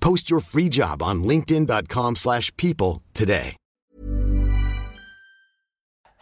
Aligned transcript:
Post 0.00 0.30
your 0.30 0.40
free 0.40 0.68
job 0.68 1.02
on 1.02 1.22
linkedin.com 1.22 2.16
slash 2.16 2.54
people 2.56 3.02
today. 3.14 3.56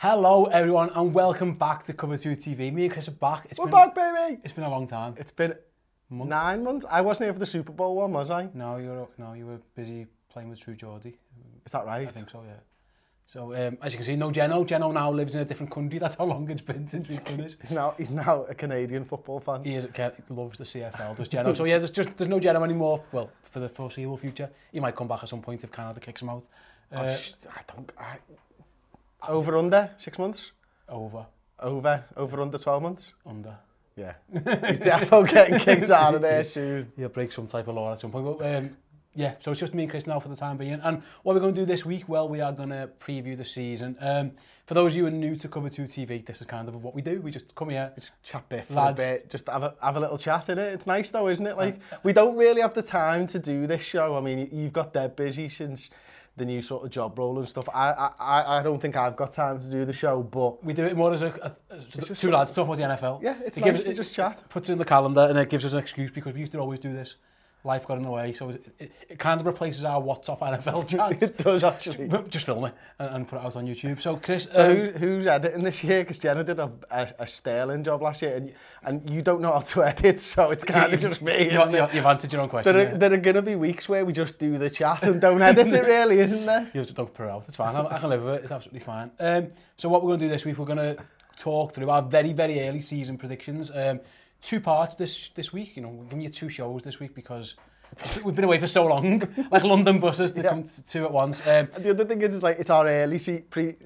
Hello, 0.00 0.44
everyone, 0.44 0.90
and 0.94 1.12
welcome 1.12 1.54
back 1.54 1.84
to 1.86 1.92
Cover 1.92 2.16
2 2.16 2.36
TV. 2.36 2.72
Me 2.72 2.84
and 2.84 2.92
Chris 2.92 3.08
are 3.08 3.10
back. 3.10 3.48
It's 3.50 3.58
We're 3.58 3.64
been, 3.66 3.72
back, 3.90 3.94
baby! 3.96 4.40
It's 4.44 4.52
been 4.52 4.62
a 4.62 4.70
long 4.70 4.86
time. 4.86 5.14
It's 5.16 5.32
been 5.32 5.54
Month. 6.08 6.30
nine 6.30 6.62
months. 6.62 6.86
I 6.88 7.00
wasn't 7.00 7.24
here 7.26 7.32
for 7.32 7.40
the 7.40 7.46
Super 7.46 7.72
Bowl 7.72 7.96
one, 7.96 8.12
was 8.12 8.30
I? 8.30 8.48
No, 8.54 8.76
you 8.76 8.90
were, 8.90 9.06
no, 9.18 9.32
you 9.32 9.46
were 9.46 9.58
busy 9.74 10.06
playing 10.30 10.50
with 10.50 10.60
True 10.60 10.76
Geordie. 10.76 11.18
Is 11.66 11.72
that 11.72 11.84
right? 11.84 12.06
I 12.06 12.10
think 12.12 12.30
so, 12.30 12.44
yeah. 12.46 12.60
So, 13.30 13.52
um, 13.54 13.76
as 13.82 13.92
you 13.92 13.98
can 13.98 14.04
see, 14.06 14.16
no 14.16 14.30
Geno. 14.30 14.64
Geno 14.64 14.90
now 14.90 15.12
lives 15.12 15.34
in 15.34 15.42
a 15.42 15.44
different 15.44 15.70
country. 15.70 15.98
That's 15.98 16.16
how 16.16 16.24
long 16.24 16.48
it's 16.48 16.62
been 16.62 16.88
since 16.88 17.08
we've 17.10 17.22
done 17.22 17.36
this. 17.36 17.56
now, 17.70 17.92
he's 17.98 18.10
now 18.10 18.44
a 18.44 18.54
Canadian 18.54 19.04
football 19.04 19.38
fan. 19.38 19.62
He 19.62 19.74
is. 19.74 19.86
He 19.94 20.34
loves 20.34 20.56
the 20.58 20.64
CFL, 20.64 21.14
does 21.14 21.28
Geno. 21.28 21.52
so, 21.52 21.64
yeah, 21.64 21.76
there's, 21.76 21.90
just, 21.90 22.16
there's 22.16 22.30
no 22.30 22.40
Geno 22.40 22.64
anymore, 22.64 23.04
well, 23.12 23.28
for 23.42 23.60
the 23.60 23.68
foreseeable 23.68 24.16
future. 24.16 24.48
He 24.72 24.80
might 24.80 24.96
come 24.96 25.08
back 25.08 25.22
at 25.22 25.28
some 25.28 25.42
point 25.42 25.62
if 25.62 25.70
Canada 25.70 26.00
kicks 26.00 26.22
him 26.22 26.30
out. 26.30 26.44
Oh, 26.92 26.96
uh, 26.96 27.16
oh, 27.18 27.50
I 27.54 27.62
don't... 27.72 27.92
I, 28.00 28.16
over, 29.30 29.58
under? 29.58 29.90
Six 29.98 30.18
months? 30.18 30.52
Over. 30.88 31.26
Over? 31.60 32.02
Over, 32.16 32.40
under 32.40 32.56
12 32.56 32.82
months? 32.82 33.12
Under. 33.26 33.58
Yeah. 33.94 34.14
he's 34.32 34.78
definitely 34.78 35.28
getting 35.30 35.58
kicked 35.58 35.90
out 35.90 36.14
of 36.14 36.22
there 36.22 36.44
soon. 36.44 36.90
He'll 36.96 37.10
break 37.10 37.32
some 37.32 37.46
type 37.46 37.68
of 37.68 37.74
law 37.74 37.92
at 37.92 38.00
some 38.00 38.10
point. 38.10 38.38
But, 38.38 38.54
um, 38.56 38.76
yeah, 39.18 39.32
so 39.40 39.50
it's 39.50 39.58
just 39.58 39.74
me 39.74 39.82
and 39.82 39.90
Chris 39.90 40.06
now 40.06 40.20
for 40.20 40.28
the 40.28 40.36
time 40.36 40.56
being. 40.56 40.80
And 40.84 41.02
what 41.24 41.34
we're 41.34 41.40
going 41.40 41.52
to 41.52 41.60
do 41.60 41.66
this 41.66 41.84
week, 41.84 42.08
well, 42.08 42.28
we 42.28 42.40
are 42.40 42.52
going 42.52 42.68
to 42.68 42.88
preview 43.00 43.36
the 43.36 43.44
season. 43.44 43.96
Um, 43.98 44.30
for 44.66 44.74
those 44.74 44.92
of 44.92 44.96
you 44.96 45.02
who 45.02 45.08
are 45.08 45.10
new 45.10 45.34
to 45.34 45.48
Cover 45.48 45.68
2 45.68 45.82
TV, 45.86 46.24
this 46.24 46.40
is 46.40 46.46
kind 46.46 46.68
of 46.68 46.80
what 46.84 46.94
we 46.94 47.02
do. 47.02 47.20
We 47.20 47.32
just 47.32 47.52
come 47.56 47.70
here, 47.70 47.90
just 47.96 48.12
chat 48.22 48.48
bit, 48.48 48.70
lads. 48.70 49.02
A 49.02 49.04
bit, 49.04 49.28
just 49.30 49.48
have 49.48 49.64
a, 49.64 49.74
have 49.82 49.96
a 49.96 50.00
little 50.00 50.18
chat 50.18 50.48
in 50.50 50.58
it. 50.58 50.72
It's 50.72 50.86
nice 50.86 51.10
though, 51.10 51.26
isn't 51.26 51.44
it? 51.44 51.56
Like, 51.56 51.80
we 52.04 52.12
don't 52.12 52.36
really 52.36 52.60
have 52.60 52.74
the 52.74 52.82
time 52.82 53.26
to 53.28 53.40
do 53.40 53.66
this 53.66 53.82
show. 53.82 54.16
I 54.16 54.20
mean, 54.20 54.48
you've 54.52 54.72
got 54.72 54.92
dead 54.92 55.16
busy 55.16 55.48
since 55.48 55.90
the 56.36 56.44
new 56.44 56.62
sort 56.62 56.84
of 56.84 56.90
job 56.92 57.18
role 57.18 57.40
and 57.40 57.48
stuff. 57.48 57.68
I 57.74 58.12
I, 58.20 58.58
I 58.58 58.62
don't 58.62 58.80
think 58.80 58.94
I've 58.94 59.16
got 59.16 59.32
time 59.32 59.60
to 59.60 59.66
do 59.68 59.84
the 59.84 59.92
show, 59.92 60.22
but 60.22 60.62
we 60.62 60.72
do 60.72 60.84
it 60.84 60.96
more 60.96 61.12
as 61.12 61.22
a, 61.22 61.56
a, 61.70 61.74
a 61.74 62.14
two 62.14 62.30
lads 62.30 62.52
talking 62.52 62.80
about 62.80 63.00
the 63.00 63.06
NFL. 63.06 63.20
Yeah, 63.22 63.34
it's 63.44 63.58
it 63.58 63.62
nice 63.62 63.70
gives, 63.70 63.82
to 63.82 63.90
it, 63.90 63.94
just 63.96 64.14
chat. 64.14 64.44
Puts 64.48 64.68
it 64.68 64.72
in 64.74 64.78
the 64.78 64.84
calendar 64.84 65.22
and 65.22 65.36
it 65.36 65.48
gives 65.50 65.64
us 65.64 65.72
an 65.72 65.80
excuse 65.80 66.12
because 66.12 66.34
we 66.34 66.40
used 66.40 66.52
to 66.52 66.58
always 66.60 66.78
do 66.78 66.92
this. 66.92 67.16
life 67.64 67.86
got 67.86 67.96
in 67.98 68.04
the 68.04 68.10
way. 68.10 68.32
So 68.32 68.50
it, 68.50 68.66
it, 68.78 68.92
it 69.08 69.18
kind 69.18 69.40
of 69.40 69.46
replaces 69.46 69.84
our 69.84 70.00
WhatsApp 70.00 70.38
NFL 70.40 70.88
chance. 70.88 71.22
it 71.22 71.36
does 71.38 71.64
actually. 71.64 72.08
Just 72.28 72.46
film 72.46 72.66
it 72.66 72.74
and, 72.98 73.16
and 73.16 73.28
put 73.28 73.36
it 73.40 73.44
out 73.44 73.56
on 73.56 73.66
YouTube. 73.66 74.00
So 74.00 74.16
Chris, 74.16 74.48
so 74.52 74.68
um, 74.70 74.76
who, 74.76 74.82
who's 74.92 75.26
editing 75.26 75.62
this 75.64 75.82
year? 75.82 76.00
Because 76.02 76.18
Jenna 76.18 76.44
did 76.44 76.60
a, 76.60 76.70
a, 76.90 77.12
a 77.20 77.26
sterling 77.26 77.82
job 77.84 78.02
last 78.02 78.22
year, 78.22 78.36
and 78.36 78.52
and 78.84 79.08
you 79.10 79.22
don't 79.22 79.40
know 79.40 79.52
how 79.52 79.60
to 79.60 79.82
edit, 79.84 80.20
so 80.20 80.50
it's 80.50 80.64
kind 80.64 80.92
of 80.92 81.00
just 81.00 81.22
me. 81.22 81.44
You've, 81.50 81.70
you, 81.70 81.86
you've 81.92 82.06
answered 82.06 82.32
your 82.32 82.42
own 82.42 82.48
question. 82.48 82.76
There 82.76 82.86
are, 82.86 82.90
yeah. 82.90 82.96
there 82.96 83.12
are 83.12 83.32
to 83.32 83.42
be 83.42 83.54
weeks 83.56 83.88
where 83.88 84.04
we 84.04 84.12
just 84.12 84.38
do 84.38 84.58
the 84.58 84.70
chat 84.70 85.02
and 85.04 85.20
don't 85.20 85.42
edit 85.42 85.68
it, 85.68 85.84
really, 85.84 86.18
isn't 86.20 86.46
there? 86.46 86.70
You 86.72 86.82
just 86.82 86.94
don't 86.94 87.12
put 87.12 87.24
it 87.24 87.30
out. 87.30 87.44
It's 87.48 87.56
fine. 87.56 87.74
I, 87.74 87.84
I 87.96 87.98
can 87.98 88.08
live 88.10 88.22
with 88.22 88.34
it. 88.34 88.42
It's 88.44 88.52
absolutely 88.52 88.80
fine. 88.80 89.10
Um, 89.18 89.48
so 89.76 89.88
what 89.88 90.02
we're 90.02 90.10
going 90.10 90.20
to 90.20 90.24
do 90.26 90.30
this 90.30 90.44
week? 90.44 90.58
We're 90.58 90.64
going 90.66 90.78
to 90.78 90.96
talk 91.38 91.72
through 91.72 91.88
our 91.88 92.02
very 92.02 92.32
very 92.32 92.60
early 92.68 92.80
season 92.80 93.16
predictions. 93.18 93.70
Um, 93.74 94.00
two 94.42 94.60
parts 94.60 94.96
this 94.96 95.30
this 95.34 95.52
week. 95.52 95.76
You 95.76 95.82
know, 95.82 95.88
we're 95.88 96.04
giving 96.04 96.20
you 96.20 96.28
two 96.28 96.48
shows 96.48 96.82
this 96.82 97.00
week 97.00 97.14
because 97.14 97.54
we've 98.22 98.34
been 98.34 98.44
away 98.44 98.58
for 98.58 98.66
so 98.66 98.86
long. 98.86 99.22
like 99.50 99.64
London 99.64 99.98
buses, 99.98 100.32
they 100.32 100.42
yeah. 100.42 100.50
come 100.50 100.62
to 100.62 100.84
two 100.84 101.04
at 101.04 101.12
once. 101.12 101.40
Um, 101.42 101.68
and 101.74 101.84
the 101.84 101.90
other 101.90 102.04
thing 102.04 102.20
is, 102.22 102.34
it's 102.36 102.42
like 102.42 102.58
it's 102.58 102.70
our 102.70 102.86
early 102.86 103.18
se 103.18 103.42
pre 103.50 103.76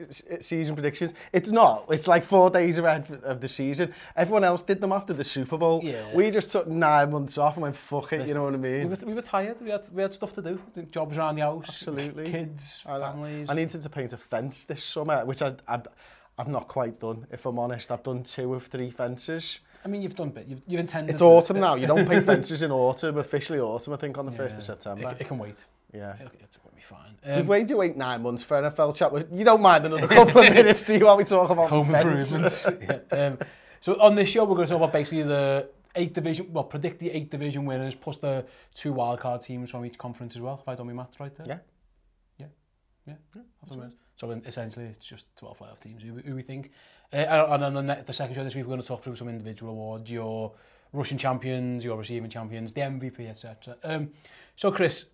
season 0.40 0.74
predictions. 0.74 1.14
It's 1.32 1.50
not. 1.50 1.86
It's 1.90 2.06
like 2.06 2.24
four 2.24 2.50
days 2.50 2.78
ahead 2.78 3.20
of 3.24 3.40
the 3.40 3.48
season. 3.48 3.92
Everyone 4.16 4.44
else 4.44 4.62
did 4.62 4.80
them 4.80 4.92
after 4.92 5.12
the 5.12 5.24
Super 5.24 5.56
Bowl. 5.56 5.80
Yeah. 5.82 6.14
We 6.14 6.30
just 6.30 6.50
took 6.52 6.66
nine 6.66 7.10
months 7.12 7.38
off 7.38 7.54
and 7.54 7.62
went 7.62 7.76
fuck 7.76 8.12
it. 8.12 8.28
You 8.28 8.34
know 8.34 8.44
what 8.44 8.54
I 8.54 8.58
mean? 8.58 8.88
We 8.90 8.94
were, 8.94 9.06
we 9.06 9.14
were 9.14 9.22
tired. 9.22 9.60
We 9.60 9.70
had 9.70 9.88
we 9.92 10.02
had 10.02 10.12
stuff 10.12 10.32
to 10.34 10.42
do. 10.42 10.60
Jobs 10.90 11.16
around 11.16 11.36
the 11.36 11.42
house. 11.42 11.68
Absolutely. 11.68 12.24
Kids, 12.24 12.82
I, 12.86 12.98
families. 12.98 13.48
I 13.48 13.54
needed 13.54 13.82
to 13.82 13.88
paint 13.88 14.12
a 14.12 14.18
fence 14.18 14.64
this 14.64 14.84
summer, 14.84 15.24
which 15.24 15.42
I 15.42 15.54
I've 16.38 16.48
not 16.48 16.66
quite 16.66 16.98
done, 16.98 17.26
if 17.30 17.44
I'm 17.44 17.58
honest. 17.58 17.90
I've 17.90 18.02
done 18.02 18.22
two 18.22 18.54
of 18.54 18.66
three 18.66 18.90
fences. 18.90 19.58
I 19.84 19.88
mean, 19.88 20.02
you've 20.02 20.14
done 20.14 20.30
bit. 20.30 20.46
You've, 20.46 20.60
you've 20.66 20.80
intended. 20.80 21.12
It's 21.12 21.22
autumn 21.22 21.56
it. 21.56 21.60
now. 21.60 21.74
You 21.74 21.86
don't 21.86 22.06
pay 22.08 22.20
fences 22.20 22.62
in 22.62 22.70
autumn. 22.70 23.18
Officially 23.18 23.58
autumn, 23.58 23.92
I 23.92 23.96
think, 23.96 24.16
on 24.16 24.26
the 24.26 24.32
1st 24.32 24.54
of 24.56 24.62
September. 24.62 25.08
It, 25.10 25.20
it 25.22 25.28
can 25.28 25.38
wait. 25.38 25.64
Yeah. 25.92 26.12
It's 26.40 26.56
going 26.56 26.70
to 26.70 26.76
be 26.76 26.82
fine. 26.82 27.16
Um, 27.24 27.36
We've 27.38 27.48
waited 27.48 27.70
you 27.70 27.92
nine 27.96 28.22
months 28.22 28.42
for 28.44 28.60
NFL 28.62 28.94
chat. 28.94 29.12
You 29.32 29.44
don't 29.44 29.60
mind 29.60 29.84
another 29.84 30.06
couple 30.06 30.40
of 30.40 30.54
minutes, 30.54 30.82
do 30.82 30.96
you, 30.98 31.06
while 31.06 31.16
we 31.16 31.24
talk 31.24 31.50
about 31.50 31.68
Home 31.70 31.90
fence? 31.90 32.32
improvements. 32.32 32.66
yeah. 33.12 33.26
um, 33.28 33.38
so 33.80 34.00
on 34.00 34.14
this 34.14 34.28
show, 34.28 34.44
we're 34.44 34.54
going 34.56 34.68
to 34.68 34.72
talk 34.74 34.82
about 34.82 34.92
basically 34.92 35.24
the 35.24 35.68
eight 35.96 36.14
division, 36.14 36.50
well, 36.52 36.64
predict 36.64 37.00
the 37.00 37.10
eight 37.10 37.30
division 37.30 37.64
winners 37.66 37.94
plus 37.94 38.16
the 38.18 38.46
two 38.74 38.94
wildcard 38.94 39.42
teams 39.42 39.68
from 39.70 39.84
each 39.84 39.98
conference 39.98 40.36
as 40.36 40.42
well. 40.42 40.58
if 40.62 40.68
I 40.68 40.74
don't 40.76 40.86
mean 40.86 40.96
maths 40.96 41.18
right 41.18 41.34
there? 41.36 41.46
Yeah. 41.48 41.56
Yeah. 42.38 42.46
Yeah. 43.08 43.14
yeah. 43.34 43.42
That's 43.62 43.76
So 44.22 44.30
essentially, 44.46 44.84
it's 44.84 45.04
just 45.04 45.26
12 45.38 45.58
playoff 45.58 45.80
teams, 45.80 46.00
who, 46.00 46.12
who 46.18 46.36
we 46.36 46.42
think. 46.42 46.70
Uh, 47.12 47.16
and 47.48 47.64
on 47.64 47.74
the, 47.74 47.82
next, 47.82 48.06
the 48.06 48.12
second 48.12 48.36
show 48.36 48.44
this 48.44 48.54
week, 48.54 48.62
we're 48.62 48.68
going 48.74 48.80
to 48.80 48.86
talk 48.86 49.02
through 49.02 49.16
some 49.16 49.28
individual 49.28 49.72
awards, 49.72 50.08
your 50.08 50.52
rushing 50.92 51.18
champions, 51.18 51.82
your 51.82 51.96
receiving 51.98 52.30
champions, 52.30 52.72
the 52.72 52.82
MVP, 52.82 53.28
etc. 53.28 53.74
Um, 53.82 54.10
so, 54.54 54.70
Chris, 54.70 55.06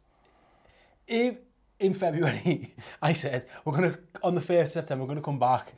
if 1.06 1.36
in 1.80 1.94
February 1.94 2.74
I 3.02 3.14
said, 3.14 3.46
we're 3.64 3.78
going 3.78 3.92
to, 3.92 3.98
on 4.22 4.34
the 4.34 4.42
1st 4.42 4.60
of 4.64 4.70
September, 4.72 5.04
we're 5.04 5.08
going 5.08 5.20
to 5.20 5.24
come 5.24 5.38
back, 5.38 5.72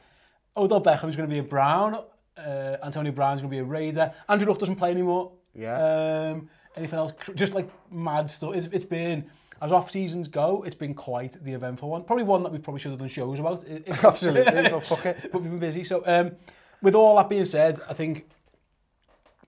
Odell 0.57 0.83
Beckham 0.83 1.09
is 1.09 1.15
going 1.15 1.29
to 1.29 1.33
be 1.33 1.39
a 1.39 1.43
Brown, 1.45 2.03
uh, 2.37 2.77
Antonio 2.83 3.13
Brown's 3.13 3.43
going 3.43 3.51
to 3.53 3.57
be 3.57 3.61
a 3.61 3.65
Raider, 3.65 4.13
Andrew 4.29 4.49
Luck 4.49 4.59
doesn't 4.59 4.75
play 4.75 4.91
anymore. 4.91 5.31
Yeah. 5.55 6.33
Um, 6.35 6.51
anything 6.75 6.99
else? 6.99 7.13
Just 7.37 7.53
like 7.55 7.71
mad 7.93 8.29
stuff. 8.29 8.57
It's, 8.57 8.67
it's 8.73 8.85
been 8.85 9.25
as 9.63 9.73
off 9.73 9.91
seasons 9.91 10.29
go, 10.29 10.63
it's 10.67 10.75
been 10.75 10.95
quite 10.95 11.43
the 11.45 11.53
eventful 11.53 11.91
one. 11.91 12.03
Probably 12.03 12.25
one 12.25 12.43
that 12.45 12.53
we 12.53 12.59
probably 12.59 12.81
should 12.81 12.91
have 12.91 12.99
done 13.01 13.09
shows 13.09 13.39
about. 13.39 13.65
Absolutely, 14.05 14.63
no 14.63 14.81
fuck 14.81 15.05
it. 15.05 15.29
But 15.31 15.43
we've 15.43 15.51
been 15.51 15.59
busy. 15.59 15.85
So, 15.85 16.03
um, 16.07 16.33
with 16.81 16.95
all 16.95 17.17
that 17.17 17.29
being 17.29 17.45
said, 17.45 17.79
I 17.89 17.93
think 17.93 18.27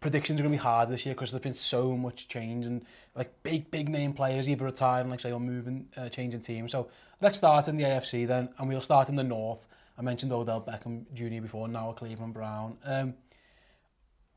predictions 0.00 0.38
are 0.38 0.42
going 0.42 0.52
to 0.52 0.58
be 0.58 0.62
hard 0.62 0.90
this 0.90 1.06
year 1.06 1.14
because 1.14 1.30
there's 1.30 1.42
been 1.42 1.54
so 1.54 1.96
much 1.96 2.28
change 2.28 2.66
and 2.66 2.84
like 3.14 3.32
big, 3.42 3.70
big 3.70 3.88
name 3.88 4.12
players 4.12 4.48
either 4.48 4.64
retiring, 4.66 5.08
like 5.08 5.20
say, 5.20 5.32
or 5.32 5.40
moving, 5.40 5.86
uh, 5.96 6.08
changing 6.10 6.40
teams. 6.40 6.72
So 6.72 6.88
let's 7.22 7.38
start 7.38 7.68
in 7.68 7.76
the 7.78 7.84
AFC 7.84 8.26
then, 8.26 8.50
and 8.58 8.68
we'll 8.68 8.82
start 8.82 9.08
in 9.08 9.16
the 9.16 9.25
North. 9.25 9.66
I 9.96 10.02
mentioned 10.02 10.31
Odell 10.32 10.60
Beckham 10.60 11.04
Jr. 11.14 11.40
before, 11.40 11.69
now 11.69 11.92
Cleveland 11.92 12.34
Brown. 12.34 12.76
Um, 12.84 13.14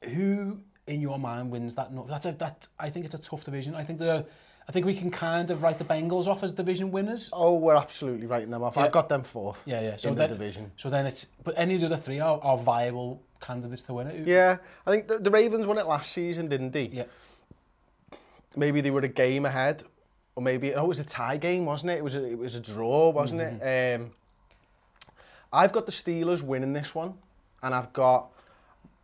who 0.09 0.59
in 0.87 1.01
your 1.01 1.19
mind 1.19 1.49
wins 1.51 1.75
that? 1.75 1.91
North? 1.91 2.07
That's 2.07 2.25
a, 2.27 2.31
that 2.33 2.65
I 2.79 2.89
think 2.89 3.05
it's 3.05 3.15
a 3.15 3.19
tough 3.19 3.43
division. 3.43 3.75
I 3.75 3.83
think 3.83 3.99
there 3.99 4.13
are 4.13 4.23
I 4.67 4.71
think 4.71 4.85
we 4.85 4.95
can 4.97 5.11
kind 5.11 5.51
of 5.51 5.61
write 5.61 5.77
the 5.77 5.85
Bengals 5.85 6.25
off 6.27 6.43
as 6.43 6.51
division 6.51 6.91
winners. 6.91 7.29
Oh, 7.31 7.53
we're 7.53 7.75
absolutely 7.75 8.25
writing 8.25 8.49
them 8.49 8.63
off. 8.63 8.75
Yeah. 8.75 8.83
I've 8.83 8.91
got 8.91 9.09
them 9.09 9.23
fourth 9.23 9.61
yeah, 9.65 9.79
yeah. 9.81 9.95
So 9.97 10.09
in 10.09 10.15
then, 10.15 10.29
the 10.29 10.35
division. 10.35 10.71
So 10.77 10.89
then 10.89 11.05
it's, 11.05 11.27
but 11.43 11.53
any 11.57 11.75
of 11.75 11.81
the 11.81 11.85
other 11.87 11.97
three 11.97 12.19
are, 12.19 12.39
are 12.41 12.57
viable 12.57 13.21
candidates 13.39 13.83
to 13.83 13.93
win 13.93 14.07
it. 14.07 14.27
Yeah, 14.27 14.57
I 14.87 14.91
think 14.91 15.07
the, 15.07 15.19
the 15.19 15.29
Ravens 15.29 15.67
won 15.67 15.77
it 15.77 15.85
last 15.85 16.11
season, 16.11 16.47
didn't 16.47 16.71
they? 16.71 16.85
Yeah. 16.91 17.03
Maybe 18.55 18.81
they 18.81 18.89
were 18.89 19.01
a 19.01 19.07
game 19.07 19.45
ahead, 19.45 19.83
or 20.35 20.41
maybe, 20.41 20.73
oh, 20.73 20.83
it 20.85 20.87
was 20.87 20.99
a 20.99 21.03
tie 21.03 21.37
game, 21.37 21.65
wasn't 21.65 21.91
it? 21.91 21.97
It 21.99 22.03
was 22.03 22.15
a, 22.15 22.25
it 22.25 22.37
was 22.37 22.55
a 22.55 22.59
draw, 22.61 23.09
wasn't 23.09 23.41
mm 23.41 23.45
-hmm. 23.47 23.55
it? 23.55 23.61
Mm-hmm. 23.61 24.01
Um, 24.03 24.13
I've 25.63 25.73
got 25.73 25.85
the 25.85 25.91
Steelers 25.91 26.41
winning 26.41 26.73
this 26.75 26.95
one, 26.95 27.11
and 27.61 27.73
I've 27.75 27.93
got 27.93 28.31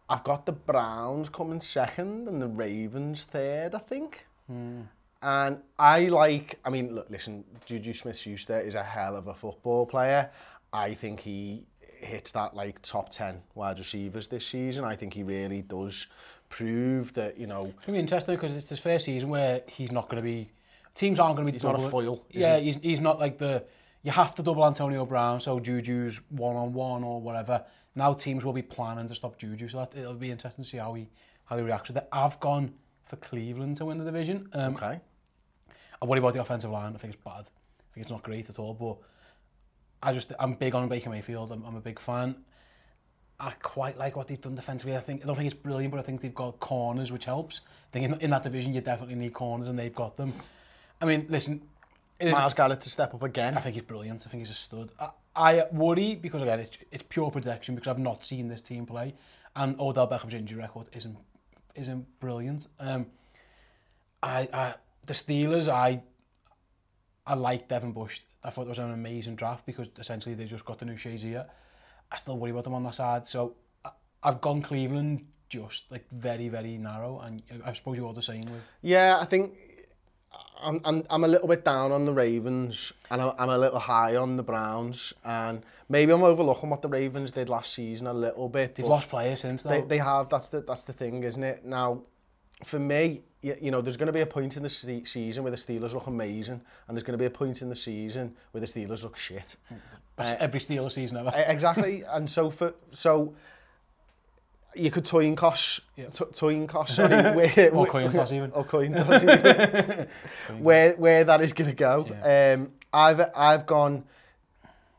I've 0.10 0.24
got 0.24 0.46
the 0.46 0.54
Browns 0.72 1.30
coming 1.30 1.62
second 1.62 2.28
and 2.28 2.42
the 2.42 2.50
Ravens 2.64 3.26
third, 3.26 3.74
I 3.76 3.82
think. 3.90 4.26
Mm. 4.52 4.86
And 5.24 5.60
I 5.78 6.06
like, 6.06 6.60
I 6.66 6.70
mean, 6.72 6.96
look, 6.96 7.10
listen, 7.10 7.44
Juju 7.66 7.94
Smith-Schuster 7.94 8.60
is 8.60 8.74
a 8.76 8.84
hell 8.84 9.16
of 9.16 9.28
a 9.28 9.36
football 9.36 9.86
player. 9.86 10.30
I 10.74 10.96
think 10.96 11.20
he 11.20 11.66
hits 11.80 12.32
that 12.32 12.56
like 12.56 12.82
top 12.82 13.10
10 13.12 13.40
wide 13.54 13.78
receivers 13.78 14.28
this 14.28 14.46
season. 14.48 14.84
I 14.84 14.96
think 14.96 15.14
he 15.14 15.22
really 15.22 15.62
does 15.62 16.08
prove 16.50 17.14
that, 17.14 17.38
you 17.38 17.46
know... 17.46 17.66
It's 17.66 17.74
going 17.74 17.86
to 17.88 17.92
be 17.92 18.00
interesting 18.00 18.34
because 18.36 18.56
it's 18.56 18.70
his 18.70 18.80
first 18.80 19.06
season 19.06 19.30
where 19.30 19.62
he's 19.68 19.92
not 19.92 20.10
going 20.10 20.24
to 20.24 20.28
be... 20.28 20.50
Teams 20.96 21.20
aren't 21.20 21.36
going 21.36 21.46
to 21.46 21.52
be... 21.52 21.56
He's 21.56 21.62
double, 21.62 21.80
not 21.80 21.88
a 21.88 21.92
foil, 21.92 22.26
Yeah, 22.32 22.58
he? 22.58 22.66
he's, 22.66 22.76
he's 22.78 23.00
not 23.00 23.20
like 23.20 23.38
the... 23.38 23.64
You 24.04 24.12
have 24.12 24.34
to 24.36 24.42
double 24.44 24.66
Antonio 24.66 25.06
Brown, 25.06 25.40
so 25.40 25.60
Juju's 25.60 26.20
one-on-one 26.30 27.02
-on 27.02 27.08
-one 27.08 27.08
or 27.08 27.22
whatever. 27.22 27.64
Now 27.94 28.14
teams 28.16 28.44
will 28.44 28.54
be 28.54 28.64
planning 28.64 29.08
to 29.08 29.14
stop 29.14 29.38
Juju, 29.38 29.70
so 29.70 29.78
that, 29.78 29.96
it'll 29.96 30.16
be 30.16 30.32
interesting 30.32 30.64
to 30.66 30.70
see 30.70 30.78
how 30.78 30.96
he, 30.96 31.08
how 31.46 31.58
he 31.58 31.62
reacts 31.64 31.90
with 31.90 31.98
it. 31.98 32.08
I've 32.12 32.40
gone 32.40 32.74
for 33.06 33.18
Cleveland 33.18 33.78
to 33.78 33.86
win 33.86 34.00
the 34.00 34.06
division. 34.06 34.50
Um, 34.54 34.74
okay. 34.76 35.00
I 36.02 36.06
worry 36.08 36.20
about 36.20 36.34
the 36.34 36.42
offensive 36.42 36.72
line. 36.72 36.94
I 36.96 36.98
think 36.98 37.14
it's 37.14 37.24
bad. 37.24 37.42
I 37.44 37.94
think 37.94 38.04
it's 38.06 38.12
not 38.12 38.24
great 38.24 38.50
at 38.50 38.58
all. 38.58 38.74
But 38.74 38.98
I 40.08 40.14
just 40.14 40.32
I'm 40.40 40.54
big 40.54 40.74
on 40.74 40.88
Baker 40.88 41.10
Mayfield. 41.10 41.52
I'm, 41.52 41.64
I'm 41.64 41.76
a 41.76 41.82
big 41.82 42.00
fan. 42.00 42.36
I 43.40 43.52
quite 43.62 43.98
like 43.98 44.16
what 44.16 44.28
they've 44.28 44.40
done 44.40 44.56
defensively. 44.56 44.96
I 44.96 45.00
think 45.02 45.24
I 45.24 45.28
don't 45.28 45.36
think 45.36 45.52
it's 45.52 45.60
brilliant, 45.60 45.92
but 45.92 46.00
I 46.00 46.04
think 46.04 46.22
they've 46.22 46.34
got 46.34 46.60
corners, 46.60 47.12
which 47.12 47.26
helps. 47.26 47.62
I 47.66 47.90
think 48.00 48.06
in, 48.06 48.22
in 48.22 48.30
that 48.32 48.44
division 48.44 48.74
you 48.74 48.82
definitely 48.82 49.16
need 49.16 49.34
corners, 49.34 49.68
and 49.68 49.78
they've 49.78 49.94
got 49.94 50.16
them. 50.18 50.32
I 51.02 51.06
mean, 51.06 51.26
listen, 51.30 51.62
is, 52.20 52.32
Miles 52.34 52.54
Garrett 52.54 52.82
to 52.82 52.90
step 52.90 53.14
up 53.16 53.24
again. 53.24 53.58
I 53.58 53.62
think 53.62 53.74
he's 53.76 53.84
brilliant. 53.84 54.24
I 54.26 54.30
think 54.30 54.42
he's 54.46 54.52
a 54.52 54.60
stud. 54.60 54.92
I, 55.00 55.10
I 55.36 55.66
worry 55.72 56.16
because 56.16 56.42
again, 56.44 56.60
it's, 56.60 56.78
it's 56.92 57.04
pure 57.10 57.32
protection 57.32 57.74
because 57.76 57.88
I've 57.90 57.98
not 58.00 58.24
seen 58.24 58.48
this 58.48 58.62
team 58.62 58.86
play, 58.86 59.14
and 59.56 59.80
Odell 59.80 60.08
Beckham's 60.08 60.34
injury 60.36 60.62
record 60.62 60.88
isn't 60.94 61.18
isn't 61.76 62.20
brilliant. 62.20 62.68
Um, 62.80 63.08
I, 64.22 64.48
I 64.54 64.74
the 65.06 65.14
Steelers, 65.14 65.68
I 65.68 66.02
I 67.26 67.34
like 67.36 67.68
Devin 67.68 67.92
Bush. 67.92 68.22
I 68.44 68.50
thought 68.50 68.64
it 68.66 68.70
was 68.70 68.80
an 68.80 68.92
amazing 68.94 69.36
draft 69.36 69.66
because 69.66 69.88
essentially 70.00 70.36
they 70.36 70.46
just 70.46 70.66
got 70.66 70.80
the 70.80 70.86
new 70.86 70.96
Shazier. 70.96 71.46
I 72.12 72.18
still 72.18 72.38
worry 72.38 72.52
about 72.52 72.64
them 72.64 72.74
on 72.74 72.84
that 72.84 72.96
side. 72.96 73.28
So 73.28 73.54
I, 73.86 73.92
I've 74.24 74.42
gone 74.42 74.62
Cleveland 74.64 75.26
just 75.50 75.90
like 75.92 76.06
very, 76.12 76.50
very 76.50 76.78
narrow. 76.78 77.20
And 77.20 77.44
I 77.64 77.74
suppose 77.74 77.98
you 77.98 78.06
all 78.08 78.14
the 78.14 78.22
same 78.24 78.42
with. 78.42 78.62
Yeah, 78.82 79.20
I 79.22 79.26
think 79.26 79.54
I'm, 80.62 80.82
I'm, 80.84 81.04
I'm 81.12 81.24
a 81.24 81.28
little 81.28 81.48
bit 81.48 81.64
down 81.64 81.92
on 81.92 82.06
the 82.06 82.12
Ravens 82.12 82.92
and 83.12 83.22
I'm, 83.22 83.34
I'm 83.38 83.50
a 83.50 83.58
little 83.58 83.80
high 83.80 84.16
on 84.16 84.36
the 84.36 84.44
Browns 84.44 85.14
and 85.24 85.62
maybe 85.90 86.12
I'm 86.12 86.24
overlooking 86.24 86.70
what 86.72 86.82
the 86.82 86.88
Ravens 86.90 87.30
did 87.30 87.48
last 87.50 87.74
season 87.74 88.08
a 88.08 88.14
little 88.14 88.50
bit. 88.50 88.74
They've 88.76 88.86
lost 88.88 89.10
players 89.10 89.42
since 89.42 89.62
though. 89.62 89.70
They, 89.70 89.82
they 89.82 89.98
have, 90.00 90.30
that's 90.30 90.50
the, 90.50 90.62
that's 90.62 90.84
the 90.84 90.94
thing, 90.94 91.24
isn't 91.24 91.44
it? 91.44 91.64
Now, 91.64 92.02
for 92.66 92.80
me, 92.80 93.22
you, 93.42 93.72
know, 93.72 93.82
there's 93.82 93.98
going 93.98 94.08
to 94.08 94.14
be 94.14 94.22
a 94.22 94.26
point 94.26 94.56
in 94.58 94.64
the 94.64 94.70
season 94.70 95.44
where 95.44 95.52
the 95.52 95.58
Steelers 95.58 95.94
look 95.94 96.08
amazing, 96.08 96.62
and 96.88 96.96
there's 96.96 97.04
going 97.04 97.18
to 97.18 97.22
be 97.22 97.26
a 97.26 97.30
point 97.30 97.62
in 97.62 97.70
the 97.70 97.76
season 97.76 98.34
where 98.52 98.62
the 98.62 98.68
Steelers 98.68 99.04
look 99.04 99.18
shit. 99.18 99.56
uh, 100.18 100.36
every 100.40 100.60
Steelers 100.60 100.92
season 100.94 101.18
ever. 101.18 101.32
Eh, 101.34 101.46
exactly, 101.52 102.04
and 102.12 102.30
so 102.30 102.50
for 102.50 102.74
so 102.92 103.34
you 104.76 104.92
could 104.92 105.04
toyn 105.06 105.36
cosh, 105.36 105.82
yep. 105.98 106.12
toyn 106.34 106.68
cosh, 106.68 106.96
sorry, 106.96 107.36
where, 107.36 107.72
or 107.74 107.88
coin 107.88 108.12
toss 108.12 108.32
even, 108.32 108.52
or 108.52 108.64
coin 108.64 108.94
toss 108.94 109.24
even, 109.24 110.08
where 110.60 110.94
where 110.94 111.24
that 111.24 111.42
is 111.42 111.52
going 111.54 111.70
to 111.70 111.76
go. 111.76 112.06
Yeah. 112.10 112.56
Um, 112.58 112.72
I've 112.94 113.22
I've 113.36 113.66
gone. 113.66 114.04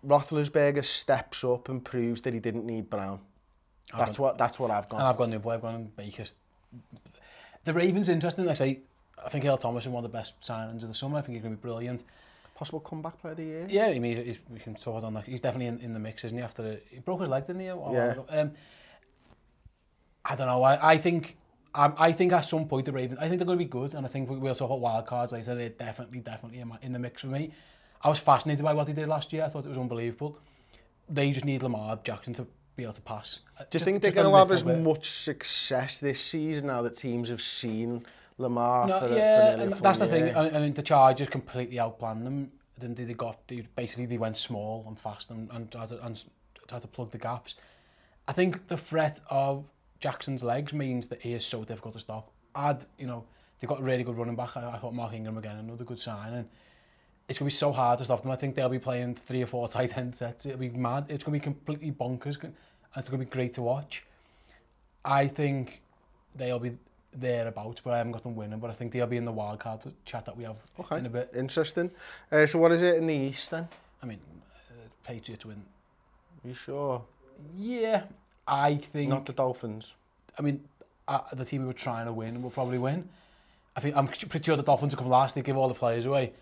Roethlisberger 0.04 0.84
steps 0.84 1.44
up 1.44 1.68
and 1.68 1.84
proves 1.84 2.20
that 2.22 2.34
he 2.34 2.40
didn't 2.40 2.66
need 2.66 2.90
Brown. 2.90 3.20
that's 3.96 4.18
what 4.18 4.36
that's 4.36 4.58
what 4.58 4.72
I've 4.72 4.88
gone. 4.88 4.98
And 4.98 5.08
I've 5.08 5.16
gone 5.16 5.30
the 5.30 5.36
other 5.36 5.50
I've 5.50 5.62
gone 5.62 5.92
Baker 5.96 6.24
The 7.64 7.72
Ravens 7.72 8.08
interesting, 8.08 8.44
like 8.44 8.60
I 8.60 8.64
say, 8.66 8.80
I 9.24 9.28
think 9.28 9.44
Earl 9.44 9.56
Thomas 9.56 9.84
is 9.84 9.88
one 9.88 10.04
of 10.04 10.10
the 10.10 10.16
best 10.16 10.40
signings 10.40 10.82
of 10.82 10.88
the 10.88 10.94
summer. 10.94 11.18
I 11.18 11.22
think 11.22 11.34
he's 11.34 11.42
going 11.42 11.54
to 11.54 11.58
be 11.58 11.62
brilliant. 11.62 12.02
Possible 12.56 12.80
comeback 12.80 13.20
player 13.20 13.32
of 13.32 13.36
the 13.38 13.44
year? 13.44 13.66
Yeah, 13.70 13.86
I 13.86 13.98
mean, 14.00 14.16
he's, 14.16 14.26
he's, 14.26 14.38
we 14.50 14.58
can 14.58 14.74
talk 14.74 15.04
on 15.04 15.14
that. 15.14 15.24
He's 15.24 15.40
definitely 15.40 15.66
in, 15.66 15.78
in 15.78 15.92
the 15.92 16.00
mix, 16.00 16.24
isn't 16.24 16.36
he? 16.36 16.42
After 16.42 16.62
a, 16.64 16.78
he 16.90 16.98
broke 17.00 17.20
his 17.20 17.28
leg, 17.28 17.46
didn't 17.46 17.60
he? 17.60 17.66
yeah. 17.66 18.14
Um, 18.28 18.52
I 20.24 20.34
don't 20.36 20.46
know. 20.46 20.62
I, 20.62 20.92
I 20.92 20.98
think 20.98 21.36
um, 21.74 21.94
I 21.98 22.12
think 22.12 22.32
at 22.32 22.44
some 22.44 22.66
point 22.68 22.86
the 22.86 22.92
Ravens, 22.92 23.18
I 23.20 23.28
think 23.28 23.38
they're 23.40 23.46
going 23.46 23.58
to 23.58 23.64
be 23.64 23.68
good, 23.70 23.94
and 23.94 24.04
I 24.04 24.08
think 24.08 24.28
we, 24.30 24.36
we'll 24.36 24.54
talk 24.54 24.66
about 24.70 24.78
wild 24.80 25.04
cards 25.06 25.32
like 25.32 25.42
said 25.44 25.58
They're 25.58 25.70
definitely, 25.70 26.18
definitely 26.20 26.58
in, 26.60 26.68
my, 26.68 26.78
in 26.82 26.92
the 26.92 26.98
mix 27.00 27.22
for 27.22 27.26
me. 27.28 27.52
I 28.02 28.08
was 28.08 28.18
fascinated 28.20 28.64
by 28.64 28.72
what 28.74 28.86
he 28.88 28.92
did 28.94 29.08
last 29.08 29.32
year. 29.32 29.44
I 29.44 29.48
thought 29.48 29.64
it 29.64 29.68
was 29.68 29.78
unbelievable. 29.78 30.38
They 31.08 31.30
just 31.32 31.44
need 31.44 31.62
Lamar 31.64 31.98
Jackson 32.04 32.34
to 32.34 32.46
be 32.76 32.84
able 32.84 32.92
to 32.94 33.00
pass. 33.02 33.40
Uh, 33.58 33.62
Do 33.64 33.66
you 33.66 33.70
just, 33.72 33.84
think 33.84 34.02
they're 34.02 34.12
going 34.12 34.30
to 34.30 34.36
have 34.36 34.50
as 34.52 34.64
much 34.64 35.10
success 35.10 35.98
this 35.98 36.20
season 36.20 36.66
now 36.66 36.82
that 36.82 36.96
teams 36.96 37.28
have 37.28 37.42
seen 37.42 38.04
Lamar 38.38 38.86
no, 38.86 39.00
for, 39.00 39.08
yeah, 39.08 39.52
for 39.52 39.56
nearly 39.58 39.72
and 39.72 39.82
that's 39.82 39.98
the 39.98 40.06
thing, 40.06 40.34
I 40.34 40.58
mean, 40.60 40.74
the 40.74 40.82
Chargers 40.82 41.28
completely 41.28 41.76
outplanned 41.76 42.24
them. 42.24 42.50
Then 42.78 42.94
they, 42.94 43.04
they 43.04 43.14
got, 43.14 43.46
they, 43.48 43.62
basically 43.76 44.06
they 44.06 44.16
went 44.18 44.36
small 44.36 44.84
and 44.88 44.98
fast 44.98 45.30
and, 45.30 45.50
and, 45.52 45.70
tried 45.70 45.88
to, 45.88 46.04
and 46.04 46.22
tried 46.66 46.80
to 46.80 46.88
plug 46.88 47.10
the 47.10 47.18
gaps. 47.18 47.54
I 48.26 48.32
think 48.32 48.68
the 48.68 48.76
threat 48.78 49.20
of 49.28 49.64
Jackson's 50.00 50.42
legs 50.42 50.72
means 50.72 51.08
that 51.08 51.20
he 51.22 51.34
is 51.34 51.44
so 51.44 51.64
difficult 51.64 51.94
to 51.94 52.00
stop. 52.00 52.30
Add, 52.54 52.86
you 52.98 53.06
know, 53.06 53.24
they've 53.60 53.68
got 53.68 53.80
a 53.80 53.82
really 53.82 54.02
good 54.02 54.16
running 54.16 54.36
back. 54.36 54.56
I, 54.56 54.70
I 54.72 54.78
thought 54.78 54.94
Mark 54.94 55.12
Ingram 55.12 55.36
again, 55.36 55.58
another 55.58 55.84
good 55.84 56.00
sign. 56.00 56.32
And, 56.32 56.48
it's 57.32 57.38
going 57.38 57.48
to 57.48 57.54
be 57.54 57.58
so 57.58 57.72
hard 57.72 57.96
to 57.98 58.04
stop 58.04 58.20
them. 58.20 58.30
I 58.30 58.36
think 58.36 58.54
they'll 58.54 58.68
be 58.68 58.78
playing 58.78 59.14
three 59.14 59.40
or 59.42 59.46
four 59.46 59.66
tight 59.66 59.96
end 59.96 60.14
sets. 60.14 60.44
It'll 60.44 60.58
be 60.58 60.68
mad. 60.68 61.06
It's 61.08 61.24
going 61.24 61.40
to 61.40 61.42
be 61.42 61.42
completely 61.52 61.90
bonkers. 61.90 62.38
And 62.42 62.52
it's 62.94 63.08
going 63.08 63.20
to 63.20 63.24
be 63.24 63.24
great 63.30 63.54
to 63.54 63.62
watch. 63.62 64.04
I 65.02 65.26
think 65.28 65.80
they'll 66.36 66.58
be 66.58 66.76
thereabouts, 67.14 67.80
but 67.82 67.94
I 67.94 67.96
haven't 67.96 68.12
got 68.12 68.22
them 68.24 68.36
winning. 68.36 68.58
But 68.58 68.68
I 68.68 68.74
think 68.74 68.92
they'll 68.92 69.06
be 69.06 69.16
in 69.16 69.24
the 69.24 69.32
wild 69.32 69.60
card 69.60 69.80
chat 70.04 70.26
that 70.26 70.36
we 70.36 70.44
have 70.44 70.56
okay. 70.80 70.98
in 70.98 71.06
a 71.06 71.08
bit. 71.08 71.32
Interesting. 71.34 71.90
Uh, 72.30 72.46
so 72.46 72.58
what 72.58 72.70
is 72.72 72.82
it 72.82 72.96
in 72.96 73.06
the 73.06 73.14
East 73.14 73.50
then? 73.50 73.66
I 74.02 74.06
mean, 74.06 74.18
uh, 74.38 74.72
Patriots 75.04 75.46
win. 75.46 75.62
Are 76.44 76.48
you 76.48 76.52
sure? 76.54 77.02
Yeah, 77.56 78.02
I 78.46 78.74
think... 78.76 79.08
Not 79.08 79.24
the 79.24 79.32
Dolphins? 79.32 79.94
I 80.38 80.42
mean, 80.42 80.62
uh, 81.08 81.20
the 81.32 81.46
team 81.46 81.62
we 81.62 81.68
were 81.68 81.72
trying 81.72 82.04
to 82.06 82.12
win 82.12 82.42
will 82.42 82.50
probably 82.50 82.76
win. 82.78 83.08
I 83.74 83.80
think 83.80 83.96
I'm 83.96 84.06
pretty 84.08 84.42
sure 84.42 84.54
the 84.56 84.62
Dolphins 84.62 84.94
will 84.94 85.02
come 85.04 85.10
last. 85.10 85.34
They 85.34 85.40
give 85.40 85.56
all 85.56 85.68
the 85.68 85.72
players 85.74 86.04
away. 86.04 86.34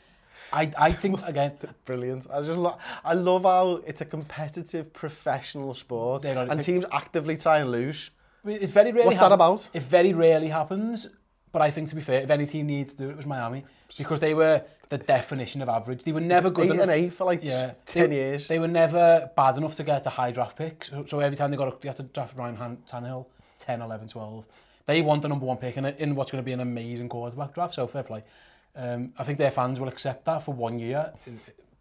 I, 0.53 0.73
I 0.77 0.93
think, 0.93 1.21
again... 1.25 1.53
Brilliant. 1.85 2.27
I, 2.33 2.43
just 2.43 2.59
lo 2.59 2.77
I 3.05 3.15
love 3.15 3.43
how 3.45 3.83
it's 3.87 4.01
a 4.01 4.05
competitive, 4.05 4.93
professional 4.93 5.75
sport. 5.75 6.25
and 6.25 6.39
and 6.51 6.63
teams 6.63 6.85
actively 6.93 7.37
try 7.37 7.59
and 7.59 7.71
lose. 7.71 8.11
It's 8.45 8.73
very 8.73 8.93
rarely 8.93 9.07
What's 9.07 9.19
that 9.19 9.33
about? 9.33 9.69
It 9.75 9.83
very 9.83 10.13
rarely 10.15 10.49
happens. 10.49 11.09
But 11.53 11.63
I 11.63 11.71
think, 11.71 11.89
to 11.89 11.97
be 11.97 12.01
fair, 12.01 12.21
if 12.21 12.31
any 12.31 12.47
team 12.47 12.67
needs 12.69 12.95
to 12.95 12.99
do 13.03 13.09
it, 13.09 13.13
it 13.13 13.17
was 13.17 13.27
Miami. 13.27 13.65
Because 13.99 14.21
they 14.21 14.35
were 14.35 14.63
the 14.89 14.99
definition 14.99 15.63
of 15.63 15.69
average. 15.69 16.05
They 16.05 16.13
were 16.13 16.21
never 16.21 16.49
good 16.49 16.67
Eight 16.67 16.73
enough. 16.75 16.89
eight 16.89 17.13
for 17.13 17.25
like 17.25 17.41
yeah, 17.43 17.73
10 17.87 18.11
they, 18.11 18.17
years. 18.17 18.47
They 18.49 18.59
were 18.61 18.69
never 18.69 19.29
bad 19.37 19.57
enough 19.59 19.75
to 19.77 19.85
get 19.85 20.05
the 20.05 20.11
high 20.11 20.31
draft 20.31 20.57
pick. 20.57 20.85
So, 20.85 21.05
so 21.07 21.21
every 21.21 21.37
time 21.37 21.51
they 21.51 21.57
got 21.57 21.69
a, 21.69 21.77
they 21.81 21.89
had 21.89 21.97
to 21.97 22.05
draft 22.05 22.37
Ryan 22.37 22.55
Han 22.57 22.79
Tannehill, 22.91 23.27
10, 23.59 23.83
11, 23.83 24.09
12. 24.09 24.45
They 24.87 25.01
want 25.01 25.23
the 25.23 25.29
number 25.29 25.45
one 25.47 25.57
pick 25.59 25.77
in, 25.77 25.85
a, 25.87 25.91
in 25.99 26.15
what's 26.15 26.31
going 26.33 26.43
to 26.43 26.47
be 26.47 26.53
an 26.53 26.61
amazing 26.61 27.09
quarterback 27.09 27.53
draft, 27.55 27.75
so 27.75 27.87
fair 27.89 28.03
play. 28.05 28.23
Um, 28.77 29.13
I 29.19 29.25
think 29.25 29.39
their 29.39 29.51
fans 29.51 29.81
will 29.81 29.89
accept 29.89 30.25
that 30.27 30.43
for 30.43 30.55
one 30.55 30.79
year, 30.79 31.13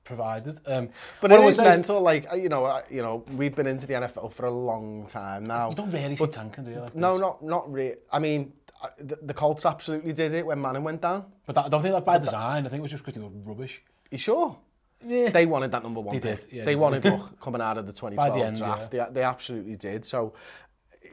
provided. 0.03 0.60
Um, 0.65 0.89
but 1.22 1.31
it 1.31 1.39
it 1.39 1.46
is 1.46 1.58
mental. 1.58 2.01
Like 2.01 2.31
uh, 2.31 2.36
you 2.36 2.50
know, 2.50 2.65
uh, 2.65 2.81
you 2.89 3.01
know, 3.01 3.24
we've 3.36 3.55
been 3.55 3.67
into 3.67 3.86
the 3.86 3.93
NFL 3.93 4.34
for 4.34 4.48
a 4.48 4.51
long 4.51 5.05
time 5.08 5.43
now. 5.43 5.69
You 5.69 5.75
don't 5.75 5.91
really 5.91 6.15
but, 6.15 6.34
see 6.34 6.39
tanking, 6.39 6.63
do 6.63 6.72
you? 6.72 6.79
Like 6.79 6.96
no, 6.96 7.17
not 7.17 7.43
not 7.43 7.72
really. 7.72 7.96
I 8.12 8.17
mean, 8.19 8.53
uh, 8.81 8.88
the, 9.00 9.19
the 9.22 9.34
Colts 9.36 9.65
absolutely 9.67 10.13
did 10.13 10.34
it 10.34 10.46
when 10.46 10.60
Manning 10.62 10.84
went 10.84 11.01
down. 11.01 11.25
But 11.46 11.55
that, 11.55 11.65
I 11.65 11.69
don't 11.69 11.84
think 11.84 11.93
that 11.93 12.05
by 12.05 12.17
but 12.17 12.25
design. 12.25 12.63
That, 12.63 12.69
I 12.69 12.69
think 12.72 12.79
it 12.79 12.84
was 12.84 12.91
just 12.91 13.03
because 13.05 13.15
he 13.15 13.22
was 13.22 13.34
rubbish. 13.46 13.81
You 14.10 14.17
sure? 14.17 14.58
Yeah. 15.05 15.29
They 15.29 15.46
wanted 15.46 15.72
that 15.72 15.84
number 15.84 16.00
one. 16.01 16.13
They 16.15 16.19
did. 16.19 16.43
Yeah, 16.51 16.65
they, 16.65 16.75
wanted 16.75 17.03
Buck 17.03 17.39
coming 17.41 17.62
out 17.62 17.77
of 17.77 17.86
the 17.88 17.93
2012 17.93 18.34
the 18.36 18.46
end, 18.46 18.58
draft. 18.58 18.93
Yeah. 18.93 19.05
They, 19.08 19.13
they 19.13 19.24
absolutely 19.24 19.77
did. 19.77 20.03
So, 20.03 20.34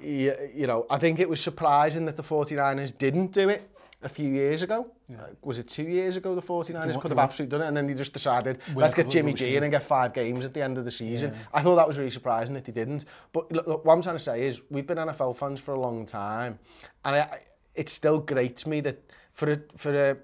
you, 0.02 0.34
you 0.52 0.66
know, 0.66 0.86
I 0.90 0.98
think 0.98 1.20
it 1.20 1.28
was 1.28 1.40
surprising 1.40 2.04
that 2.06 2.16
the 2.16 2.22
49ers 2.22 2.96
didn't 2.98 3.28
do 3.30 3.48
it 3.48 3.70
a 4.02 4.08
few 4.08 4.28
years 4.28 4.62
ago. 4.62 4.86
Yeah. 5.08 5.16
Uh, 5.22 5.26
was 5.42 5.58
it 5.58 5.68
two 5.68 5.84
years 5.84 6.16
ago 6.16 6.34
the 6.34 6.42
49ers 6.42 7.00
could 7.00 7.10
have 7.10 7.18
absolutely 7.18 7.56
done 7.58 7.64
it 7.64 7.68
and 7.68 7.76
then 7.76 7.86
they 7.86 7.94
just 7.94 8.12
decided, 8.12 8.58
We're 8.74 8.82
let's 8.82 8.94
get 8.94 9.08
Jimmy 9.08 9.32
G 9.32 9.56
in 9.56 9.62
and 9.62 9.72
get 9.72 9.82
five 9.82 10.12
games 10.12 10.44
at 10.44 10.52
the 10.54 10.62
end 10.62 10.78
of 10.78 10.84
the 10.84 10.90
season. 10.90 11.32
Yeah. 11.32 11.38
I 11.54 11.62
thought 11.62 11.76
that 11.76 11.88
was 11.88 11.98
really 11.98 12.10
surprising 12.10 12.54
that 12.54 12.64
they 12.64 12.72
didn't. 12.72 13.06
But 13.32 13.50
look, 13.52 13.66
look, 13.66 13.84
what 13.84 13.94
I'm 13.94 14.02
trying 14.02 14.16
to 14.16 14.22
say 14.22 14.46
is 14.46 14.60
we've 14.70 14.86
been 14.86 14.98
NFL 14.98 15.36
fans 15.36 15.60
for 15.60 15.74
a 15.74 15.80
long 15.80 16.04
time 16.04 16.58
and 17.04 17.16
I, 17.16 17.20
I, 17.20 17.40
it 17.74 17.88
still 17.88 18.18
grates 18.18 18.66
me 18.66 18.80
that 18.82 18.98
for 19.32 19.52
a, 19.52 19.60
for 19.76 19.94
a 20.10 20.16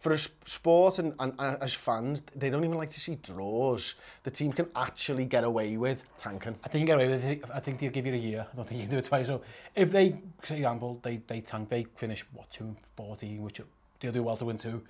for 0.00 0.12
a 0.14 0.18
sport 0.18 0.98
and, 0.98 1.14
and, 1.18 1.34
and 1.38 1.62
as 1.62 1.74
fans, 1.74 2.22
they 2.34 2.48
don't 2.48 2.64
even 2.64 2.76
like 2.76 2.90
to 2.90 2.98
see 2.98 3.16
draws. 3.16 3.94
The 4.24 4.30
team 4.30 4.52
can 4.52 4.66
actually 4.74 5.26
get 5.26 5.44
away 5.44 5.76
with 5.76 6.04
tanking. 6.16 6.56
I 6.64 6.68
think 6.68 6.80
you 6.80 6.86
get 6.86 6.94
away 6.96 7.08
with 7.08 7.22
it. 7.24 7.44
I 7.54 7.60
think 7.60 7.78
they'll 7.78 7.90
give 7.90 8.06
you 8.06 8.14
a 8.14 8.16
year. 8.16 8.46
I 8.50 8.56
don't 8.56 8.66
think 8.66 8.78
you 8.80 8.86
can 8.86 8.90
do 8.92 8.98
it 8.98 9.04
twice. 9.04 9.26
So 9.26 9.42
if 9.76 9.90
they, 9.92 10.18
for 10.40 10.54
example, 10.54 11.00
they, 11.02 11.18
they 11.26 11.42
tank, 11.42 11.68
they 11.68 11.84
finish, 11.96 12.24
what, 12.32 12.50
214, 12.50 13.42
which 13.42 13.60
they'll 14.00 14.10
do 14.12 14.22
well 14.22 14.38
to 14.38 14.46
win 14.46 14.56
two, 14.56 14.82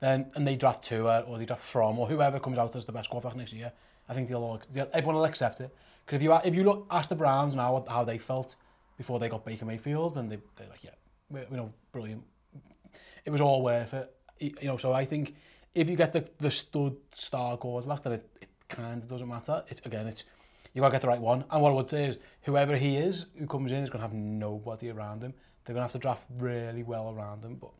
then, 0.00 0.30
and 0.34 0.46
they 0.46 0.54
draft 0.54 0.84
two 0.84 1.08
or 1.08 1.38
they 1.38 1.46
draft 1.46 1.64
from 1.64 1.98
or 1.98 2.06
whoever 2.06 2.38
comes 2.38 2.58
out 2.58 2.76
as 2.76 2.84
the 2.84 2.92
best 2.92 3.08
quarterback 3.08 3.36
next 3.38 3.54
year, 3.54 3.72
I 4.08 4.14
think 4.14 4.28
they'll 4.28 4.42
all, 4.42 4.60
they'll, 4.72 4.88
everyone 4.92 5.16
will 5.16 5.24
accept 5.24 5.60
it. 5.60 5.74
Because 6.04 6.16
if 6.16 6.22
you, 6.22 6.32
if 6.44 6.54
you 6.54 6.64
look, 6.64 6.86
ask 6.90 7.08
the 7.08 7.14
Browns 7.14 7.54
now 7.54 7.84
how 7.88 8.04
they 8.04 8.18
felt 8.18 8.56
before 8.98 9.18
they 9.18 9.28
got 9.30 9.44
Baker 9.46 9.64
Mayfield, 9.64 10.18
and 10.18 10.30
they, 10.30 10.38
they're 10.56 10.68
like, 10.68 10.84
yeah, 10.84 10.90
we, 11.30 11.40
you 11.50 11.56
know, 11.56 11.72
brilliant. 11.92 12.22
It 13.24 13.30
was 13.30 13.40
all 13.40 13.62
worth 13.62 13.94
it 13.94 14.12
you 14.40 14.52
know, 14.64 14.76
so 14.76 14.92
I 14.92 15.04
think 15.04 15.34
if 15.74 15.88
you 15.88 15.96
get 15.96 16.12
the, 16.12 16.28
the 16.38 16.50
stud 16.50 16.96
star 17.12 17.56
quarterback, 17.56 18.02
then 18.02 18.14
it, 18.14 18.28
it 18.42 18.48
kind 18.68 19.02
of 19.02 19.08
doesn't 19.08 19.28
matter. 19.28 19.62
It, 19.68 19.80
again, 19.84 20.06
it's 20.06 20.24
you've 20.74 20.82
got 20.82 20.88
to 20.88 20.92
get 20.92 21.02
the 21.02 21.08
right 21.08 21.20
one. 21.20 21.44
And 21.50 21.62
what 21.62 21.70
I 21.70 21.74
would 21.74 21.90
say 21.90 22.06
is, 22.06 22.18
whoever 22.42 22.76
he 22.76 22.96
is, 22.96 23.26
who 23.38 23.46
comes 23.46 23.72
in, 23.72 23.78
is 23.78 23.90
going 23.90 24.00
to 24.02 24.06
have 24.08 24.14
nobody 24.14 24.90
around 24.90 25.22
him. 25.22 25.34
They're 25.64 25.74
going 25.74 25.82
to 25.86 25.92
have 25.92 25.92
to 25.92 25.98
draft 25.98 26.24
really 26.38 26.82
well 26.82 27.10
around 27.14 27.44
him. 27.44 27.56
But 27.56 27.70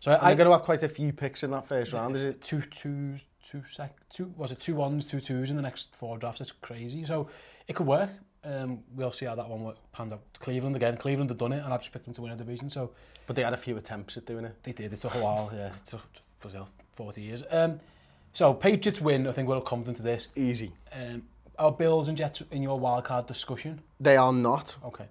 so 0.00 0.12
and 0.12 0.20
I, 0.22 0.28
they're 0.30 0.44
going 0.44 0.48
to 0.50 0.56
have 0.56 0.64
quite 0.64 0.82
a 0.82 0.88
few 0.88 1.12
picks 1.12 1.42
in 1.42 1.50
that 1.52 1.66
first 1.66 1.92
round, 1.92 2.16
is 2.16 2.22
it? 2.22 2.40
Two 2.42 2.62
twos, 2.62 3.22
two 3.46 3.62
sec, 3.68 3.96
two 4.10 4.32
was 4.36 4.52
it 4.52 4.60
two 4.60 4.74
ones, 4.74 5.06
two 5.06 5.20
twos 5.20 5.50
in 5.50 5.56
the 5.56 5.62
next 5.62 5.88
four 5.94 6.18
drafts? 6.18 6.40
It's 6.40 6.52
crazy. 6.52 7.04
So 7.04 7.28
it 7.68 7.74
could 7.76 7.86
work. 7.86 8.10
Um, 8.42 8.80
we'll 8.94 9.12
see 9.12 9.26
how 9.26 9.34
that 9.34 9.48
one 9.48 9.74
panned 9.92 10.12
out. 10.12 10.22
Cleveland 10.38 10.76
again. 10.76 10.96
Cleveland 10.96 11.30
had 11.30 11.38
done 11.38 11.52
it, 11.52 11.62
and 11.64 11.72
I've 11.72 11.80
just 11.80 11.92
picked 11.92 12.06
them 12.06 12.14
to 12.14 12.22
win 12.22 12.32
a 12.32 12.36
division. 12.36 12.70
So, 12.70 12.90
but 13.26 13.36
they 13.36 13.42
had 13.42 13.52
a 13.52 13.56
few 13.58 13.76
attempts 13.76 14.16
at 14.16 14.24
doing 14.26 14.44
it. 14.44 14.54
They 14.62 14.72
did. 14.72 14.92
It 14.92 14.98
took 15.00 15.14
a 15.14 15.18
while. 15.22 15.50
Yeah, 15.54 15.68
it 15.68 15.86
took 15.86 16.00
for 16.38 16.50
40 16.96 17.20
years. 17.20 17.42
Um, 17.50 17.80
so 18.32 18.54
Patriots 18.54 19.00
win. 19.00 19.26
I 19.26 19.32
think 19.32 19.48
we're 19.48 19.56
all 19.56 19.60
confident 19.60 19.98
of 19.98 20.04
this. 20.04 20.28
Easy. 20.36 20.72
Um, 20.92 21.22
are 21.58 21.70
Bills 21.72 22.08
and 22.08 22.16
Jets 22.16 22.42
in 22.50 22.62
your 22.62 22.78
wildcard 22.80 23.26
discussion? 23.26 23.80
They 23.98 24.16
are 24.16 24.32
not. 24.32 24.74
Okay. 24.84 25.04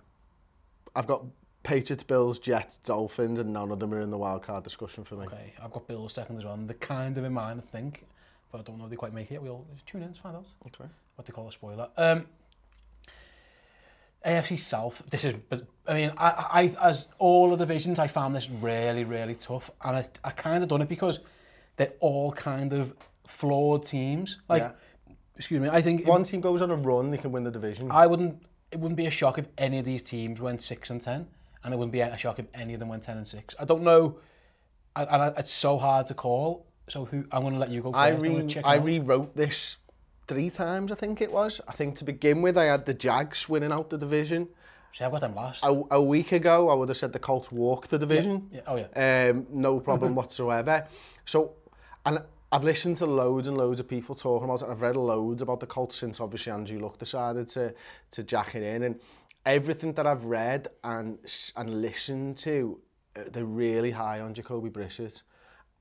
I've 0.96 1.06
got 1.06 1.24
Patriots, 1.62 2.02
Bills, 2.04 2.40
Jets, 2.40 2.78
Dolphins, 2.78 3.38
and 3.38 3.54
none 3.54 3.72
of 3.72 3.80
them 3.80 3.94
are 3.94 4.02
in 4.02 4.10
the 4.10 4.18
wildcard 4.18 4.64
discussion 4.64 5.04
for 5.04 5.16
me. 5.16 5.28
Okay, 5.28 5.54
I've 5.64 5.72
got 5.72 5.86
Bills 5.88 6.14
second 6.14 6.38
as 6.38 6.46
well. 6.46 6.56
And 6.56 6.68
they're 6.68 6.76
kind 6.78 7.16
of 7.18 7.24
in 7.24 7.34
mind, 7.34 7.62
I 7.66 7.72
think. 7.72 8.08
But 8.52 8.62
I 8.62 8.62
don't 8.64 8.80
know 8.80 8.86
if 8.86 8.90
they 8.90 8.96
quite 8.96 9.14
make 9.14 9.32
it. 9.32 9.40
We'll 9.40 9.64
tune 9.86 10.02
in 10.02 10.12
to 10.14 10.20
find 10.20 10.36
out. 10.36 10.48
Okay. 10.66 10.90
What 11.16 11.28
they 11.28 11.32
call 11.32 11.48
a 11.48 11.52
spoiler. 11.52 11.90
Um, 11.98 12.26
AFC 14.26 14.60
South, 14.60 15.02
this 15.10 15.24
is, 15.24 15.34
I 15.88 15.94
mean, 15.94 16.12
I, 16.18 16.74
I, 16.80 16.90
as 16.90 17.08
all 17.20 17.54
of 17.54 17.60
the 17.60 17.66
divisions, 17.66 18.00
I 18.00 18.08
found 18.08 18.36
this 18.36 18.50
really, 18.50 19.06
really 19.06 19.36
tough. 19.36 19.72
And 19.84 19.98
I, 19.98 20.08
I 20.24 20.32
kind 20.32 20.62
of 20.62 20.70
done 20.70 20.82
it 20.82 20.90
because 20.90 21.20
they're 21.78 21.94
all 22.02 22.32
kind 22.34 22.74
of 22.74 22.94
flawed 23.26 23.86
teams. 23.86 24.40
Like, 24.50 24.64
yeah. 24.64 25.14
excuse 25.38 25.62
me, 25.62 25.70
I 25.70 25.82
think... 25.82 26.06
One 26.06 26.22
it, 26.24 26.26
team 26.26 26.42
goes 26.42 26.62
on 26.62 26.70
a 26.70 26.76
run, 26.76 27.12
they 27.12 27.18
can 27.18 27.32
win 27.32 27.46
the 27.46 27.52
division. 27.52 27.90
I 27.92 28.08
wouldn't, 28.08 28.42
it 28.72 28.80
wouldn't 28.80 28.98
be 28.98 29.06
a 29.06 29.12
shock 29.12 29.38
if 29.38 29.46
any 29.58 29.80
of 29.80 29.86
these 29.86 30.04
teams 30.04 30.42
went 30.42 30.62
6 30.62 30.90
and 30.90 31.02
10. 31.02 31.26
And 31.64 31.74
it 31.74 31.78
wouldn't 31.78 31.94
be 31.94 32.02
a 32.02 32.18
shock 32.18 32.40
if 32.40 32.46
any 32.54 32.74
of 32.74 32.80
them 32.82 32.90
went 32.90 33.04
10 33.04 33.18
and 33.18 33.28
6. 33.28 33.56
I 33.60 33.64
don't 33.66 33.84
know, 33.84 34.18
and 34.96 35.34
it's 35.38 35.52
so 35.52 35.78
hard 35.78 36.08
to 36.08 36.14
call. 36.14 36.66
So 36.90 37.06
who, 37.06 37.24
I'm 37.32 37.42
going 37.42 37.54
to 37.54 37.60
let 37.60 37.70
you 37.70 37.82
go 37.82 37.92
first. 37.94 38.00
I, 38.02 38.10
re, 38.10 38.62
I 38.64 38.76
rewrote 38.76 39.36
this 39.36 39.78
three 40.30 40.50
times, 40.52 40.92
I 40.92 40.96
think 40.96 41.22
it 41.22 41.32
was. 41.32 41.60
I 41.68 41.72
think 41.74 41.96
to 41.98 42.06
begin 42.06 42.42
with, 42.44 42.56
I 42.58 42.66
had 42.66 42.86
the 42.86 42.94
Jags 42.94 43.50
winning 43.50 43.72
out 43.72 43.90
the 43.90 43.98
division. 43.98 44.48
See, 44.94 45.04
I've 45.04 45.12
got 45.12 45.22
them 45.22 45.36
last. 45.36 45.64
A, 45.64 45.82
a 45.92 46.02
week 46.02 46.32
ago, 46.34 46.70
I 46.70 46.76
would 46.76 46.88
have 46.88 46.98
said 46.98 47.12
the 47.12 47.20
Colts 47.20 47.52
walked 47.52 47.90
the 47.90 47.98
division. 47.98 48.48
Yeah. 48.54 48.62
yeah. 48.76 48.86
Oh, 48.86 48.86
yeah. 48.96 49.30
Um, 49.32 49.48
no 49.52 49.80
problem 49.80 50.14
whatsoever. 50.16 50.86
So, 51.26 51.54
and 52.06 52.22
I've 52.52 52.64
listened 52.64 52.98
to 52.98 53.08
loads 53.08 53.48
and 53.48 53.58
loads 53.58 53.80
of 53.80 53.88
people 53.88 54.14
talking 54.16 54.46
about 54.48 54.62
it, 54.62 54.64
and 54.66 54.72
I've 54.74 54.82
read 54.82 54.96
loads 54.96 55.42
about 55.42 55.60
the 55.62 55.68
Colts 55.68 55.96
since 55.98 56.20
obviously 56.20 56.52
Andrew 56.52 56.80
Luck 56.80 56.98
decided 57.00 57.48
to, 57.50 57.74
to 58.12 58.24
jack 58.24 58.54
it 58.56 58.62
in. 58.64 58.84
And 58.84 59.00
everything 59.48 59.94
that 59.94 60.06
I've 60.08 60.26
read 60.26 60.68
and, 60.84 61.18
and 61.56 61.82
listened 61.82 62.38
to, 62.38 62.80
uh, 63.16 63.22
they're 63.32 63.46
really 63.46 63.92
high 63.92 64.20
on 64.20 64.36
Jacoby 64.36 64.70
Brissett. 64.70 65.24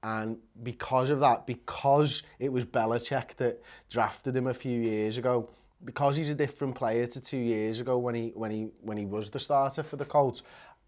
And 0.03 0.39
because 0.63 1.11
of 1.11 1.21
that, 1.21 1.47
because 1.47 2.23
it 2.39 2.53
was 2.53 2.65
Belichick 2.65 3.35
that 3.37 3.61
drafted 3.91 4.37
him 4.37 4.47
a 4.47 4.55
few 4.55 4.81
years 4.81 5.19
ago, 5.19 5.49
because 5.85 6.17
he's 6.17 6.29
a 6.29 6.35
different 6.35 6.75
player 6.75 7.07
to 7.07 7.21
two 7.21 7.37
years 7.39 7.81
ago 7.81 7.99
when 7.99 8.15
he 8.15 8.33
when 8.35 8.51
he 8.51 8.69
when 8.83 8.97
he 8.97 9.07
was 9.07 9.31
the 9.31 9.39
starter 9.39 9.83
for 9.83 9.97
the 9.97 10.05
Colts, 10.05 10.43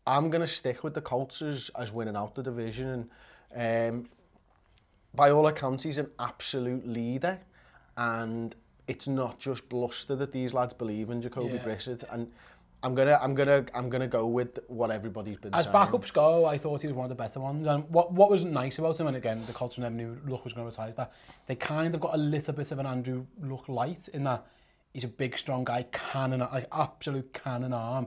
I'm 0.07 0.31
going 0.31 0.41
to 0.43 0.47
stick 0.47 0.85
with 0.85 0.95
the 0.95 1.01
Colts 1.01 1.43
as, 1.43 1.71
as 1.79 1.91
winning 1.93 2.17
out 2.17 2.35
the 2.35 2.43
division. 2.43 3.11
And 3.53 3.93
um, 4.05 4.09
by 5.15 5.31
all 5.31 5.47
accounts, 5.49 5.83
he's 5.85 5.99
an 5.99 6.11
absolute 6.19 6.87
leader. 6.87 7.39
And 7.97 8.55
it's 8.87 9.07
not 9.09 9.39
just 9.39 9.69
bluster 9.69 10.15
that 10.17 10.33
these 10.33 10.55
lads 10.55 10.75
believe 10.75 11.11
in 11.11 11.21
Jacoby 11.21 11.55
yeah. 11.55 11.63
Brissett. 11.65 12.05
And 12.11 12.31
I'm 12.83 12.95
gonna, 12.95 13.19
I'm 13.21 13.35
gonna, 13.35 13.65
I'm 13.75 13.91
gonna 13.91 14.07
go 14.07 14.27
with 14.27 14.59
what 14.69 14.91
everybody's 14.91 15.37
been 15.37 15.55
As 15.55 15.65
saying. 15.65 15.75
backups 15.77 16.13
go, 16.13 16.47
I 16.47 16.57
thought 16.57 16.81
he 16.81 16.87
was 16.87 16.97
one 16.97 17.05
of 17.05 17.11
the 17.11 17.15
better 17.15 17.39
ones. 17.41 17.67
And 17.67 17.89
what, 17.91 18.13
what 18.13 18.31
was 18.31 18.43
nice 18.45 18.79
about 18.79 18.99
him, 18.99 19.07
and 19.07 19.17
again, 19.17 19.43
the 19.47 19.53
Colts 19.53 19.77
never 19.77 19.95
knew 19.95 20.17
Luck 20.27 20.45
was 20.45 20.55
going 20.55 20.65
to 20.65 20.71
retire, 20.71 20.89
is 20.89 20.95
that 20.95 21.13
they 21.47 21.55
kind 21.57 21.95
of 21.95 22.01
got 22.01 22.15
a 22.15 22.19
little 22.19 22.55
bit 22.55 22.71
of 22.71 22.79
an 22.79 22.87
Andrew 22.87 23.27
Luck 23.43 23.69
light 23.69 24.09
in 24.15 24.25
that 24.25 24.47
he's 24.95 25.05
a 25.05 25.09
big, 25.09 25.37
strong 25.37 25.65
guy, 25.65 25.83
cannon, 25.93 26.41
like 26.41 26.69
absolute 26.73 27.31
cannon 27.35 27.75
arm. 27.75 28.07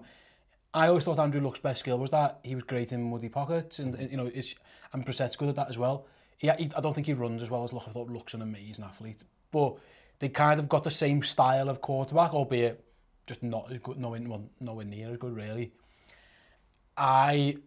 I 0.73 0.87
always 0.87 1.03
thought 1.03 1.19
Andrew 1.19 1.41
Luck's 1.41 1.59
best 1.59 1.81
skill 1.81 1.99
was 1.99 2.09
that 2.09 2.39
he 2.43 2.55
was 2.55 2.63
great 2.63 2.91
in 2.91 3.03
muddy 3.11 3.29
pockets, 3.29 3.77
and, 3.77 3.93
and 3.93 4.09
you 4.09 4.17
know, 4.17 4.31
it's, 4.33 4.55
and 4.93 5.05
Brissett's 5.05 5.35
good 5.35 5.49
at 5.49 5.55
that 5.55 5.69
as 5.69 5.77
well. 5.77 6.07
He, 6.39 6.47
he, 6.57 6.71
I 6.75 6.81
don't 6.81 6.95
think 6.95 7.05
he 7.05 7.13
runs 7.13 7.43
as 7.43 7.51
well 7.51 7.63
as 7.63 7.71
Luck. 7.73 7.83
I 7.87 7.91
thought 7.91 8.09
Luck's 8.09 8.33
an 8.33 8.41
amazing 8.41 8.83
athlete, 8.85 9.23
but 9.51 9.75
they 10.17 10.29
kind 10.29 10.59
of 10.59 10.67
got 10.67 10.83
the 10.83 10.89
same 10.91 11.21
style 11.21 11.69
of 11.69 11.79
quarterback, 11.79 12.33
albeit 12.33 12.83
just 13.27 13.43
not 13.43 13.71
as 13.71 13.77
good, 13.79 13.97
nowhere, 13.99 14.21
well, 14.25 14.43
nowhere 14.59 14.85
near 14.85 15.11
as 15.11 15.17
good, 15.17 15.35
really. 15.35 15.71
I 16.97 17.57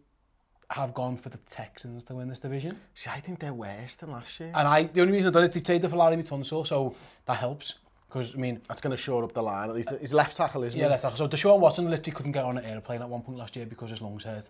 have 0.71 0.95
gone 0.95 1.17
for 1.17 1.29
the 1.29 1.39
Texans 1.49 2.05
to 2.05 2.15
win 2.15 2.29
this 2.29 2.41
division. 2.41 2.79
See, 2.95 3.09
I 3.09 3.21
think 3.21 3.39
they're 3.39 3.55
worse 3.55 3.95
than 3.95 4.11
last 4.11 4.39
year. 4.41 4.53
And 4.55 4.67
I, 4.69 4.85
the 4.85 5.01
only 5.01 5.13
reason 5.13 5.29
I've 5.29 5.35
done 5.35 5.45
it, 5.45 5.53
they 5.53 5.61
traded 5.61 5.91
for 5.91 5.97
Larry 5.97 6.17
Mutunso, 6.17 6.67
so 6.67 6.95
that 7.27 7.37
helps. 7.37 7.75
Because, 8.09 8.35
I 8.35 8.39
mean... 8.39 8.61
That's 8.69 8.81
going 8.81 8.93
to 8.93 8.97
shore 9.01 9.25
up 9.25 9.33
the 9.33 9.43
line, 9.43 9.69
at 9.71 9.75
least. 9.77 9.89
He's 10.01 10.13
left 10.13 10.37
tackle, 10.37 10.63
isn't 10.65 10.77
yeah, 10.79 10.85
he? 10.85 10.89
Yeah, 10.89 10.93
left 10.93 11.03
tackle. 11.03 11.17
So 11.19 11.29
Deshaun 11.29 11.59
Watson 11.61 11.85
literally 11.91 12.13
couldn't 12.13 12.33
get 12.33 12.45
on 12.45 12.59
an 12.59 12.65
aeroplane 12.65 13.03
at 13.03 13.09
one 13.09 13.23
point 13.23 13.39
last 13.39 13.57
year 13.57 13.67
because 13.67 13.91
his 13.91 14.01
lungs 14.01 14.25
hurt. 14.25 14.49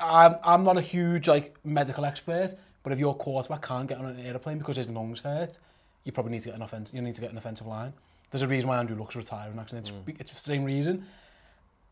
I'm, 0.00 0.36
I'm 0.44 0.64
not 0.64 0.76
a 0.76 0.80
huge, 0.80 1.28
like, 1.28 1.54
medical 1.64 2.04
expert, 2.04 2.54
but 2.82 2.92
if 2.92 2.98
your 2.98 3.14
quarterback 3.14 3.62
can't 3.62 3.88
get 3.88 3.98
on 3.98 4.06
an 4.06 4.18
aeroplane 4.20 4.58
because 4.58 4.76
his 4.76 4.88
lungs 4.88 5.20
hurt, 5.20 5.58
you 6.04 6.12
probably 6.12 6.32
need 6.32 6.42
to 6.42 6.48
get 6.48 6.54
an 6.56 6.62
offense, 6.62 6.90
you 6.94 7.02
need 7.02 7.14
to 7.14 7.20
get 7.20 7.30
an 7.30 7.38
offensive 7.38 7.66
line 7.66 7.92
there's 8.30 8.42
a 8.42 8.48
reason 8.48 8.68
why 8.68 8.78
Andrew 8.78 8.96
Luck's 8.96 9.16
retiring, 9.16 9.58
actually. 9.58 9.78
It's, 9.80 9.90
mm. 9.90 10.08
it's 10.20 10.30
the 10.32 10.36
same 10.38 10.64
reason. 10.64 11.06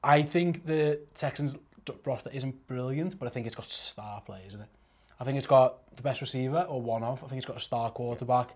I 0.02 0.22
think 0.22 0.64
the 0.66 1.00
Texans 1.14 1.56
roster 2.04 2.30
isn't 2.32 2.66
brilliant, 2.68 3.18
but 3.18 3.26
I 3.26 3.28
think 3.30 3.46
it's 3.46 3.56
got 3.56 3.70
star 3.70 4.20
players 4.20 4.54
in 4.54 4.60
it. 4.60 4.68
I 5.20 5.24
think 5.24 5.36
it's 5.36 5.46
got 5.46 5.94
the 5.96 6.02
best 6.02 6.20
receiver, 6.20 6.60
or 6.68 6.80
one 6.80 7.02
of. 7.02 7.22
I 7.24 7.26
think 7.26 7.38
it's 7.38 7.46
got 7.46 7.56
a 7.56 7.60
star 7.60 7.90
quarterback. 7.90 8.48
Yeah. 8.50 8.54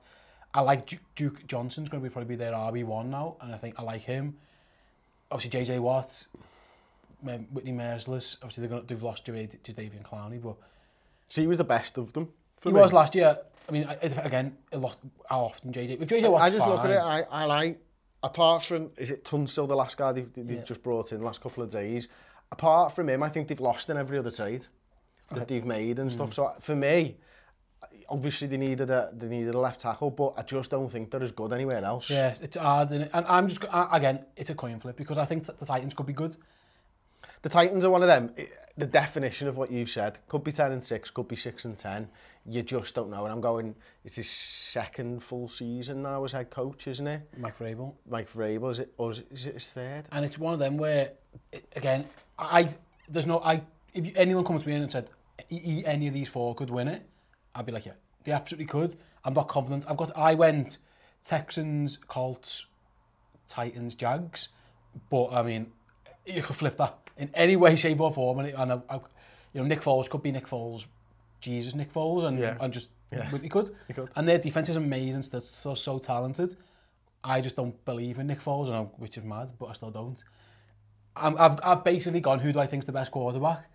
I 0.60 0.60
like 0.60 0.86
Duke, 0.86 1.00
Duke 1.16 1.46
Johnson's 1.48 1.88
going 1.88 2.02
to 2.02 2.08
be 2.08 2.12
probably 2.12 2.28
be 2.28 2.36
their 2.38 2.52
RB1 2.52 3.06
now, 3.06 3.36
and 3.40 3.52
I 3.54 3.58
think 3.58 3.74
I 3.78 3.82
like 3.82 4.02
him. 4.02 4.36
Obviously, 5.30 5.60
JJ 5.64 5.80
Watts, 5.80 6.28
um, 7.26 7.46
Whitney 7.50 7.72
Merciless, 7.72 8.36
obviously 8.42 8.66
they're 8.66 8.80
they've 8.82 9.02
lost 9.02 9.24
to 9.24 9.32
Davian 9.32 10.02
Clowney, 10.04 10.40
but... 10.40 10.56
See, 11.30 11.40
he 11.40 11.46
was 11.46 11.56
the 11.58 11.64
best 11.64 11.96
of 11.96 12.12
them. 12.12 12.28
he 12.62 12.70
me. 12.70 12.78
was 12.78 12.92
last 12.92 13.14
year. 13.14 13.38
I 13.72 13.72
mean, 13.74 13.88
again, 14.18 14.54
a 14.72 14.78
lot. 14.78 14.98
How 15.30 15.44
often 15.44 15.72
JJ? 15.72 16.02
If 16.02 16.08
JJ, 16.08 16.28
I, 16.30 16.34
I 16.44 16.50
just 16.50 16.60
fine. 16.60 16.68
look 16.70 16.84
at 16.84 16.90
it. 16.90 16.98
I, 16.98 17.22
I 17.30 17.44
like. 17.46 17.80
Apart 18.24 18.64
from, 18.66 18.90
is 18.98 19.10
it 19.10 19.24
Tunsil, 19.24 19.66
the 19.66 19.74
last 19.74 19.96
guy 19.96 20.12
they've, 20.12 20.30
they've 20.32 20.48
yeah. 20.48 20.62
just 20.62 20.80
brought 20.82 21.10
in 21.10 21.18
the 21.18 21.24
last 21.26 21.40
couple 21.40 21.62
of 21.64 21.70
days? 21.70 22.06
Apart 22.52 22.94
from 22.94 23.08
him, 23.08 23.20
I 23.22 23.28
think 23.28 23.48
they've 23.48 23.58
lost 23.58 23.88
in 23.90 23.96
every 23.96 24.16
other 24.18 24.30
trade 24.30 24.64
that 25.30 25.36
okay. 25.38 25.54
they've 25.54 25.64
made 25.64 25.98
and 25.98 26.08
mm. 26.08 26.12
stuff. 26.12 26.34
So 26.34 26.52
for 26.60 26.76
me, 26.76 27.16
obviously 28.08 28.46
they 28.46 28.58
needed 28.58 28.90
a 28.90 29.08
they 29.14 29.26
needed 29.26 29.54
a 29.54 29.58
left 29.58 29.80
tackle, 29.80 30.10
but 30.10 30.34
I 30.36 30.42
just 30.42 30.70
don't 30.70 30.88
think 30.92 31.10
they're 31.10 31.22
as 31.22 31.32
good 31.32 31.52
anywhere 31.52 31.82
else. 31.84 32.10
Yeah, 32.10 32.34
it's 32.42 32.56
hard, 32.56 32.92
it? 32.92 33.10
and 33.12 33.26
I'm 33.26 33.48
just 33.48 33.64
I, 33.72 33.88
again, 33.96 34.20
it's 34.36 34.50
a 34.50 34.54
coin 34.54 34.78
flip 34.78 34.96
because 34.96 35.16
I 35.18 35.24
think 35.24 35.46
the 35.46 35.66
Titans 35.66 35.94
could 35.94 36.06
be 36.06 36.12
good. 36.12 36.36
the 37.42 37.48
Titans 37.48 37.84
are 37.84 37.90
one 37.90 38.02
of 38.02 38.08
them. 38.08 38.32
the 38.78 38.86
definition 38.86 39.48
of 39.48 39.58
what 39.58 39.70
you've 39.70 39.90
said 39.90 40.16
could 40.28 40.42
be 40.42 40.50
10 40.50 40.72
and 40.72 40.82
6, 40.82 41.10
could 41.10 41.28
be 41.28 41.36
6 41.36 41.66
and 41.66 41.76
10. 41.76 42.08
You 42.46 42.62
just 42.62 42.94
don't 42.94 43.10
know. 43.10 43.24
And 43.24 43.32
I'm 43.32 43.40
going, 43.40 43.74
it's 44.04 44.16
his 44.16 44.30
second 44.30 45.22
full 45.22 45.46
season 45.48 46.02
now 46.02 46.24
as 46.24 46.32
head 46.32 46.48
coach, 46.48 46.86
isn't 46.88 47.06
it? 47.06 47.20
Mike 47.36 47.58
Vrabel. 47.58 47.92
Mike 48.08 48.32
Vrabel, 48.32 48.70
is 48.70 48.80
it, 48.80 48.92
or 48.96 49.10
is 49.10 49.18
it 49.20 49.54
his 49.54 49.70
third? 49.70 50.04
And 50.12 50.24
it's 50.24 50.38
one 50.38 50.54
of 50.54 50.58
them 50.58 50.78
where, 50.78 51.12
again, 51.76 52.06
I, 52.38 52.70
there's 53.10 53.26
no, 53.26 53.40
I, 53.40 53.60
if 53.92 54.06
you, 54.06 54.12
anyone 54.16 54.44
comes 54.44 54.62
to 54.62 54.68
me 54.68 54.76
and 54.76 54.90
said, 54.90 55.10
e 55.50 55.82
any 55.84 56.08
of 56.08 56.14
these 56.14 56.28
four 56.28 56.54
could 56.54 56.70
win 56.70 56.88
it, 56.88 57.06
I'd 57.54 57.66
be 57.66 57.72
like, 57.72 57.84
yeah, 57.84 57.92
they 58.24 58.32
absolutely 58.32 58.66
could. 58.66 58.96
I'm 59.24 59.34
not 59.34 59.48
confident. 59.48 59.84
I've 59.86 59.98
got, 59.98 60.16
I 60.16 60.34
went 60.34 60.78
Texans, 61.24 61.98
Colts, 62.08 62.64
Titans, 63.48 63.94
Jags. 63.94 64.48
But, 65.10 65.26
I 65.32 65.42
mean, 65.42 65.66
you 66.24 66.42
could 66.42 66.56
flip 66.56 66.78
that. 66.78 66.96
in 67.22 67.30
any 67.34 67.54
way, 67.56 67.76
shape 67.76 68.00
or 68.00 68.12
form. 68.12 68.40
And, 68.40 68.48
and 68.48 68.72
I, 68.72 68.80
I, 68.90 68.94
you 69.54 69.60
know, 69.60 69.64
Nick 69.64 69.80
Foles 69.80 70.08
could 70.10 70.22
be 70.22 70.32
Nick 70.32 70.48
Foles, 70.48 70.84
Jesus 71.40 71.74
Nick 71.74 71.92
Foles, 71.94 72.24
and, 72.24 72.38
yeah. 72.38 72.56
and 72.60 72.72
just, 72.72 72.88
yeah. 73.12 73.30
he, 73.40 73.48
could. 73.48 73.70
he 73.88 73.94
could. 73.94 74.08
And 74.16 74.28
their 74.28 74.38
defense 74.38 74.68
is 74.68 74.76
amazing, 74.76 75.24
they're 75.30 75.40
so, 75.40 75.74
so 75.74 75.98
talented. 76.00 76.56
I 77.24 77.40
just 77.40 77.54
don't 77.54 77.82
believe 77.84 78.18
in 78.18 78.26
Nick 78.26 78.42
Foles, 78.44 78.66
and 78.66 78.76
I'm, 78.76 78.86
which 78.98 79.16
is 79.16 79.22
mad, 79.22 79.52
but 79.58 79.66
I 79.66 79.72
still 79.74 79.90
don't. 79.92 80.22
I'm, 81.14 81.38
I've, 81.38 81.58
I've 81.62 81.84
basically 81.84 82.20
gone, 82.20 82.40
who 82.40 82.52
do 82.52 82.58
I 82.58 82.66
think's 82.66 82.86
the 82.86 82.92
best 82.92 83.12
quarterback? 83.12 83.68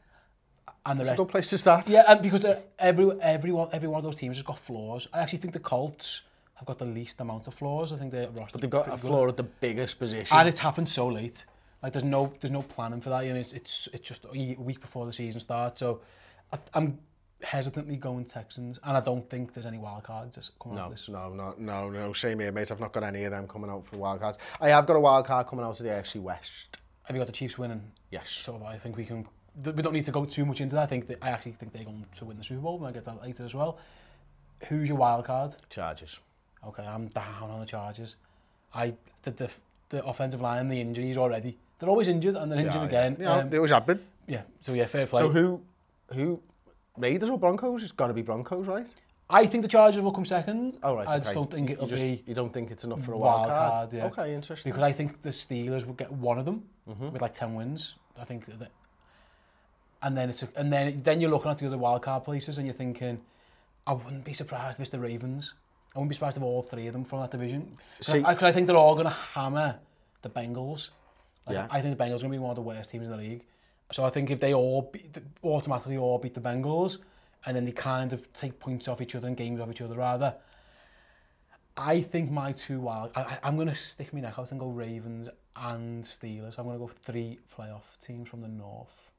And 0.86 1.00
the 1.00 1.04
it's 1.04 1.10
rest. 1.12 1.20
a 1.20 1.24
good 1.24 1.32
place 1.32 1.50
to 1.51 1.58
start. 1.58 1.89
Yeah, 1.89 2.04
and 2.08 2.22
because 2.22 2.44
every, 2.77 3.10
every, 3.22 3.51
one, 3.51 3.70
every 3.72 3.88
one 3.88 3.98
of 4.00 4.04
those 4.04 4.18
teams 4.18 4.36
has 4.38 4.44
got 4.44 4.60
flaws. 4.60 5.08
I 5.13 5.20
actually 5.22 5.39
think 5.39 5.54
the 5.54 5.60
Colts 5.60 6.22
have 6.56 6.66
got 6.66 6.77
the 6.80 6.86
least 6.86 7.22
amount 7.22 7.48
of 7.48 7.54
flaws. 7.54 7.94
I 7.94 7.98
think 7.98 8.12
their 8.12 8.27
roster. 8.30 8.54
But 8.54 8.62
they've 8.62 8.70
got 8.70 8.94
a 8.94 8.98
flaw 8.98 9.22
good. 9.22 9.30
at 9.30 9.38
the 9.38 9.44
biggest 9.44 10.00
position. 10.00 10.36
And 10.36 10.48
it's 10.50 10.60
happened 10.60 10.89
so 10.89 11.08
late. 11.08 11.46
Like 11.84 11.94
there's 11.94 12.06
no 12.06 12.34
there's 12.42 12.52
no 12.52 12.62
planning 12.64 13.02
for 13.02 13.10
that, 13.12 13.24
and 13.26 13.38
it's 13.38 13.54
it's 13.54 13.88
it's 13.94 14.08
just 14.08 14.26
a 14.26 14.56
week 14.58 14.82
before 14.82 15.06
the 15.06 15.14
season 15.14 15.40
starts. 15.40 15.80
So 15.80 16.02
I, 16.52 16.58
I'm 16.74 16.98
hesitantly 17.44 17.98
going 17.98 18.26
Texans, 18.26 18.80
and 18.84 18.98
I 18.98 19.00
don't 19.00 19.28
think 19.30 19.54
there's 19.54 19.66
any 19.68 19.78
wild 19.78 20.04
cards 20.04 20.36
just 20.36 20.58
coming 20.60 20.78
no, 20.78 20.86
out 20.86 20.92
this. 20.92 21.08
No, 21.08 21.30
no, 21.30 21.54
no, 21.58 21.90
no. 21.90 22.14
shame 22.14 22.40
here, 22.40 22.52
mate. 22.52 22.72
I've 22.72 22.80
not 22.80 22.94
got 22.94 23.04
any 23.04 23.24
of 23.26 23.32
them 23.32 23.48
coming 23.48 23.70
out 23.70 23.86
for 23.86 23.98
wild 23.98 24.22
cards. 24.22 24.40
I 24.60 24.70
have 24.70 24.88
got 24.88 24.96
a 24.96 25.00
wild 25.00 25.26
card 25.28 25.46
coming 25.48 25.64
out 25.66 25.80
of 25.80 25.86
the 25.86 25.92
AFC 25.92 26.20
West. 26.20 26.78
Have 27.04 27.16
you 27.16 27.20
got 27.20 27.28
the 27.28 27.32
Chiefs 27.34 27.58
winning? 27.60 27.82
Yes. 28.10 28.28
So 28.44 28.62
I 28.66 28.78
think 28.80 28.98
we 28.98 29.06
can. 29.06 29.28
We 29.64 29.72
don't 29.82 29.94
need 29.94 30.06
to 30.06 30.12
go 30.12 30.26
too 30.26 30.46
much 30.46 30.62
into 30.62 30.76
that. 30.76 30.84
I 30.84 30.86
think 30.88 31.08
that 31.08 31.18
I 31.22 31.30
actually 31.30 31.54
think 31.54 31.74
they're 31.74 31.84
going 31.84 32.06
to 32.18 32.26
win 32.26 32.38
the 32.38 32.44
Super 32.44 32.62
Bowl. 32.62 32.84
i 32.86 32.92
get 32.92 33.06
that 33.06 33.24
later 33.24 33.44
as 33.44 33.56
well. 33.56 33.80
Who's 34.68 34.88
your 34.88 35.00
wild 35.00 35.26
card? 35.26 35.56
Chargers. 35.72 36.20
Okay, 36.68 36.86
I'm 36.86 37.08
down 37.08 37.50
on 37.50 37.60
the 37.60 37.66
Chargers. 37.68 38.16
I 38.74 38.94
the 39.24 39.32
the, 39.32 39.50
the 39.90 40.04
offensive 40.06 40.42
line, 40.42 40.68
the 40.70 40.82
injuries 40.82 41.18
already. 41.18 41.60
They're 41.80 41.90
always 41.90 42.08
injured 42.08 42.36
and 42.36 42.52
they're 42.52 42.60
injured 42.60 42.76
yeah, 42.76 42.86
again. 42.86 43.18
Yeah, 43.20 43.34
um, 43.36 43.50
they 43.50 43.58
always 43.58 43.72
have 43.72 43.98
Yeah, 44.28 44.42
so 44.62 44.74
yeah, 44.74 44.86
fair 44.88 45.06
play. 45.06 45.20
So 45.20 45.30
who, 45.30 45.62
who, 46.14 46.40
Raiders 46.98 47.30
or 47.30 47.38
Broncos? 47.38 47.84
It's 47.84 47.92
got 47.92 48.08
to 48.08 48.14
be 48.14 48.24
Broncos, 48.24 48.66
right? 48.68 48.88
I 49.30 49.46
think 49.46 49.62
the 49.62 49.68
Chargers 49.68 50.02
will 50.02 50.12
come 50.12 50.26
second. 50.26 50.78
Oh, 50.82 50.96
right, 50.96 51.08
I 51.08 51.16
okay. 51.18 51.24
just 51.26 51.34
don't 51.36 51.52
think 51.52 51.70
it'll 51.70 51.86
just, 51.86 52.02
be... 52.02 52.24
You 52.26 52.34
don't 52.34 52.52
think 52.52 52.72
it's 52.72 52.86
enough 52.86 53.04
for 53.04 53.14
a 53.14 53.18
wild, 53.18 53.42
wild 53.42 53.52
card? 53.52 53.72
card 53.72 53.94
yeah. 53.94 54.06
Okay, 54.08 54.34
interesting. 54.34 54.72
Because 54.72 54.84
I 54.84 54.92
think 54.94 55.22
the 55.22 55.30
Steelers 55.32 55.86
will 55.86 55.94
get 55.94 56.12
one 56.12 56.40
of 56.40 56.46
them 56.46 56.64
mm 56.88 56.94
-hmm. 56.96 57.12
with 57.12 57.22
like 57.22 57.34
10 57.40 57.56
wins. 57.58 57.98
I 58.22 58.26
think 58.26 58.46
that... 58.46 58.70
And 60.02 60.16
then 60.16 60.30
it's 60.30 60.44
a, 60.44 60.48
and 60.60 60.72
then 60.72 61.02
then 61.04 61.20
you're 61.20 61.32
looking 61.36 61.52
at 61.52 61.58
the 61.58 61.66
other 61.68 61.80
wild 61.80 62.02
card 62.02 62.24
places 62.24 62.58
and 62.58 62.66
you're 62.68 62.78
thinking, 62.84 63.16
I 63.88 63.92
wouldn't 63.92 64.24
be 64.24 64.34
surprised 64.34 64.72
if 64.74 64.80
it's 64.80 64.90
the 64.90 65.00
Ravens. 65.02 65.56
I 65.90 65.94
wouldn't 65.94 66.08
be 66.08 66.16
surprised 66.20 66.38
if 66.38 66.44
all 66.44 66.64
three 66.64 66.88
of 66.88 66.94
them 66.94 67.06
from 67.06 67.20
that 67.20 67.32
division. 67.32 67.62
Because 67.98 68.16
I, 68.16 68.20
I, 68.46 68.50
I 68.50 68.54
think 68.54 68.68
they're 68.68 68.80
all 68.86 68.96
going 68.96 69.10
to 69.10 69.18
hammer 69.34 69.80
the 70.22 70.30
Bengals 70.30 70.92
yeah. 71.54 71.68
I 71.72 71.82
think 71.82 71.98
the 71.98 72.04
Bengals 72.04 72.16
are 72.18 72.22
going 72.22 72.34
to 72.34 72.38
be 72.38 72.39
one 72.39 72.50
of 72.51 72.56
the 72.56 72.62
worst 72.62 72.92
teams 72.92 73.06
in 73.06 73.12
the 73.12 73.18
league. 73.18 73.46
So 73.92 74.04
I 74.04 74.10
think 74.10 74.30
if 74.30 74.39
they 74.39 74.54
all 74.54 74.89
be, 74.92 75.04
automatically 75.44 75.98
all 75.98 76.18
beat 76.18 76.34
the 76.34 76.42
Bengals, 76.42 77.00
and 77.46 77.56
then 77.56 77.66
they 77.66 77.72
kind 77.72 78.12
of 78.13 78.32
take 78.34 78.60
points 78.60 78.88
off 78.88 79.01
each 79.01 79.16
other 79.16 79.27
and 79.27 79.38
games 79.38 79.60
off 79.62 79.70
each 79.72 79.82
other 79.82 79.96
rather. 79.96 80.36
I 81.77 82.01
think 82.01 82.32
my 82.32 82.51
two 82.54 82.80
wild, 82.80 83.12
I, 83.16 83.38
I'm 83.44 83.56
going 83.56 83.68
to 83.68 83.75
stick 83.75 84.12
my 84.13 84.20
neck 84.20 84.34
out 84.39 84.50
and 84.50 84.60
go 84.60 84.70
Ravens 84.70 85.30
and 85.56 86.04
Steelers. 86.04 86.58
I'm 86.58 86.66
going 86.66 86.77
to 86.80 86.86
go 86.86 86.92
three 87.06 87.38
playoff 87.56 87.84
teams 88.04 88.27
from 88.27 88.42
the 88.42 88.48
North. 88.48 89.12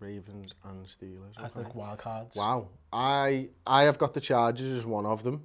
Ravens 0.00 0.54
and 0.64 0.86
Steelers. 0.86 1.34
As 1.44 1.52
okay. 1.54 1.62
the 1.70 1.76
wild 1.78 1.98
cards. 1.98 2.34
Wow. 2.36 2.68
I 2.92 3.48
I 3.66 3.82
have 3.82 3.98
got 3.98 4.14
the 4.14 4.20
Chargers 4.20 4.78
as 4.78 4.86
one 4.86 5.04
of 5.04 5.24
them 5.24 5.44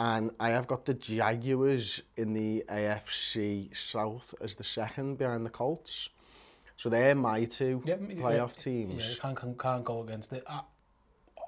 and 0.00 0.30
I 0.40 0.48
have 0.50 0.66
got 0.66 0.86
the 0.86 0.94
Jaguars 0.94 2.00
in 2.16 2.32
the 2.32 2.64
AFC 2.70 3.74
South 3.76 4.34
as 4.40 4.54
the 4.54 4.64
second 4.64 5.18
behind 5.18 5.44
the 5.44 5.50
Colts. 5.50 6.08
So 6.78 6.88
they're 6.88 7.14
my 7.14 7.44
two 7.44 7.82
yeah, 7.84 7.96
playoff 7.96 8.54
yeah, 8.56 8.62
teams. 8.62 9.06
Yeah, 9.08 9.14
can't, 9.20 9.38
can't, 9.38 9.58
can't 9.58 9.84
go 9.84 10.00
against 10.02 10.32
it. 10.32 10.42
Uh, 10.46 10.62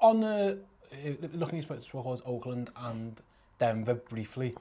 on 0.03 0.21
the, 0.21 0.59
uh, 0.93 1.11
looking 1.33 1.61
at 1.61 1.83
towards 1.83 2.21
Oakland 2.27 2.69
and 2.77 3.19
Denver 3.59 3.95
briefly, 3.95 4.55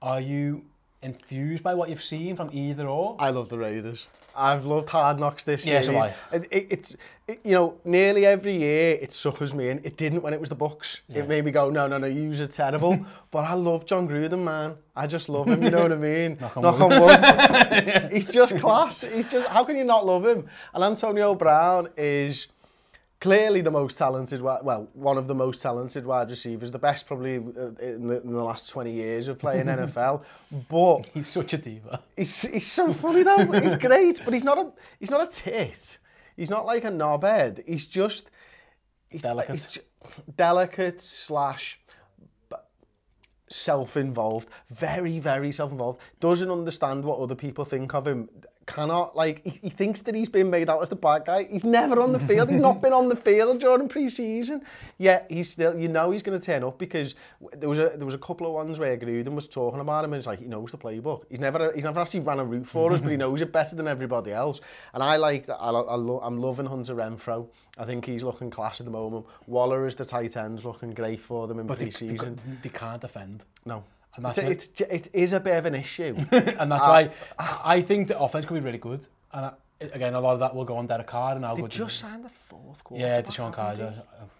are 0.00 0.20
you 0.22 0.64
enthused 1.02 1.62
by 1.62 1.74
what 1.74 1.90
you've 1.90 2.02
seen 2.02 2.36
from 2.36 2.48
either 2.54 2.88
or? 2.88 3.16
I 3.18 3.28
love 3.28 3.50
the 3.50 3.58
Raiders. 3.58 4.06
I've 4.36 4.64
loved 4.66 4.88
Hard 4.90 5.18
Knocks 5.18 5.44
this 5.44 5.66
year. 5.66 5.76
Yes, 5.76 5.88
why? 5.88 6.14
It, 6.30 6.46
it, 6.50 6.66
it's, 6.70 6.96
it, 7.26 7.40
you 7.42 7.52
know, 7.52 7.74
nearly 7.84 8.26
every 8.26 8.52
year 8.56 8.98
it 9.00 9.12
suckers 9.12 9.54
me 9.54 9.70
in. 9.70 9.80
It 9.82 9.96
didn't 9.96 10.22
when 10.22 10.34
it 10.34 10.38
was 10.40 10.50
the 10.50 10.54
Bucks. 10.54 11.00
Yeah. 11.08 11.20
It 11.20 11.28
made 11.28 11.44
me 11.44 11.50
go, 11.50 11.70
no, 11.70 11.86
no, 11.86 11.98
no, 11.98 12.06
you're 12.06 12.46
terrible. 12.46 13.02
but 13.30 13.40
I 13.44 13.54
love 13.54 13.86
John 13.86 14.06
Gruden, 14.06 14.44
man. 14.44 14.74
I 14.94 15.06
just 15.06 15.28
love 15.28 15.48
him, 15.48 15.62
you 15.62 15.70
know 15.70 15.80
what 15.82 15.92
I 15.92 15.96
mean? 15.96 16.38
Knock 16.40 16.80
on 16.80 16.88
wood. 17.00 18.12
He's 18.12 18.26
just 18.26 18.56
class. 18.58 19.02
He's 19.02 19.26
just, 19.26 19.46
how 19.48 19.64
can 19.64 19.76
you 19.76 19.84
not 19.84 20.04
love 20.04 20.24
him? 20.26 20.46
And 20.74 20.84
Antonio 20.84 21.34
Brown 21.34 21.88
is 21.96 22.46
clearly 23.20 23.60
the 23.60 23.70
most 23.70 23.96
talented, 23.98 24.40
well, 24.42 24.88
one 24.92 25.16
of 25.18 25.26
the 25.26 25.34
most 25.34 25.62
talented 25.62 26.04
wide 26.04 26.28
receivers, 26.30 26.70
the 26.70 26.78
best 26.78 27.06
probably 27.06 27.36
uh, 27.36 27.68
in 27.84 28.06
the, 28.08 28.20
in 28.22 28.32
the 28.32 28.42
last 28.42 28.68
20 28.68 28.90
years 28.92 29.28
of 29.28 29.38
playing 29.38 29.66
NFL. 29.66 30.22
But 30.68 31.06
he's 31.14 31.28
such 31.28 31.54
a 31.54 31.58
diva. 31.58 32.02
He's, 32.16 32.42
he's 32.42 32.70
so 32.70 32.92
funny 32.92 33.22
though. 33.22 33.44
he's 33.62 33.76
great, 33.76 34.20
but 34.24 34.34
he's 34.34 34.44
not 34.44 34.58
a 34.58 34.70
he's 35.00 35.10
not 35.10 35.22
a 35.22 35.32
tit. 35.32 35.98
He's 36.36 36.50
not 36.50 36.66
like 36.66 36.84
a 36.84 36.90
knobhead. 36.90 37.66
He's 37.66 37.86
just 37.86 38.30
he's, 39.08 39.22
delicate, 39.22 39.52
he's 39.52 39.66
just, 39.66 39.86
delicate 40.36 41.00
slash 41.00 41.78
self-involved, 43.48 44.48
very, 44.70 45.20
very 45.20 45.52
self-involved, 45.52 46.00
doesn't 46.18 46.50
understand 46.50 47.04
what 47.04 47.20
other 47.20 47.36
people 47.36 47.64
think 47.64 47.94
of 47.94 48.04
him 48.06 48.28
cannot, 48.66 49.16
like, 49.16 49.42
he, 49.44 49.58
he 49.62 49.70
thinks 49.70 50.00
that 50.00 50.14
he's 50.14 50.28
been 50.28 50.50
made 50.50 50.68
out 50.68 50.82
as 50.82 50.88
the 50.88 50.96
bad 50.96 51.24
guy. 51.24 51.44
He's 51.44 51.64
never 51.64 52.00
on 52.00 52.12
the 52.12 52.18
field. 52.28 52.50
He's 52.50 52.60
not 52.60 52.80
been 52.82 52.92
on 52.92 53.08
the 53.08 53.16
field 53.16 53.60
during 53.60 53.88
pre-season. 53.88 54.62
Yet 54.98 55.26
he's 55.30 55.50
still, 55.50 55.78
you 55.78 55.88
know, 55.88 56.10
he's 56.10 56.22
going 56.22 56.38
to 56.38 56.44
turn 56.44 56.64
up 56.64 56.78
because 56.78 57.14
there 57.54 57.68
was 57.68 57.78
a 57.78 57.92
there 57.96 58.04
was 58.04 58.14
a 58.14 58.18
couple 58.18 58.46
of 58.46 58.52
ones 58.54 58.78
where 58.78 58.96
Gruden 58.96 59.34
was 59.34 59.46
talking 59.46 59.80
about 59.80 60.04
him 60.04 60.12
and 60.12 60.18
it's 60.18 60.26
like 60.26 60.40
he 60.40 60.46
knows 60.46 60.70
the 60.72 60.78
playbook. 60.78 61.22
He's 61.30 61.40
never 61.40 61.72
he's 61.72 61.84
never 61.84 62.00
actually 62.00 62.20
ran 62.20 62.40
a 62.40 62.44
route 62.44 62.66
for 62.66 62.92
us, 62.92 63.00
but 63.00 63.10
he 63.10 63.16
knows 63.16 63.40
it 63.40 63.52
better 63.52 63.76
than 63.76 63.86
everybody 63.88 64.32
else. 64.32 64.60
And 64.94 65.02
I 65.02 65.16
like 65.16 65.46
that. 65.46 65.56
I, 65.56 65.70
I 65.70 65.94
lo, 65.94 66.20
I'm 66.22 66.38
loving 66.38 66.66
Hunter 66.66 66.94
Renfro. 66.94 67.48
I 67.78 67.84
think 67.84 68.04
he's 68.04 68.24
looking 68.24 68.50
class 68.50 68.80
at 68.80 68.86
the 68.86 68.92
moment. 68.92 69.26
Waller 69.46 69.86
is 69.86 69.94
the 69.94 70.04
tight 70.04 70.36
end, 70.36 70.64
looking 70.64 70.92
great 70.92 71.20
for 71.20 71.46
them 71.46 71.58
in 71.58 71.68
pre-season. 71.68 72.36
They, 72.46 72.52
they, 72.52 72.58
they 72.70 72.78
can't 72.78 73.00
defend. 73.00 73.44
No. 73.66 73.84
And 74.16 74.24
that's 74.24 74.38
it's, 74.38 74.68
it's, 74.80 75.08
it 75.08 75.10
is 75.12 75.32
a 75.34 75.40
bit 75.40 75.56
of 75.56 75.66
an 75.66 75.74
issue. 75.74 76.14
and 76.32 76.72
that's 76.72 76.82
uh, 76.82 77.06
why 77.06 77.10
I 77.38 77.82
think 77.82 78.08
the 78.08 78.18
offense 78.18 78.46
could 78.46 78.54
be 78.54 78.60
really 78.60 78.78
good. 78.78 79.06
And 79.32 79.46
I, 79.46 79.52
again, 79.80 80.14
a 80.14 80.20
lot 80.20 80.32
of 80.32 80.40
that 80.40 80.54
will 80.54 80.64
go 80.64 80.76
on 80.78 80.86
Derek 80.86 81.06
Carr 81.06 81.36
and 81.36 81.44
I'll 81.44 81.54
they 81.54 81.62
go. 81.62 81.68
just 81.68 81.98
signed 81.98 82.24
the 82.24 82.30
fourth 82.30 82.82
quarter. 82.82 83.04
Yeah, 83.04 83.20
Deshaun 83.20 83.52
Carr 83.52 83.74
yeah, 83.74 83.84
uh, 83.84 83.92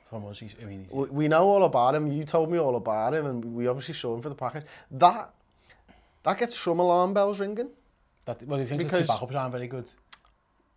from 0.08 0.26
us. 0.26 0.42
I 0.60 0.64
mean, 0.64 0.86
we 0.90 1.28
know 1.28 1.46
all 1.46 1.64
about 1.64 1.94
him. 1.94 2.06
You 2.06 2.24
told 2.24 2.50
me 2.50 2.58
all 2.58 2.76
about 2.76 3.12
him, 3.14 3.26
and 3.26 3.44
we 3.54 3.66
obviously 3.66 3.94
saw 3.94 4.14
him 4.14 4.22
for 4.22 4.30
the 4.30 4.34
Packers. 4.34 4.64
That 4.90 5.30
that 6.22 6.38
gets 6.38 6.58
some 6.58 6.80
alarm 6.80 7.12
bells 7.12 7.38
ringing. 7.38 7.68
That, 8.24 8.42
well, 8.44 8.58
he 8.58 8.66
thinks 8.66 8.82
because, 8.84 9.06
the 9.06 9.12
two 9.12 9.24
backups 9.26 9.34
aren't 9.36 9.52
very 9.52 9.68
good. 9.68 9.88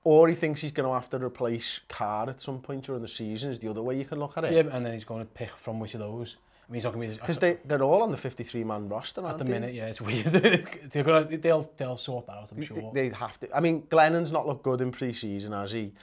Or 0.04 0.28
he 0.28 0.36
thinks 0.36 0.62
he's 0.62 0.72
going 0.72 0.88
to 0.88 0.94
have 0.94 1.10
to 1.10 1.18
replace 1.24 1.80
Carr 1.90 2.30
at 2.30 2.42
some 2.42 2.60
point 2.62 2.84
during 2.84 3.02
the 3.02 3.08
season. 3.08 3.50
Is 3.50 3.60
the 3.60 3.70
other 3.70 3.82
way 3.82 3.98
you 3.98 4.06
can 4.06 4.20
look 4.20 4.38
at 4.38 4.44
it? 4.44 4.52
Yeah, 4.54 4.72
and 4.76 4.86
then 4.86 4.94
he's 4.94 5.04
going 5.06 5.22
to 5.26 5.32
pick 5.34 5.50
from 5.56 5.80
which 5.80 5.94
of 5.96 6.02
those. 6.02 6.38
I 6.70 6.72
mean, 6.72 6.78
he's 6.78 6.84
not 6.84 6.94
going 6.94 7.10
to 7.10 7.16
be... 7.16 7.20
Because 7.20 7.40
they, 7.40 7.58
they're 7.66 7.82
all 7.82 8.04
on 8.04 8.12
the 8.12 8.18
53-man 8.18 8.90
roster, 8.90 9.26
At 9.26 9.40
the 9.40 9.46
minute, 9.46 9.74
yeah, 9.74 9.88
it's 9.88 10.02
weird. 10.02 10.26
they're 10.28 11.04
gonna, 11.04 11.26
they'll, 11.38 11.68
they'll 11.78 11.98
sort 11.98 12.28
that 12.28 12.34
out, 12.38 12.52
I'm 12.52 12.62
sure. 12.62 12.92
They, 12.94 13.10
they'd 13.10 13.14
have 13.16 13.40
to. 13.40 13.56
I 13.56 13.60
mean, 13.60 13.82
Glennon's 13.84 14.32
not 14.32 14.48
looked 14.48 14.62
good 14.64 14.80
in 14.82 14.92
pre-season, 14.92 15.52
has 15.52 15.72
he? 15.72 15.94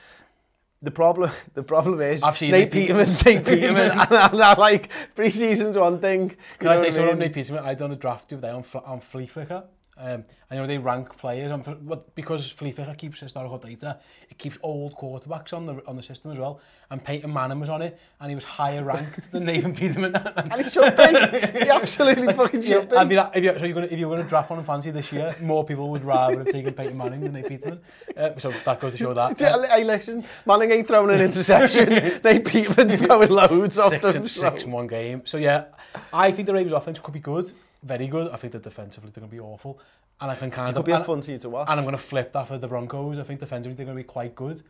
The 0.83 0.90
problem, 0.90 1.31
the 1.55 1.62
problem 1.62 2.00
is 2.00 2.22
I've 2.24 2.37
seen 2.37 2.50
Nate, 2.50 2.72
Nate 2.74 2.85
Peterman, 2.87 3.09
Nate 3.24 3.44
Peterman, 3.44 3.90
and 3.92 4.00
I'm, 4.12 4.59
like 4.59 4.90
pre-season's 5.14 5.79
one 5.79 6.00
thing. 6.00 6.35
Can 6.59 6.68
I 6.68 6.79
say 6.79 6.90
something 6.90 7.14
I 7.14 7.18
Nate 7.18 7.33
Peterman? 7.33 7.64
I 7.64 7.74
done 7.74 7.92
a 7.92 7.96
draft 7.96 8.31
with 8.33 8.40
them 8.42 8.62
on, 8.74 8.83
on 8.85 9.00
Flea 9.00 9.26
Flicker. 9.26 9.62
Um, 9.98 10.24
and 10.50 10.52
you 10.52 10.56
know, 10.59 10.66
they 10.66 10.78
rank 10.78 11.16
players, 11.16 11.50
and 11.50 11.64
for, 11.64 11.70
what, 11.72 12.14
because 12.14 12.50
Felipe 12.50 12.78
keeps 12.98 13.20
historical 13.20 13.56
data, 13.56 13.98
it 14.30 14.37
keeps 14.37 14.59
old 14.62 14.94
quarterbacks 14.94 15.54
on 15.54 15.64
the 15.64 15.82
on 15.88 15.96
the 15.96 16.02
system 16.02 16.30
as 16.30 16.38
well. 16.38 16.61
And 16.90 17.02
Peyton 17.02 17.32
Manning 17.32 17.59
was 17.61 17.70
on 17.70 17.80
it, 17.82 17.98
and 18.20 18.30
he 18.30 18.35
was 18.35 18.44
higher 18.44 18.85
ranked 18.85 19.30
than 19.32 19.44
Nathan 19.46 19.74
Peterman. 19.74 20.14
and, 20.14 20.52
he 20.62 20.70
should 20.70 20.96
be. 20.96 21.61
He 21.62 21.70
absolutely 21.70 22.26
like, 22.26 22.37
fucking 22.37 22.62
should 22.62 22.90
be. 22.90 22.94
Like, 22.96 23.30
if 23.37 23.42
you, 23.44 23.59
so 23.59 23.64
you're 23.64 23.74
gonna, 23.74 23.87
if 23.90 23.98
you 23.98 24.06
were 24.09 24.16
going 24.16 24.26
to 24.26 24.28
draft 24.28 24.50
one 24.50 24.59
in 24.59 24.64
fancy 24.66 24.90
this 24.90 25.11
year, 25.12 25.35
more 25.40 25.64
people 25.64 25.88
would 25.90 26.04
rather 26.04 26.38
have 26.38 26.48
taken 26.50 26.74
Peyton 26.74 26.96
Manning 26.96 27.22
than 27.22 27.32
Nathan 27.32 27.48
Peterman. 27.56 27.80
Uh, 28.16 28.30
so 28.38 28.50
that 28.50 28.78
goes 28.78 28.92
to 28.92 28.98
show 28.98 29.14
that. 29.14 29.40
Yeah. 29.40 29.54
Uh, 29.56 29.64
I, 29.70 29.82
listen, 29.82 30.24
Manning 30.46 30.70
ain't 30.72 30.87
throwing 30.88 31.18
an 31.18 31.24
interception. 31.24 31.88
Nathan 32.22 32.42
Peterman's 32.44 33.02
throwing 33.02 33.30
loads 33.30 33.76
six 33.82 34.04
of 34.04 34.12
them. 34.12 34.28
Six 34.28 34.61
so. 34.62 34.66
in 34.66 34.70
one 34.72 34.87
game. 34.88 35.22
So 35.24 35.38
yeah, 35.38 35.64
I 36.12 36.30
think 36.32 36.46
the 36.46 36.54
Ravens 36.54 36.72
offense 36.72 36.98
could 36.98 37.14
be 37.14 37.20
good, 37.20 37.52
very 37.82 38.06
good. 38.09 38.30
I 38.32 38.37
think 38.37 38.52
the 38.52 38.59
defensively 38.59 39.11
they're 39.11 39.20
going 39.20 39.30
to 39.30 39.35
be 39.35 39.40
awful. 39.40 39.78
And 40.20 40.30
I 40.30 40.35
think 40.35 40.54
kind 40.54 40.68
it 40.68 40.78
of... 40.78 40.85
could 40.85 40.90
be 40.90 40.92
a 40.92 41.04
fun 41.04 41.20
team 41.20 41.38
to 41.40 41.48
watch. 41.50 41.68
And 41.68 41.78
I'm 41.78 41.85
going 41.85 41.96
to 41.96 42.02
flip 42.02 42.32
that 42.32 42.48
for 42.48 42.59
the 42.59 42.68
Broncos. 42.68 43.18
I 43.18 43.22
think 43.22 43.40
defensively 43.40 43.74
they're 43.76 43.85
going 43.87 43.96
to 43.98 44.02
be 44.02 44.06
quite 44.06 44.35
good. 44.35 44.62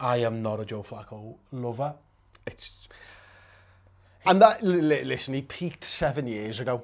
I 0.00 0.18
am 0.18 0.42
not 0.42 0.60
a 0.60 0.64
Joe 0.64 0.82
Flacco 0.82 1.36
lover. 1.52 1.94
It's... 2.46 2.70
And 4.24 4.40
that, 4.42 4.62
listen, 4.62 5.34
he 5.34 5.42
peaked 5.42 5.84
seven 5.84 6.26
years 6.26 6.60
ago. 6.60 6.82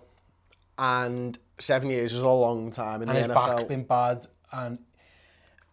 And 0.79 1.39
seven 1.59 1.91
years 1.91 2.13
is 2.13 2.21
a 2.21 2.29
long 2.29 2.71
time 2.71 3.03
in 3.03 3.09
and 3.09 3.17
the 3.19 3.23
NFL. 3.23 3.25
And 3.25 3.35
his 3.43 3.53
back's 3.57 3.69
been 3.69 3.85
bad. 3.85 4.27
And 4.53 4.79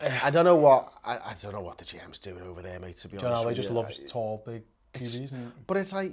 eh. 0.02 0.20
I 0.24 0.30
don't 0.32 0.46
know 0.46 0.56
what 0.56 0.94
I, 1.06 1.18
I 1.18 1.36
don't 1.42 1.54
know 1.54 1.62
what 1.62 1.78
the 1.78 1.86
GM's 1.86 2.20
doing 2.20 2.42
over 2.44 2.62
there, 2.62 2.80
mate. 2.80 2.98
To 2.98 3.08
be 3.10 3.18
John 3.18 3.28
honest, 3.32 3.44
John 3.44 3.52
Elway 3.54 3.56
just 3.56 3.70
love 3.70 3.92
tall, 4.08 4.44
big 4.46 4.64
TVs. 4.94 5.32
It? 5.32 5.38
But 5.68 5.78
it's 5.78 5.94
like 5.94 6.12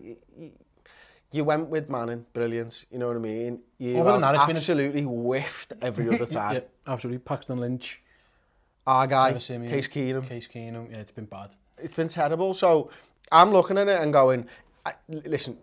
you 1.33 1.45
went 1.45 1.69
with 1.69 1.89
Manning, 1.91 2.25
brilliant, 2.33 2.85
you 2.91 2.99
know 2.99 3.09
what 3.09 3.17
I 3.17 3.21
mean? 3.21 3.61
You 3.79 3.99
oh, 3.99 4.21
have 4.21 4.49
absolutely 4.49 5.03
a... 5.03 5.07
whiffed 5.07 5.73
every 5.83 6.09
other 6.15 6.27
time. 6.27 6.55
yeah, 6.57 6.61
absolutely. 6.87 7.19
Paxton 7.19 7.59
Lynch. 7.59 8.01
Our 8.87 9.07
guy, 9.07 9.33
Case 9.33 9.49
Keenum. 9.51 10.29
Case 10.29 10.47
Keenum, 10.47 10.91
yeah, 10.91 10.99
it's 10.99 11.11
been 11.11 11.25
bad. 11.25 11.55
It's 11.79 11.97
been 11.97 12.09
terrible. 12.09 12.55
So 12.55 12.91
I'm 13.33 13.51
looking 13.51 13.79
at 13.79 13.89
it 13.89 14.01
and 14.01 14.13
going, 14.13 14.47
I, 14.85 14.93
listen, 15.09 15.59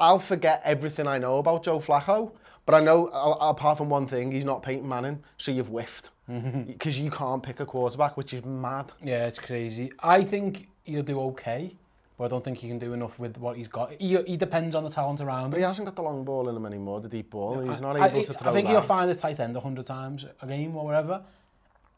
I'll 0.00 0.18
forget 0.18 0.60
everything 0.64 1.06
I 1.06 1.18
know 1.18 1.38
about 1.38 1.62
Joe 1.62 1.78
Flacco, 1.78 2.32
but 2.66 2.74
I 2.74 2.80
know, 2.80 3.06
apart 3.40 3.78
from 3.78 3.88
one 3.88 4.06
thing, 4.06 4.32
he's 4.32 4.44
not 4.44 4.62
Peyton 4.62 4.88
Manning, 4.88 5.22
so 5.38 5.52
you've 5.52 5.68
whiffed. 5.68 6.10
Because 6.26 6.94
mm-hmm. 6.94 7.04
you 7.04 7.10
can't 7.10 7.42
pick 7.42 7.60
a 7.60 7.66
quarterback, 7.66 8.16
which 8.16 8.34
is 8.34 8.44
mad. 8.44 8.92
Yeah, 9.02 9.26
it's 9.26 9.38
crazy. 9.38 9.92
I 10.00 10.22
think 10.22 10.68
he'll 10.84 11.02
do 11.02 11.20
okay 11.22 11.74
but 12.20 12.26
I 12.26 12.28
don't 12.28 12.44
think 12.44 12.58
he 12.58 12.68
can 12.68 12.78
do 12.78 12.92
enough 12.92 13.18
with 13.18 13.38
what 13.38 13.56
he's 13.56 13.66
got. 13.66 13.94
He, 13.98 14.14
he 14.24 14.36
depends 14.36 14.74
on 14.74 14.84
the 14.84 14.90
talent 14.90 15.22
around 15.22 15.46
him. 15.46 15.50
But 15.52 15.56
he 15.56 15.62
hasn't 15.62 15.86
got 15.86 15.96
the 15.96 16.02
long 16.02 16.22
ball 16.22 16.50
in 16.50 16.54
him 16.54 16.66
anymore, 16.66 17.00
the 17.00 17.08
deep 17.08 17.30
ball. 17.30 17.54
No, 17.54 17.60
he's 17.70 17.78
I, 17.80 17.80
not 17.80 17.96
able 17.96 18.04
I, 18.04 18.08
to 18.24 18.34
throw 18.34 18.50
I 18.50 18.52
think 18.52 18.66
that. 18.66 18.72
he'll 18.72 18.82
find 18.82 19.08
his 19.08 19.16
tight 19.16 19.40
end 19.40 19.54
100 19.54 19.86
times 19.86 20.26
a 20.42 20.46
game 20.46 20.76
or 20.76 20.84
whatever. 20.84 21.22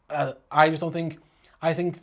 Uh, 0.09 0.31
I 0.49 0.69
just 0.69 0.79
don't 0.79 0.93
think... 0.93 1.17
I 1.61 1.73
think... 1.73 1.99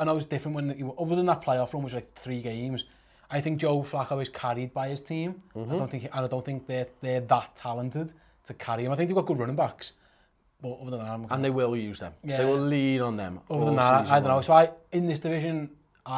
I 0.00 0.04
know 0.04 0.16
it's 0.16 0.26
different 0.26 0.56
when... 0.56 0.92
Other 0.98 1.14
than 1.14 1.26
that 1.26 1.40
playoff 1.40 1.72
run, 1.72 1.84
which 1.84 1.94
was 1.94 2.02
like 2.02 2.12
three 2.16 2.42
games, 2.42 2.82
I 3.30 3.40
think 3.40 3.60
Joe 3.60 3.80
Flacco 3.84 4.20
is 4.20 4.28
carried 4.28 4.74
by 4.74 4.88
his 4.88 5.00
team. 5.00 5.34
Mm 5.54 5.62
-hmm. 5.62 5.62
I 5.62 5.68
don't 5.68 5.76
mm-hmm. 5.76 5.90
think, 5.90 6.16
and 6.16 6.26
I 6.26 6.28
don't 6.32 6.44
think 6.48 6.58
they're, 6.66 6.88
they're 7.00 7.26
that 7.34 7.48
talented 7.62 8.08
to 8.46 8.52
carry 8.58 8.82
him. 8.84 8.92
I 8.92 8.96
think 8.96 9.08
they've 9.08 9.20
got 9.22 9.26
good 9.30 9.38
running 9.42 9.56
backs. 9.64 9.92
But 10.62 10.72
other 10.80 10.90
than 10.96 11.06
that, 11.06 11.14
I'm 11.18 11.32
and 11.32 11.40
they 11.44 11.52
will 11.60 11.74
use 11.90 11.98
them. 12.04 12.12
Yeah. 12.24 12.38
They 12.38 12.46
will 12.50 12.64
lean 12.74 13.00
on 13.08 13.16
them. 13.22 13.34
Other 13.50 13.64
than 13.64 13.76
that, 13.76 14.08
I 14.14 14.16
don't 14.20 14.32
know. 14.34 14.42
So 14.48 14.52
I, 14.62 14.64
in 14.98 15.06
this 15.10 15.20
division, 15.20 15.56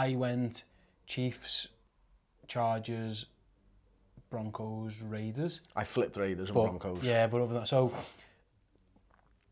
I 0.04 0.06
went 0.26 0.64
Chiefs, 1.12 1.66
Chargers, 2.48 3.26
Broncos, 4.30 5.02
Raiders. 5.02 5.60
I 5.76 5.84
flipped 5.84 6.16
Raiders 6.16 6.50
but, 6.50 6.60
and 6.70 6.80
Broncos. 6.80 7.04
Yeah, 7.04 7.26
but 7.26 7.42
over 7.42 7.52
that, 7.52 7.68
so 7.68 7.92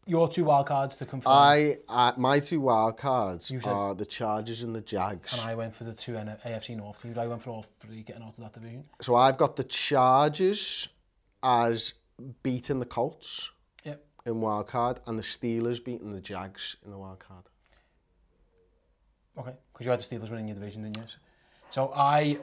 your 0.06 0.26
two 0.30 0.46
wild 0.46 0.68
cards 0.68 0.96
to 0.96 1.04
confirm. 1.04 1.30
I 1.30 1.76
uh, 1.86 2.14
my 2.16 2.38
two 2.40 2.62
wild 2.62 2.96
cards 2.96 3.48
said, 3.48 3.62
are 3.66 3.94
the 3.94 4.06
Chargers 4.06 4.62
and 4.62 4.74
the 4.74 4.80
Jags. 4.80 5.34
And 5.34 5.42
I 5.50 5.54
went 5.54 5.76
for 5.76 5.84
the 5.84 5.92
two 5.92 6.12
AFC 6.12 6.78
North 6.78 7.02
teams. 7.02 7.18
I 7.18 7.26
went 7.26 7.42
for 7.42 7.50
all 7.50 7.66
three 7.80 8.04
getting 8.04 8.22
out 8.22 8.38
of 8.38 8.42
that 8.42 8.54
division. 8.54 8.84
So 9.02 9.16
I've 9.16 9.36
got 9.36 9.54
the 9.56 9.64
Chargers 9.64 10.88
as 11.42 11.92
beating 12.42 12.78
the 12.78 12.86
Colts 12.86 13.50
yep. 13.84 14.02
in 14.24 14.40
wild 14.40 14.66
card, 14.66 15.00
and 15.06 15.18
the 15.18 15.22
Steelers 15.22 15.84
beating 15.84 16.10
the 16.12 16.22
Jags 16.22 16.76
in 16.86 16.90
the 16.90 16.96
wild 16.96 17.18
card. 17.18 17.44
Okay, 19.36 19.52
because 19.74 19.84
you 19.84 19.90
had 19.90 20.00
the 20.00 20.04
Steelers 20.04 20.30
winning 20.30 20.48
your 20.48 20.54
division, 20.56 20.84
didn't 20.84 20.96
you? 20.96 21.04
So 21.70 21.92
I, 21.94 22.38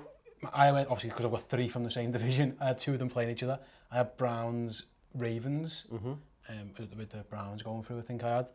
I 0.54 0.72
went, 0.72 0.90
obviously, 0.90 1.10
because 1.10 1.26
I've 1.26 1.32
got 1.32 1.44
three 1.50 1.68
from 1.68 1.84
the 1.84 1.92
same 1.92 2.12
division, 2.12 2.56
I 2.60 2.63
uh, 2.63 2.68
had 2.68 2.80
two 2.80 2.94
of 2.94 3.00
them 3.00 3.10
playing 3.10 3.30
each 3.30 3.44
other. 3.44 3.60
I 3.92 3.98
had 3.98 4.16
Browns, 4.18 4.84
Ravens, 5.16 5.86
mm 5.92 5.98
-hmm. 6.00 6.16
um, 6.50 6.68
with 6.98 7.10
the 7.12 7.24
Browns 7.32 7.63
going 7.63 7.84
through, 7.84 8.00
I 8.02 8.06
think 8.06 8.22
I 8.24 8.32
had. 8.40 8.48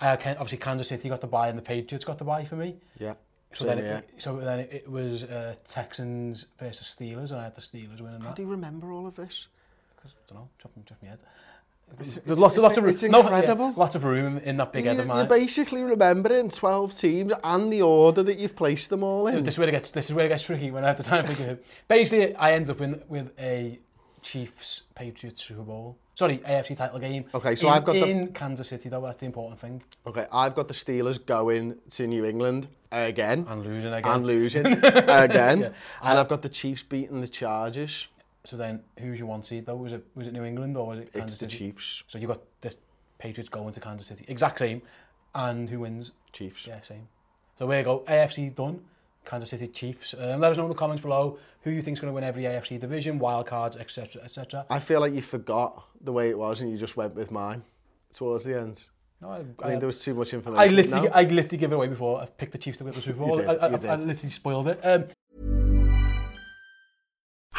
I 0.00 0.04
had, 0.06 0.26
obviously, 0.40 0.58
Kansas 0.66 0.88
City 0.92 1.08
got 1.14 1.20
the 1.20 1.26
buy 1.38 1.46
and 1.50 1.58
the 1.58 1.62
Patriots 1.74 2.04
got 2.10 2.18
the 2.18 2.24
buy 2.32 2.40
for 2.50 2.56
me. 2.56 2.70
Yeah. 3.06 3.14
So 3.58 3.64
Same, 3.66 3.68
then, 3.68 3.78
it, 3.82 3.86
yeah. 3.86 4.00
so 4.24 4.30
then 4.48 4.58
it, 4.76 4.84
was 4.98 5.12
uh, 5.24 5.54
Texans 5.78 6.36
versus 6.62 6.86
Steelers, 6.94 7.30
and 7.30 7.38
I 7.40 7.44
had 7.48 7.54
the 7.54 7.60
Steelers 7.70 8.00
winning 8.04 8.22
that. 8.22 8.28
How 8.30 8.34
do 8.38 8.42
you 8.46 8.50
remember 8.58 8.86
all 8.96 9.06
of 9.10 9.14
this? 9.22 9.34
Because, 9.94 10.12
I 10.18 10.22
don't 10.26 10.38
know, 10.40 10.48
chopping, 10.62 10.82
chopping 10.88 11.08
my 11.08 11.10
head. 11.10 11.22
There's 11.96 12.40
lots, 12.40 12.56
lot 12.56 12.76
of, 12.76 12.84
lot 12.84 12.92
of, 13.04 13.10
no, 13.10 13.20
incredible. 13.20 13.68
Yeah, 13.68 13.74
lot 13.76 13.94
of 13.94 14.02
room 14.02 14.38
in 14.38 14.56
that 14.56 14.72
big 14.72 14.84
you, 14.84 14.90
head 14.90 15.00
of 15.00 15.06
mine. 15.06 15.18
You're 15.18 15.26
basically 15.26 15.82
remembering 15.82 16.48
12 16.48 16.98
teams 16.98 17.32
and 17.44 17.72
the 17.72 17.82
order 17.82 18.22
that 18.24 18.36
you've 18.36 18.56
placed 18.56 18.90
them 18.90 19.04
all 19.04 19.28
in. 19.28 19.44
This 19.44 19.54
is 19.54 19.58
where 19.58 19.68
it 19.68 19.72
gets, 19.72 19.90
this 19.90 20.06
is 20.06 20.14
where 20.14 20.26
it 20.26 20.28
gets 20.28 20.42
tricky 20.42 20.72
when 20.72 20.82
I 20.82 20.88
have 20.88 20.96
to 20.96 21.02
try 21.04 21.18
and 21.18 21.28
figure 21.28 21.46
it 21.52 21.64
Basically, 21.86 22.34
I 22.34 22.52
end 22.52 22.68
up 22.68 22.80
in, 22.80 23.00
with 23.08 23.30
a 23.38 23.78
Chiefs 24.22 24.82
Patriots 24.96 25.44
Super 25.44 25.62
Bowl. 25.62 25.96
Sorry, 26.16 26.38
AFC 26.38 26.76
title 26.76 26.98
game. 26.98 27.26
Okay, 27.34 27.54
so 27.54 27.68
in, 27.68 27.72
I've 27.74 27.84
got 27.84 27.96
in 27.96 28.26
the... 28.26 28.32
Kansas 28.32 28.68
City 28.68 28.88
though. 28.88 29.00
That's 29.00 29.18
the 29.18 29.26
important 29.26 29.60
thing. 29.60 29.82
Okay, 30.06 30.26
I've 30.32 30.54
got 30.56 30.66
the 30.68 30.74
Steelers 30.74 31.24
going 31.24 31.76
to 31.90 32.06
New 32.08 32.24
England 32.24 32.68
again 32.92 33.44
and 33.48 33.64
losing 33.66 33.92
again 33.92 34.12
and 34.12 34.26
losing 34.26 34.66
again, 34.66 34.80
yeah. 35.64 35.68
and 36.02 36.18
I've 36.18 36.28
got 36.28 36.42
the 36.42 36.48
Chiefs 36.48 36.82
beating 36.84 37.20
the 37.20 37.28
Chargers. 37.28 38.06
So 38.46 38.58
then, 38.58 38.80
who's 38.98 39.18
your 39.18 39.28
one 39.28 39.42
seed 39.42 39.64
though? 39.66 39.76
Was 39.76 39.92
it 39.92 40.04
was 40.14 40.26
it 40.26 40.32
New 40.34 40.44
England 40.44 40.76
or 40.76 40.86
was 40.86 40.98
it? 40.98 41.12
Kansas 41.12 41.32
it's 41.32 41.40
the 41.40 41.48
City? 41.50 41.70
Chiefs. 41.72 42.02
So 42.08 42.18
you 42.18 42.26
got 42.26 42.42
the 42.60 42.74
Patriots 43.18 43.48
going 43.48 43.72
to 43.72 43.80
Kansas 43.80 44.06
City, 44.06 44.24
exact 44.28 44.58
same, 44.58 44.82
and 45.34 45.68
who 45.68 45.80
wins? 45.80 46.12
Chiefs. 46.32 46.66
Yeah, 46.66 46.80
same. 46.82 47.08
So 47.58 47.66
there 47.66 47.78
you 47.78 47.84
go. 47.84 48.04
AFC 48.06 48.54
done. 48.54 48.82
Kansas 49.24 49.48
City 49.48 49.66
Chiefs. 49.68 50.14
Um, 50.18 50.40
let 50.40 50.50
us 50.52 50.58
know 50.58 50.64
in 50.64 50.68
the 50.68 50.74
comments 50.74 51.00
below 51.00 51.38
who 51.62 51.70
you 51.70 51.80
think's 51.80 51.98
going 51.98 52.10
to 52.10 52.14
win 52.14 52.24
every 52.24 52.42
AFC 52.42 52.78
division, 52.78 53.18
wild 53.18 53.46
cards, 53.46 53.74
etc., 53.78 54.20
etc. 54.22 54.66
I 54.68 54.78
feel 54.78 55.00
like 55.00 55.14
you 55.14 55.22
forgot 55.22 55.82
the 56.02 56.12
way 56.12 56.28
it 56.28 56.38
was 56.38 56.60
and 56.60 56.70
you 56.70 56.76
just 56.76 56.98
went 56.98 57.14
with 57.14 57.30
mine 57.30 57.62
towards 58.12 58.44
the 58.44 58.58
end. 58.60 58.84
No, 59.22 59.28
I, 59.30 59.36
I, 59.36 59.38
think 59.38 59.64
mean, 59.64 59.78
there 59.78 59.86
was 59.86 60.04
too 60.04 60.12
much 60.12 60.34
information. 60.34 60.60
I 60.60 60.66
literally, 60.70 61.06
no? 61.08 61.14
I 61.14 61.22
literally 61.22 61.56
gave 61.56 61.72
it 61.72 61.74
away 61.74 61.86
before 61.88 62.20
I 62.20 62.26
picked 62.26 62.52
the 62.52 62.58
Chiefs 62.58 62.76
to 62.78 62.84
win 62.84 62.92
the 62.92 63.00
Super 63.00 63.20
Bowl. 63.20 63.40
I, 63.40 63.54
I, 63.54 63.66
I, 63.68 63.94
literally 63.94 64.14
spoiled 64.14 64.68
it. 64.68 64.78
Um, 64.82 65.04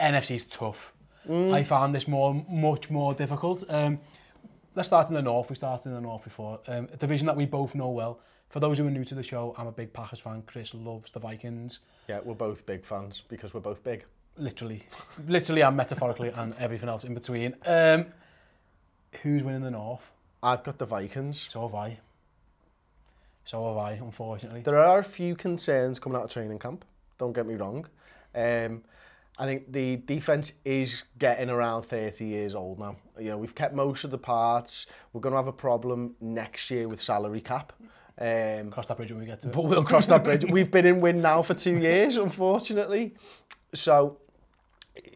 NFC's 0.00 0.44
tough. 0.46 0.92
Mm. 1.28 1.52
I 1.54 1.62
found 1.64 1.94
this 1.94 2.08
more 2.08 2.34
much 2.48 2.90
more 2.90 3.14
difficult. 3.14 3.64
Um, 3.68 4.00
let's 4.74 4.88
start 4.88 5.08
in 5.08 5.14
the 5.14 5.22
north. 5.22 5.50
We 5.50 5.56
started 5.56 5.88
in 5.90 5.94
the 5.94 6.00
north 6.00 6.24
before. 6.24 6.58
Um, 6.66 6.88
a 6.92 6.96
division 6.96 7.26
that 7.26 7.36
we 7.36 7.44
both 7.46 7.74
know 7.74 7.90
well. 7.90 8.18
For 8.48 8.58
those 8.58 8.78
who 8.78 8.86
are 8.86 8.90
new 8.90 9.04
to 9.04 9.14
the 9.14 9.22
show, 9.22 9.54
I'm 9.56 9.66
a 9.68 9.72
big 9.72 9.92
Packers 9.92 10.18
fan. 10.18 10.42
Chris 10.46 10.74
loves 10.74 11.12
the 11.12 11.20
Vikings. 11.20 11.80
Yeah, 12.08 12.18
we're 12.24 12.34
both 12.34 12.64
big 12.66 12.84
fans 12.84 13.22
because 13.28 13.52
we're 13.54 13.60
both 13.60 13.84
big. 13.84 14.04
Literally. 14.36 14.82
Literally 15.28 15.60
and 15.60 15.76
metaphorically 15.76 16.28
and 16.34 16.54
everything 16.58 16.88
else 16.88 17.04
in 17.04 17.14
between. 17.14 17.54
Um, 17.64 18.06
who's 19.22 19.44
winning 19.44 19.62
the 19.62 19.70
north? 19.70 20.02
I've 20.42 20.64
got 20.64 20.78
the 20.78 20.86
Vikings. 20.86 21.48
So 21.50 21.62
have 21.68 21.74
I. 21.76 21.98
So 23.44 23.68
have 23.68 23.76
I, 23.76 23.92
unfortunately. 23.92 24.62
There 24.62 24.78
are 24.78 24.98
a 24.98 25.04
few 25.04 25.36
concerns 25.36 25.98
coming 26.00 26.16
out 26.18 26.24
of 26.24 26.30
training 26.30 26.58
camp. 26.58 26.84
Don't 27.18 27.32
get 27.32 27.46
me 27.46 27.54
wrong. 27.54 27.86
Um, 28.34 28.82
I 29.40 29.46
think 29.46 29.72
the 29.72 29.96
defense 29.96 30.52
is 30.66 31.04
getting 31.18 31.48
around 31.48 31.82
30 31.84 32.26
years 32.26 32.54
old 32.54 32.78
now. 32.78 32.96
You 33.18 33.30
know, 33.30 33.38
we've 33.38 33.54
kept 33.54 33.72
most 33.74 34.04
of 34.04 34.10
the 34.10 34.18
parts. 34.18 34.86
We're 35.14 35.22
going 35.22 35.30
to 35.32 35.38
have 35.38 35.46
a 35.46 35.52
problem 35.52 36.14
next 36.20 36.70
year 36.70 36.86
with 36.88 37.00
salary 37.00 37.40
cap. 37.40 37.72
Um, 38.20 38.70
cross 38.70 38.84
that 38.88 38.98
bridge 38.98 39.10
when 39.10 39.20
we 39.20 39.24
get 39.24 39.40
to 39.40 39.48
it. 39.48 39.54
But 39.54 39.64
we'll 39.64 39.82
cross 39.82 40.06
that 40.08 40.24
bridge. 40.24 40.44
We've 40.50 40.70
been 40.70 40.84
in 40.84 41.00
win 41.00 41.22
now 41.22 41.40
for 41.40 41.54
two 41.54 41.78
years, 41.78 42.18
unfortunately. 42.18 43.14
So, 43.72 44.18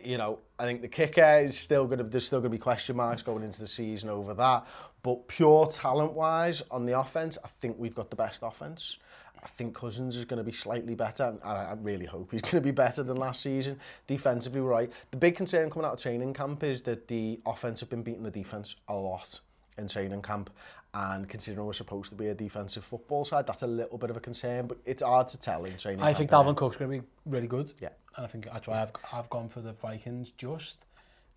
you 0.03 0.17
know, 0.17 0.39
I 0.59 0.65
think 0.65 0.81
the 0.81 0.89
kicker 0.89 1.41
is 1.41 1.59
still 1.59 1.85
going 1.85 1.99
to, 1.99 2.05
there's 2.05 2.25
still 2.25 2.41
going 2.41 2.51
to 2.51 2.57
be 2.57 2.63
question 2.63 2.97
marks 2.97 3.21
going 3.21 3.45
into 3.45 3.61
the 3.61 3.67
season 3.67 4.09
over 4.09 4.33
that. 4.33 4.67
But 5.03 5.29
pure 5.29 5.67
talent-wise 5.67 6.63
on 6.71 6.87
the 6.87 6.99
offense, 6.99 7.37
I 7.45 7.49
think 7.61 7.77
we've 7.79 7.95
got 7.95 8.09
the 8.09 8.17
best 8.17 8.41
offense. 8.43 8.97
I 9.45 9.49
think 9.49 9.75
Cousins 9.75 10.17
is 10.17 10.25
going 10.25 10.39
to 10.39 10.45
be 10.45 10.53
slightly 10.53 10.95
better. 10.95 11.35
I, 11.45 11.49
I 11.57 11.73
really 11.75 12.07
hope 12.07 12.31
he's 12.33 12.41
going 12.43 12.53
to 12.55 12.61
be 12.61 12.71
better 12.71 13.03
than 13.03 13.17
last 13.19 13.43
season. 13.43 13.79
Defensively, 14.07 14.61
right. 14.61 14.91
The 15.11 15.17
big 15.17 15.37
concern 15.37 15.71
coming 15.71 15.85
out 15.87 15.93
of 15.95 15.99
training 16.01 16.33
camp 16.35 16.63
is 16.65 16.81
that 16.83 17.07
the 17.09 17.39
offense 17.47 17.81
have 17.81 17.91
been 17.91 18.03
beating 18.03 18.23
the 18.23 18.31
defense 18.31 18.77
a 18.89 18.95
lot 18.95 19.39
in 19.77 19.89
training 19.89 20.23
camp 20.23 20.51
and 20.95 21.29
considering 21.29 21.67
we're 21.67 21.73
supposed 21.73 22.09
to 22.11 22.15
be 22.15 22.29
a 22.29 22.35
defensive 22.35 22.85
football 22.85 23.25
side, 23.25 23.49
that's 23.49 23.65
a 23.65 23.67
little 23.67 23.99
bit 23.99 24.11
of 24.11 24.17
a 24.17 24.21
concern, 24.21 24.69
but 24.69 24.79
it's 24.85 25.03
hard 25.03 25.29
to 25.29 25.37
tell 25.37 25.65
in 25.65 25.77
training 25.77 26.01
I 26.01 26.13
camp. 26.13 26.15
I 26.15 26.19
think 26.19 26.31
Dalvin 26.31 26.57
Cook's 26.57 26.77
going 26.77 26.93
to 26.93 26.99
be 27.03 27.07
really 27.27 27.49
good. 27.49 27.73
Yeah. 27.81 27.89
And 28.17 28.25
I 28.25 28.29
think 28.29 28.45
that's 28.47 28.69
why 28.69 28.81
I've, 28.81 28.93
I've 29.13 29.29
gone 29.29 29.49
for 29.49 29.61
the 29.61 29.73
Vikings 29.73 30.31
just 30.39 30.77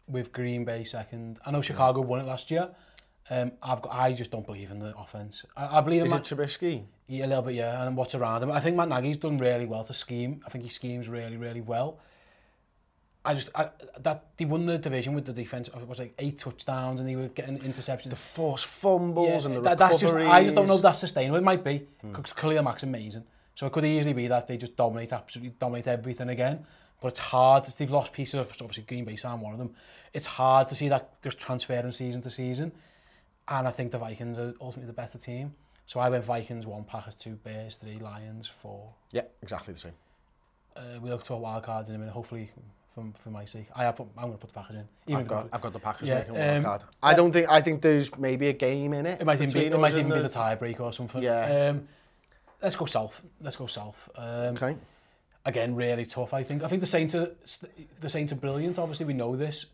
with 0.07 0.31
Green 0.31 0.63
Bay 0.63 0.83
second. 0.83 1.39
I 1.43 1.49
know 1.49 1.61
Chicago 1.63 2.01
won 2.01 2.19
it 2.19 2.27
last 2.27 2.51
year, 2.51 2.69
Um, 3.29 3.51
I've 3.61 3.81
got, 3.81 3.93
I 3.93 4.13
just 4.13 4.31
don't 4.31 4.45
believe 4.45 4.71
in 4.71 4.79
the 4.79 4.95
offense. 4.97 5.45
I, 5.55 5.79
I 5.79 5.81
believe 5.81 6.01
in. 6.01 6.07
Is 6.07 6.13
it 6.13 6.23
Trubisky? 6.23 6.83
Yeah, 7.07 7.25
a 7.25 7.27
little 7.27 7.43
bit, 7.43 7.55
yeah. 7.55 7.85
And 7.85 7.95
what's 7.97 8.15
around 8.15 8.43
him? 8.43 8.51
I 8.51 8.59
think 8.61 8.77
Matt 8.77 8.87
Nagy's 8.89 9.17
done 9.17 9.37
really 9.37 9.65
well 9.65 9.83
to 9.83 9.93
scheme. 9.93 10.41
I 10.45 10.49
think 10.49 10.63
he 10.63 10.69
schemes 10.69 11.09
really, 11.09 11.37
really 11.37 11.61
well. 11.61 11.99
I 13.25 13.33
just 13.33 13.49
I, 13.55 13.67
that 14.03 14.25
they 14.37 14.45
won 14.45 14.65
the 14.65 14.77
division 14.77 15.13
with 15.13 15.25
the 15.25 15.33
defense. 15.33 15.67
It 15.67 15.87
was 15.87 15.99
like 15.99 16.13
eight 16.19 16.39
touchdowns, 16.39 17.01
and 17.01 17.09
they 17.09 17.17
were 17.17 17.27
getting 17.27 17.57
interceptions. 17.57 18.09
The 18.11 18.15
force 18.15 18.63
fumbles 18.63 19.43
yeah, 19.43 19.47
and 19.47 19.57
the 19.65 19.75
that, 19.75 19.79
recoveries. 19.79 20.01
just, 20.25 20.33
I 20.33 20.43
just 20.43 20.55
don't 20.55 20.67
know 20.67 20.77
if 20.77 20.81
that's 20.81 20.99
sustainable. 20.99 21.37
It 21.37 21.43
might 21.43 21.65
be 21.65 21.85
because 22.01 22.31
hmm. 22.31 22.39
Khalil 22.39 22.63
Mack's 22.63 22.83
amazing, 22.83 23.25
so 23.55 23.65
it 23.67 23.71
could 23.73 23.83
easily 23.83 24.13
be 24.13 24.27
that 24.27 24.47
they 24.47 24.55
just 24.55 24.77
dominate 24.77 25.11
absolutely 25.11 25.53
dominate 25.59 25.87
everything 25.87 26.29
again. 26.29 26.65
But 27.01 27.09
it's 27.09 27.19
hard. 27.19 27.65
They've 27.65 27.91
lost 27.91 28.13
pieces 28.13 28.35
of 28.35 28.47
obviously 28.61 28.83
Green 28.83 29.03
Bay, 29.03 29.17
Sam, 29.17 29.41
one 29.41 29.51
of 29.51 29.59
them. 29.59 29.75
It's 30.13 30.25
hard 30.25 30.69
to 30.69 30.75
see 30.75 30.87
that 30.87 31.21
just 31.21 31.37
transferring 31.37 31.91
season 31.91 32.21
to 32.21 32.29
season. 32.31 32.71
And 33.49 33.67
I 33.67 33.71
think 33.71 33.91
the 33.91 33.97
Vikings 33.97 34.39
are 34.39 34.53
ultimately 34.59 34.87
the 34.87 34.93
better 35.01 35.17
team. 35.17 35.53
So 35.85 35.99
I 36.01 36.09
went 36.09 36.23
Vikings 36.25 36.65
one, 36.65 36.83
Packers 36.83 37.15
two, 37.15 37.35
Bears 37.43 37.75
three, 37.77 37.97
Lions 37.99 38.47
four. 38.47 38.89
Yeah, 39.13 39.21
exactly 39.41 39.73
the 39.73 39.79
same. 39.79 39.93
Uh, 40.75 40.99
we 41.01 41.09
look 41.09 41.23
to 41.25 41.33
our 41.33 41.39
wild 41.39 41.63
cards 41.63 41.89
in 41.89 41.95
a 41.95 41.97
minute. 41.97 42.11
Hopefully, 42.11 42.51
from 42.93 43.13
for 43.13 43.29
my 43.29 43.45
sake, 43.45 43.67
I 43.73 43.83
have 43.85 43.95
put, 43.95 44.07
I'm 44.17 44.23
going 44.25 44.33
to 44.37 44.39
put 44.39 44.53
the 44.53 44.59
Packers 44.59 44.75
in. 44.75 44.87
Even 45.07 45.21
I've 45.21 45.27
got 45.27 45.49
I've 45.53 45.61
got 45.61 45.73
the 45.73 45.79
Packers 45.79 46.09
yeah, 46.09 46.15
making 46.19 46.35
a 46.35 46.39
wild 46.39 46.57
um, 46.57 46.63
card. 46.63 46.81
I 47.01 47.13
don't 47.13 47.31
think 47.31 47.49
I 47.49 47.61
think 47.61 47.81
there's 47.81 48.15
maybe 48.17 48.49
a 48.49 48.53
game 48.53 48.91
in 48.93 49.05
it. 49.05 49.21
It 49.21 49.25
might 49.25 49.41
even 49.41 49.53
be 49.53 49.65
it 49.67 49.79
might 49.79 49.93
even 49.93 50.09
the... 50.09 50.15
be 50.17 50.21
the 50.23 50.27
tiebreak 50.27 50.81
or 50.81 50.91
something. 50.91 51.23
Yeah. 51.23 51.69
Um, 51.71 51.87
let's 52.61 52.75
go 52.75 52.85
south. 52.85 53.21
Let's 53.41 53.55
go 53.55 53.67
south. 53.67 54.09
Um, 54.17 54.57
okay. 54.57 54.75
Again, 55.45 55.73
really 55.73 56.05
tough. 56.05 56.33
I 56.33 56.43
think. 56.43 56.63
I 56.63 56.67
think 56.67 56.81
the 56.81 56.85
Saints 56.87 57.15
are 57.15 57.31
the 58.01 58.09
Saints 58.09 58.33
are 58.33 58.35
brilliant. 58.35 58.77
Obviously, 58.77 59.05
we 59.05 59.13
know 59.13 59.37
this. 59.37 59.67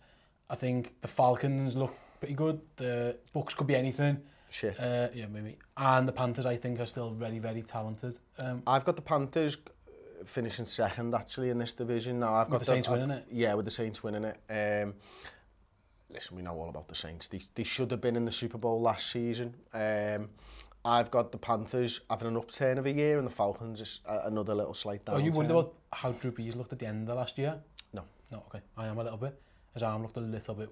I 0.47 0.55
think 0.55 0.93
the 1.01 1.07
Falcons 1.07 1.75
look 1.75 1.93
pretty 2.23 2.35
good. 2.35 2.61
The 2.77 3.17
books 3.33 3.53
could 3.53 3.67
be 3.67 3.75
anything. 3.75 4.17
Shit. 4.49 4.81
Uh, 4.81 5.09
yeah, 5.13 5.27
maybe. 5.27 5.57
And 5.75 6.07
the 6.07 6.11
Panthers, 6.13 6.45
I 6.45 6.55
think, 6.55 6.79
are 6.79 6.85
still 6.85 7.11
very, 7.11 7.39
very 7.39 7.61
talented. 7.61 8.19
Um, 8.41 8.63
I've 8.65 8.85
got 8.85 8.95
the 8.95 9.01
Panthers 9.01 9.57
uh, 9.57 9.91
finishing 10.23 10.63
second, 10.65 11.13
actually, 11.15 11.49
in 11.49 11.57
this 11.57 11.73
division. 11.73 12.19
Now, 12.21 12.33
I've 12.35 12.49
got 12.49 12.59
the 12.59 12.65
Saints 12.65 12.87
the, 12.87 12.93
winning 12.93 13.11
I've, 13.11 13.17
it. 13.19 13.27
Yeah, 13.29 13.53
with 13.55 13.65
the 13.65 13.71
Saints 13.71 14.01
winning 14.03 14.23
it. 14.23 14.37
Um, 14.49 14.93
listen, 16.09 16.37
we 16.37 16.43
know 16.43 16.53
all 16.57 16.69
about 16.69 16.87
the 16.87 16.95
Saints. 16.95 17.27
They, 17.27 17.41
they 17.55 17.63
should 17.63 17.91
have 17.91 17.99
been 17.99 18.15
in 18.15 18.23
the 18.23 18.31
Super 18.31 18.57
Bowl 18.57 18.79
last 18.79 19.11
season. 19.11 19.55
Um, 19.73 20.29
I've 20.85 21.11
got 21.11 21.29
the 21.33 21.37
Panthers 21.37 21.99
having 22.09 22.29
an 22.29 22.37
upturn 22.37 22.77
of 22.77 22.85
a 22.85 22.91
year 22.91 23.17
and 23.17 23.25
the 23.27 23.31
Falcons 23.31 23.79
is 23.81 23.99
another 24.05 24.53
little 24.55 24.73
slight 24.73 25.03
downturn. 25.05 25.13
Are 25.13 25.19
you 25.21 25.31
worried 25.31 25.49
about 25.51 25.73
how 25.93 26.11
Drew 26.13 26.29
Brees 26.31 26.55
looked 26.57 26.71
at 26.73 26.79
the 26.79 26.85
end 26.85 27.07
of 27.09 27.15
last 27.17 27.37
year? 27.37 27.55
No. 27.93 28.03
No, 28.31 28.43
okay. 28.47 28.59
I 28.77 28.87
am 28.87 28.97
a 28.99 29.03
little 29.03 29.17
bit. 29.17 29.37
His 29.73 29.81
arm 29.83 30.03
looked 30.03 30.17
a 30.17 30.21
little 30.21 30.55
bit... 30.55 30.69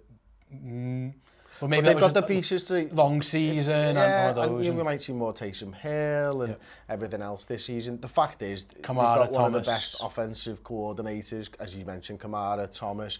Mm, 0.53 1.13
Well, 1.59 1.69
maybe 1.69 1.81
but 1.83 1.93
they've 1.93 1.99
got 2.01 2.13
the 2.13 2.21
pieces 2.23 2.63
to 2.69 2.89
long 2.93 3.21
season 3.21 3.95
yeah, 3.95 4.29
and 4.29 4.37
all 4.39 4.47
those. 4.47 4.67
And, 4.67 4.77
we 4.77 4.83
might 4.83 5.01
see 5.01 5.13
more 5.13 5.33
Taysom 5.33 5.75
Hill 5.75 6.41
and 6.43 6.53
yeah. 6.53 6.93
everything 6.93 7.21
else 7.21 7.43
this 7.43 7.65
season. 7.65 7.99
The 7.99 8.07
fact 8.07 8.41
is, 8.41 8.65
Kamara, 8.65 8.75
they've 8.75 8.83
got 8.83 9.15
Thomas. 9.31 9.35
one 9.35 9.45
of 9.45 9.53
the 9.53 9.59
best 9.61 9.97
offensive 10.01 10.63
coordinators, 10.63 11.49
as 11.59 11.75
you 11.75 11.85
mentioned, 11.85 12.19
Kamara, 12.19 12.71
Thomas. 12.71 13.19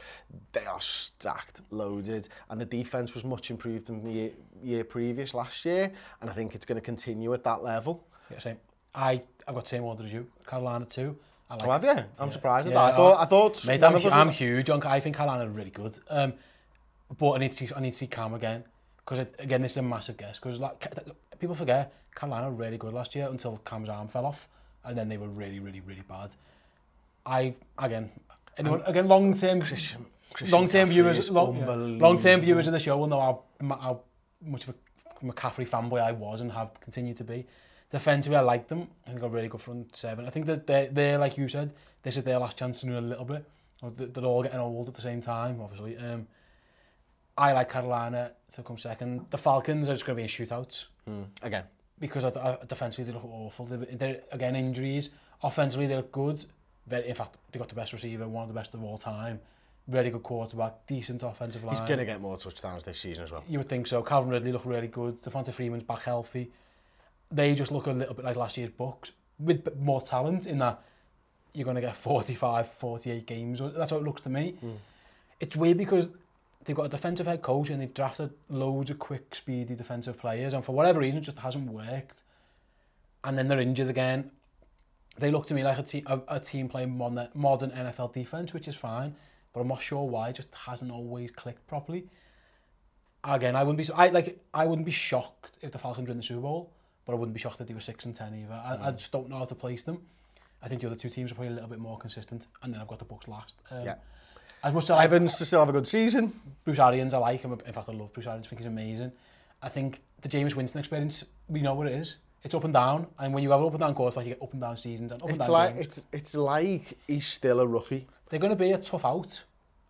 They 0.54 0.66
are 0.66 0.82
stacked, 0.82 1.62
loaded, 1.72 2.30
and 2.50 2.60
the 2.62 2.66
defense 2.66 3.14
was 3.14 3.24
much 3.26 3.52
improved 3.52 3.88
than 3.88 4.04
the 4.04 4.10
year, 4.12 4.32
year 4.64 4.84
previous 4.84 5.34
last 5.34 5.64
year. 5.66 5.92
And 6.22 6.30
I 6.30 6.34
think 6.34 6.56
it's 6.56 6.66
going 6.66 6.78
to 6.78 6.82
continue 6.86 7.34
at 7.34 7.44
that 7.44 7.64
level. 7.64 8.06
Yeah, 8.32 8.40
same. 8.40 8.58
I 8.96 9.22
I've 9.48 9.56
got 9.56 9.66
the 9.66 9.70
same 9.70 9.84
order 9.84 10.04
as 10.04 10.12
you. 10.12 10.28
Carolina 10.48 10.86
too. 10.86 11.18
I 11.50 11.56
oh, 11.56 11.66
like, 11.66 11.84
oh, 11.84 11.88
have 11.88 11.98
you? 11.98 12.04
I'm 12.20 12.28
yeah, 12.28 12.30
surprised 12.34 12.68
at 12.68 12.74
yeah, 12.74 12.80
that. 12.86 12.94
I 12.94 12.98
thought, 12.98 13.22
I, 13.22 13.26
thought... 13.26 13.68
Mate, 13.68 13.84
I'm, 13.84 14.14
I'm 14.14 14.30
huge. 14.30 14.70
I 14.70 15.02
think 15.02 15.18
Carolina 15.18 15.46
are 15.46 15.50
really 15.52 15.70
good. 15.70 16.00
Um, 16.10 16.32
But 17.18 17.34
I 17.34 17.38
need 17.40 17.52
to 17.54 17.76
I 17.78 17.82
need 17.82 17.92
to 17.92 17.98
see 17.98 18.08
Cam 18.08 18.34
again. 18.34 18.64
Because 18.98 19.28
again, 19.40 19.62
this 19.62 19.72
is 19.72 19.78
a 19.78 19.82
massive 19.82 20.18
guess. 20.18 20.40
Because 20.40 20.60
like, 20.60 20.88
people 21.40 21.56
forget, 21.56 21.92
Carolina 22.16 22.50
were 22.50 22.56
really 22.56 22.78
good 22.78 22.94
last 22.94 23.16
year 23.16 23.28
until 23.30 23.58
Cam's 23.66 23.90
arm 23.90 24.08
fell 24.08 24.26
off. 24.26 24.48
And 24.84 24.98
then 24.98 25.10
they 25.10 25.18
were 25.18 25.28
really, 25.28 25.60
really, 25.60 25.82
really 25.82 26.04
bad. 26.08 26.32
I, 27.26 27.54
again, 27.78 28.10
anyone, 28.58 28.82
again, 28.86 29.08
long-term... 29.08 29.64
Long-term 30.50 30.90
viewers, 30.90 31.30
long, 31.30 32.00
long-term 32.00 32.42
viewers 32.42 32.66
of 32.68 32.74
the 32.74 32.80
show 32.80 32.98
will 32.98 33.08
know 33.08 33.20
how, 33.20 33.42
how 33.78 34.00
much 34.44 34.68
of 34.68 34.74
a 35.22 35.26
McCaffrey 35.26 35.68
fanboy 35.68 36.00
I 36.02 36.14
was 36.14 36.42
and 36.42 36.52
have 36.54 36.80
continued 36.80 37.18
to 37.18 37.24
be. 37.24 37.46
Defensively, 37.92 38.38
I 38.38 38.42
like 38.42 38.68
them. 38.68 38.88
I 39.06 39.10
think 39.12 39.22
a 39.24 39.30
really 39.30 39.50
good 39.50 39.62
front 39.62 39.96
seven. 39.96 40.26
I 40.26 40.30
think 40.30 40.46
that 40.46 40.66
they're, 40.66 40.88
they're, 40.88 41.18
like 41.18 41.38
you 41.38 41.48
said, 41.50 41.74
this 42.04 42.18
is 42.18 42.24
their 42.24 42.40
last 42.40 42.58
chance 42.58 42.80
to 42.80 42.86
do 42.86 42.98
a 42.98 43.00
little 43.02 43.26
bit. 43.26 43.44
They're 43.98 44.24
all 44.24 44.44
getting 44.44 44.60
old 44.60 44.88
at 44.88 44.94
the 44.94 45.02
same 45.02 45.22
time, 45.22 45.60
obviously. 45.62 45.98
Um, 45.98 46.28
I 47.38 47.54
like 47.54 47.70
Carolina 47.70 48.32
to 48.56 48.64
come 48.64 48.78
second. 48.78 49.26
The 49.30 49.38
Falcons 49.38 49.90
are 49.90 49.94
just 49.94 50.06
going 50.06 50.18
to 50.28 50.38
be 50.38 50.44
in 50.44 50.48
shootouts. 50.48 50.86
Mm. 51.10 51.26
Again. 51.44 51.64
Because 52.00 52.24
uh, 52.24 52.58
defensively 52.68 53.06
they 53.12 53.14
look 53.14 53.26
awful. 53.26 53.66
They're, 53.66 53.78
they're, 53.94 54.22
again, 54.32 54.56
injuries. 54.56 55.12
Offensively 55.44 55.88
they 55.88 55.96
look 55.96 56.12
good. 56.12 56.44
Very, 56.88 57.08
in 57.10 57.16
fact, 57.16 57.38
they 57.52 57.60
got 57.60 57.70
the 57.70 57.76
best 57.76 57.94
receiver, 57.94 58.28
one 58.28 58.42
of 58.44 58.48
the 58.50 58.56
best 58.56 58.74
of 58.74 58.84
all 58.84 58.98
time. 58.98 59.40
Very 59.88 60.10
good 60.10 60.24
quarterback, 60.24 60.86
decent 60.88 61.24
offensive 61.24 61.64
line. 61.64 61.74
He's 61.76 61.82
going 61.86 62.00
to 62.00 62.06
get 62.06 62.22
more 62.22 62.38
touchdowns 62.38 62.84
this 62.84 63.00
season 63.00 63.24
as 63.24 63.32
well. 63.32 63.44
You 63.48 63.60
would 63.60 63.70
think 63.70 63.88
so. 63.88 64.02
Calvin 64.02 64.32
Ridley 64.32 64.52
look 64.52 64.66
really 64.66 64.88
good. 64.88 65.22
Devonta 65.22 65.54
Freeman's 65.54 65.84
back 65.84 66.00
healthy. 66.02 66.50
They 67.32 67.56
just 67.56 67.72
look 67.72 67.88
a 67.88 67.92
little 67.92 68.14
bit 68.14 68.26
like 68.26 68.36
last 68.36 68.58
year's 68.58 68.70
Bucks 68.70 69.12
with 69.40 69.68
more 69.80 70.02
talent 70.02 70.46
in 70.48 70.58
that 70.60 70.82
you're 71.54 71.66
going 71.66 71.76
to 71.76 71.82
get 71.82 71.98
45, 71.98 72.70
48 72.72 73.26
games. 73.26 73.60
That's 73.62 73.92
how 73.92 73.98
it 73.98 74.04
looks 74.04 74.22
to 74.22 74.30
me. 74.30 74.56
Mm. 74.64 74.76
It's 75.40 75.56
weird 75.56 75.78
because 75.78 76.10
they've 76.66 76.76
got 76.76 76.84
a 76.86 76.90
defensive 76.90 77.26
head 77.28 77.42
coach 77.42 77.70
and 77.70 77.82
they've 77.82 77.94
drafted 77.94 78.32
loads 78.50 78.92
of 78.92 79.00
quick, 79.00 79.34
speedy 79.34 79.76
defensive 79.76 80.18
players, 80.18 80.54
and 80.54 80.64
for 80.64 80.74
whatever 80.74 81.00
reason, 81.00 81.20
it 81.20 81.24
just 81.24 81.40
hasn't 81.40 81.70
worked. 81.70 82.24
And 83.24 83.38
then 83.38 83.48
they're 83.48 83.60
injured 83.60 83.90
again. 83.90 84.32
They 85.18 85.30
look 85.32 85.46
to 85.48 85.54
me 85.54 85.64
like 85.64 85.78
a, 85.78 85.84
te 85.84 86.04
a, 86.08 86.20
a 86.28 86.40
team 86.40 86.68
playing 86.70 86.98
modern, 86.98 87.28
modern 87.34 87.72
NFL 87.72 88.14
defense, 88.14 88.54
which 88.54 88.68
is 88.68 88.76
fine, 88.76 89.16
but 89.54 89.60
I'm 89.62 89.68
not 89.68 89.82
sure 89.82 90.04
why 90.08 90.30
it 90.30 90.36
just 90.36 90.54
hasn't 90.56 90.92
always 90.92 91.32
clicked 91.32 91.66
properly. 91.68 92.06
Again, 93.24 93.56
I 93.56 93.64
wouldn't 93.64 93.86
be 93.86 93.94
I 93.94 94.08
like 94.08 94.40
I 94.54 94.66
wouldn't 94.66 94.86
be 94.86 94.92
shocked 94.92 95.60
if 95.62 95.72
the 95.72 95.78
Falcons 95.78 96.08
were 96.08 96.12
in 96.12 96.18
the 96.18 96.24
Super 96.24 96.42
Bowl, 96.42 96.72
but 97.06 97.12
I 97.14 97.16
wouldn't 97.18 97.36
be 97.36 97.40
shocked 97.40 97.62
if 97.62 97.68
they 97.68 97.74
were 97.76 97.80
six 97.80 98.06
and 98.06 98.16
ten 98.16 98.34
either. 98.34 98.54
I, 98.54 98.76
mm. 98.78 98.86
I 98.88 98.92
just 98.92 99.12
don't 99.12 99.30
know 99.30 99.38
how 99.38 99.46
to 99.46 99.54
place 99.56 99.84
them. 99.84 100.00
I 100.64 100.68
think 100.68 100.82
the 100.82 100.88
other 100.88 100.96
two 100.96 101.10
teams 101.10 101.32
are 101.32 101.36
probably 101.36 101.50
a 101.52 101.56
little 101.56 101.70
bit 101.70 101.78
more 101.80 101.98
consistent, 102.00 102.48
and 102.64 102.74
then 102.74 102.82
I've 102.82 102.88
got 102.88 102.98
the 103.00 103.06
Bucks 103.06 103.28
last. 103.28 103.58
Um, 103.72 103.86
yeah. 103.86 103.96
As 104.64 104.74
much 104.74 104.84
as 104.86 104.92
I 104.92 105.04
Evans 105.04 105.36
to 105.38 105.46
still 105.46 105.60
have 105.62 105.70
a 105.70 105.72
good 105.72 105.88
season. 105.88 106.40
Bruce 106.64 106.80
Arians 106.80 107.14
I 107.14 107.18
like. 107.18 107.42
him. 107.42 107.54
in 107.54 107.74
fact, 107.74 107.90
I 107.90 107.94
love 107.94 108.14
Bruce 108.14 108.28
Arians. 108.28 108.48
I 108.48 108.50
think 108.50 108.60
he's 108.60 108.68
amazing. 108.68 109.12
I 109.62 109.70
think 109.70 110.02
the 110.22 110.30
James 110.30 110.56
Winston 110.56 110.80
experience, 110.80 111.24
we 111.48 111.62
know 111.62 111.74
what 111.74 111.88
it 111.88 111.94
is. 111.94 112.18
It's 112.44 112.56
up 112.56 112.64
and 112.64 112.74
down, 112.74 113.06
and 113.20 113.34
when 113.36 113.44
you 113.44 113.52
have 113.52 113.62
an 113.62 113.68
up 113.68 113.74
and 113.74 113.80
down 113.82 113.96
like 114.16 114.26
you 114.26 114.34
get 114.34 114.42
up 114.42 114.52
and 114.54 114.62
down 114.62 114.76
seasons 114.76 115.12
and 115.12 115.22
up 115.22 115.30
it's 115.30 115.34
and 115.38 115.42
down 115.42 115.52
like, 115.52 115.74
games. 115.76 115.88
It's, 115.88 116.06
it's 116.12 116.34
like 116.36 116.98
he's 117.08 117.28
still 117.28 117.60
a 117.60 117.68
rookie. 117.68 118.08
They're 118.30 118.40
going 118.40 118.50
to 118.52 118.56
be 118.56 118.72
a 118.72 118.80
tough 118.80 119.06
out 119.06 119.44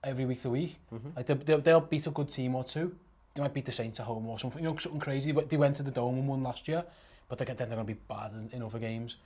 every 0.03 0.25
week 0.25 0.39
to 0.41 0.49
week. 0.49 0.75
Mm 0.91 0.99
-hmm. 1.03 1.11
Like 1.15 1.25
they'll, 1.27 1.43
they'll, 1.45 1.61
they'll 1.61 1.87
beat 1.89 2.07
a 2.07 2.11
good 2.11 2.29
team 2.33 2.55
or 2.55 2.63
two. 2.65 2.87
They 3.33 3.41
might 3.41 3.53
beat 3.53 3.65
the 3.65 3.71
Saints 3.71 3.99
at 3.99 4.05
home 4.05 4.29
or 4.29 4.39
something. 4.39 4.63
You 4.63 4.71
know, 4.71 4.79
something 4.81 5.03
crazy. 5.03 5.33
But 5.33 5.49
they 5.49 5.59
went 5.59 5.77
to 5.77 5.83
the 5.83 5.91
Dome 5.91 6.19
and 6.19 6.27
won 6.29 6.41
last 6.43 6.65
year, 6.67 6.83
but 7.27 7.37
they're, 7.37 7.55
then 7.55 7.67
they're 7.69 7.77
going 7.83 7.87
to 7.87 7.93
be 7.93 7.99
bad 8.15 8.31
in, 8.33 8.49
in 8.57 8.63
other 8.63 8.79
games. 8.79 9.17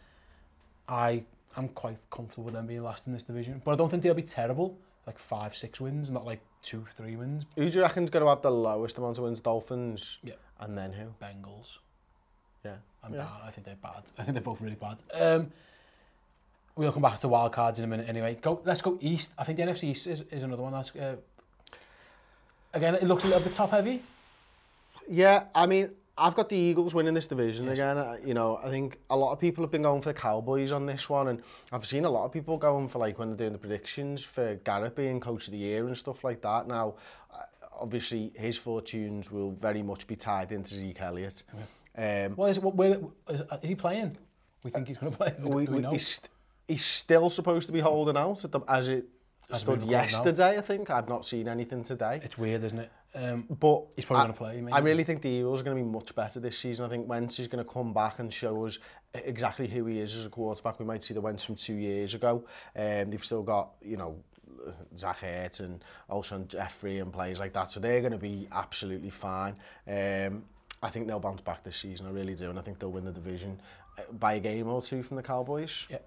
I 1.09 1.23
I'm 1.57 1.69
quite 1.81 1.97
comfortable 2.09 2.43
with 2.45 2.53
them 2.55 2.65
being 2.67 2.83
last 2.83 3.07
in 3.07 3.13
this 3.13 3.23
division, 3.25 3.61
but 3.63 3.73
I 3.73 3.77
don't 3.77 3.89
think 3.89 4.03
they'll 4.03 4.21
be 4.25 4.33
terrible 4.41 4.69
like 5.07 5.19
five, 5.19 5.55
six 5.55 5.79
wins, 5.79 6.09
not 6.09 6.25
like 6.25 6.39
two, 6.61 6.85
three 6.95 7.15
wins. 7.15 7.45
Who 7.55 7.63
do 7.69 7.77
you 7.77 7.81
reckon's 7.81 8.09
going 8.09 8.23
to 8.23 8.29
have 8.29 8.41
the 8.41 8.51
lowest 8.51 8.97
amount 8.97 9.17
of 9.17 9.23
wins? 9.23 9.39
Dolphins. 9.41 10.17
Yeah. 10.23 10.33
And 10.59 10.77
then 10.77 10.91
who? 10.91 11.05
Bengals. 11.23 11.77
Yeah. 12.63 12.75
I'm 13.03 13.13
yeah. 13.13 13.19
down. 13.19 13.37
I 13.45 13.51
think 13.51 13.65
they're 13.65 13.75
bad. 13.75 14.03
I 14.17 14.23
think 14.23 14.33
they're 14.33 14.41
both 14.43 14.61
really 14.61 14.75
bad. 14.77 14.97
Um, 15.13 15.51
we'll 16.75 16.91
come 16.91 17.01
back 17.03 17.19
to 17.19 17.27
wild 17.27 17.53
cards 17.53 17.79
in 17.79 17.85
a 17.85 17.87
minute 17.87 18.09
anyway. 18.09 18.37
Go, 18.41 18.61
let's 18.65 18.81
go 18.81 18.97
east. 19.01 19.31
I 19.37 19.43
think 19.43 19.57
the 19.57 19.63
NFC 19.65 19.83
East 19.85 20.07
is, 20.07 20.21
is 20.31 20.43
another 20.43 20.63
one 20.63 20.73
that's... 20.73 20.95
Uh, 20.95 21.15
again, 22.73 22.95
it 22.95 23.03
looks 23.03 23.23
a 23.23 23.27
little 23.27 23.41
bit 23.43 23.53
top 23.53 23.71
heavy. 23.71 24.01
Yeah, 25.07 25.43
I 25.53 25.67
mean, 25.67 25.91
I've 26.17 26.33
got 26.35 26.47
the 26.47 26.55
Eagles 26.55 26.93
winning 26.93 27.13
this 27.13 27.27
division 27.27 27.65
yes. 27.65 27.73
again. 27.73 27.97
Uh, 27.97 28.17
you 28.23 28.33
know, 28.33 28.59
I 28.63 28.69
think 28.69 28.97
a 29.09 29.17
lot 29.17 29.33
of 29.33 29.39
people 29.39 29.63
have 29.63 29.71
been 29.71 29.81
going 29.81 30.01
for 30.01 30.09
the 30.09 30.17
Cowboys 30.19 30.71
on 30.71 30.85
this 30.85 31.09
one, 31.09 31.27
and 31.27 31.41
I've 31.73 31.85
seen 31.85 32.05
a 32.05 32.09
lot 32.09 32.25
of 32.25 32.31
people 32.31 32.57
going 32.57 32.87
for 32.87 32.99
like 32.99 33.19
when 33.19 33.29
they're 33.29 33.37
doing 33.37 33.51
the 33.51 33.57
predictions 33.59 34.23
for 34.23 34.55
Garrett 34.63 34.95
being 34.95 35.19
coach 35.19 35.47
of 35.47 35.51
the 35.51 35.57
year 35.57 35.87
and 35.87 35.97
stuff 35.97 36.23
like 36.23 36.41
that. 36.41 36.67
Now, 36.67 36.95
uh, 37.33 37.37
obviously, 37.79 38.31
his 38.35 38.57
fortunes 38.57 39.29
will 39.29 39.51
very 39.51 39.83
much 39.83 40.07
be 40.07 40.15
tied 40.15 40.53
into 40.53 40.73
Zeke 40.75 41.01
Elliott. 41.01 41.43
Yeah. 41.97 42.27
Um, 42.29 42.35
well, 42.37 42.49
is, 42.49 42.59
what, 42.59 42.75
where, 42.75 42.97
is, 43.29 43.41
is 43.41 43.45
he 43.63 43.75
playing? 43.75 44.17
We 44.63 44.71
think 44.71 44.87
he's 44.87 44.97
going 44.97 45.11
to 45.11 45.17
play. 45.17 45.33
Do 45.37 45.49
we, 45.49 45.63
we, 45.65 45.75
we 45.75 45.79
know? 45.81 45.91
He's, 45.91 46.21
he's 46.67 46.85
still 46.85 47.29
supposed 47.29 47.67
to 47.67 47.73
be 47.73 47.81
holding 47.81 48.15
out 48.15 48.43
at 48.45 48.51
the, 48.53 48.61
as 48.69 48.87
it 48.87 49.05
I 49.51 49.57
stood 49.57 49.83
yesterday, 49.83 50.57
I 50.57 50.61
think. 50.61 50.89
I've 50.89 51.07
not 51.07 51.25
seen 51.25 51.47
anything 51.47 51.83
today. 51.83 52.19
It's 52.23 52.37
weird, 52.37 52.63
isn't 52.63 52.79
it? 52.79 52.91
Um, 53.13 53.45
but 53.59 53.83
he's 53.95 54.05
probably 54.05 54.23
going 54.23 54.33
to 54.33 54.37
play. 54.37 54.61
Maybe. 54.61 54.73
I 54.73 54.79
really 54.79 55.03
think 55.03 55.21
the 55.21 55.29
Eagles 55.29 55.61
are 55.61 55.63
going 55.63 55.77
to 55.77 55.83
be 55.83 55.87
much 55.89 56.13
better 56.15 56.39
this 56.39 56.57
season. 56.57 56.85
I 56.85 56.89
think 56.89 57.07
Wentz 57.07 57.39
is 57.39 57.47
going 57.47 57.63
to 57.63 57.69
come 57.69 57.93
back 57.93 58.19
and 58.19 58.33
show 58.33 58.65
us 58.65 58.79
e-, 59.15 59.19
exactly 59.23 59.67
who 59.67 59.85
he 59.85 59.99
is 59.99 60.15
as 60.15 60.25
a 60.25 60.29
quarterback. 60.29 60.79
We 60.79 60.85
might 60.85 61.03
see 61.03 61.13
the 61.13 61.21
Wentz 61.21 61.43
from 61.45 61.55
two 61.55 61.75
years 61.75 62.13
ago. 62.15 62.43
Um, 62.75 63.09
they've 63.11 63.23
still 63.23 63.43
got, 63.43 63.71
you 63.81 63.97
know, 63.97 64.17
Zach 64.97 65.19
Hurt 65.19 65.59
and 65.61 65.83
also 66.09 66.39
Jeffrey 66.47 66.99
and 66.99 67.13
players 67.13 67.39
like 67.39 67.53
that. 67.53 67.71
So 67.71 67.79
they're 67.79 67.99
going 68.01 68.11
to 68.13 68.17
be 68.17 68.47
absolutely 68.51 69.11
fine. 69.11 69.55
Um, 69.87 70.43
I 70.81 70.89
think 70.89 71.07
they'll 71.07 71.19
bounce 71.19 71.41
back 71.41 71.63
this 71.63 71.77
season. 71.77 72.07
I 72.07 72.09
really 72.09 72.33
do. 72.35 72.49
And 72.49 72.57
I 72.59 72.61
think 72.63 72.79
they'll 72.79 72.91
win 72.91 73.05
the 73.05 73.11
division 73.11 73.61
uh, 73.97 74.01
by 74.13 74.33
a 74.33 74.39
game 74.39 74.67
or 74.67 74.81
two 74.81 75.03
from 75.03 75.17
the 75.17 75.23
Cowboys. 75.23 75.85
Yeah. 75.89 75.99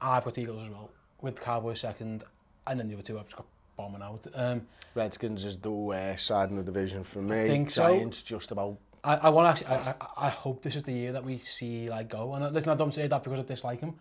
I've 0.00 0.24
got 0.24 0.36
Eagles 0.38 0.62
as 0.64 0.68
well. 0.70 0.90
With 1.20 1.36
the 1.36 1.40
Cowboys 1.40 1.80
second, 1.80 2.24
and 2.66 2.78
then 2.80 2.88
the 2.88 2.94
other 2.94 3.02
two 3.02 3.16
have 3.16 3.26
just 3.26 3.36
got 3.36 3.46
bombing 3.76 4.02
out. 4.02 4.26
Um, 4.34 4.66
Redskins 4.94 5.44
is 5.44 5.56
the 5.56 5.70
worst 5.70 6.26
side 6.26 6.50
in 6.50 6.56
the 6.56 6.62
division 6.62 7.04
for 7.04 7.20
me. 7.20 7.44
I 7.44 7.48
think 7.48 7.72
Giants 7.72 8.18
so. 8.18 8.24
just 8.24 8.50
about. 8.52 8.78
I, 9.02 9.14
I 9.16 9.28
want 9.28 9.48
actually. 9.48 9.76
I, 9.76 9.90
I, 10.00 10.26
I 10.26 10.28
hope 10.30 10.62
this 10.62 10.76
is 10.76 10.82
the 10.82 10.92
year 10.92 11.12
that 11.12 11.24
we 11.24 11.38
see 11.38 11.90
like 11.90 12.08
go. 12.08 12.34
And 12.34 12.54
listen, 12.54 12.70
I 12.70 12.74
don't 12.74 12.94
say 12.94 13.06
that 13.06 13.22
because 13.24 13.38
I 13.38 13.42
dislike 13.42 13.80
him. 13.80 13.94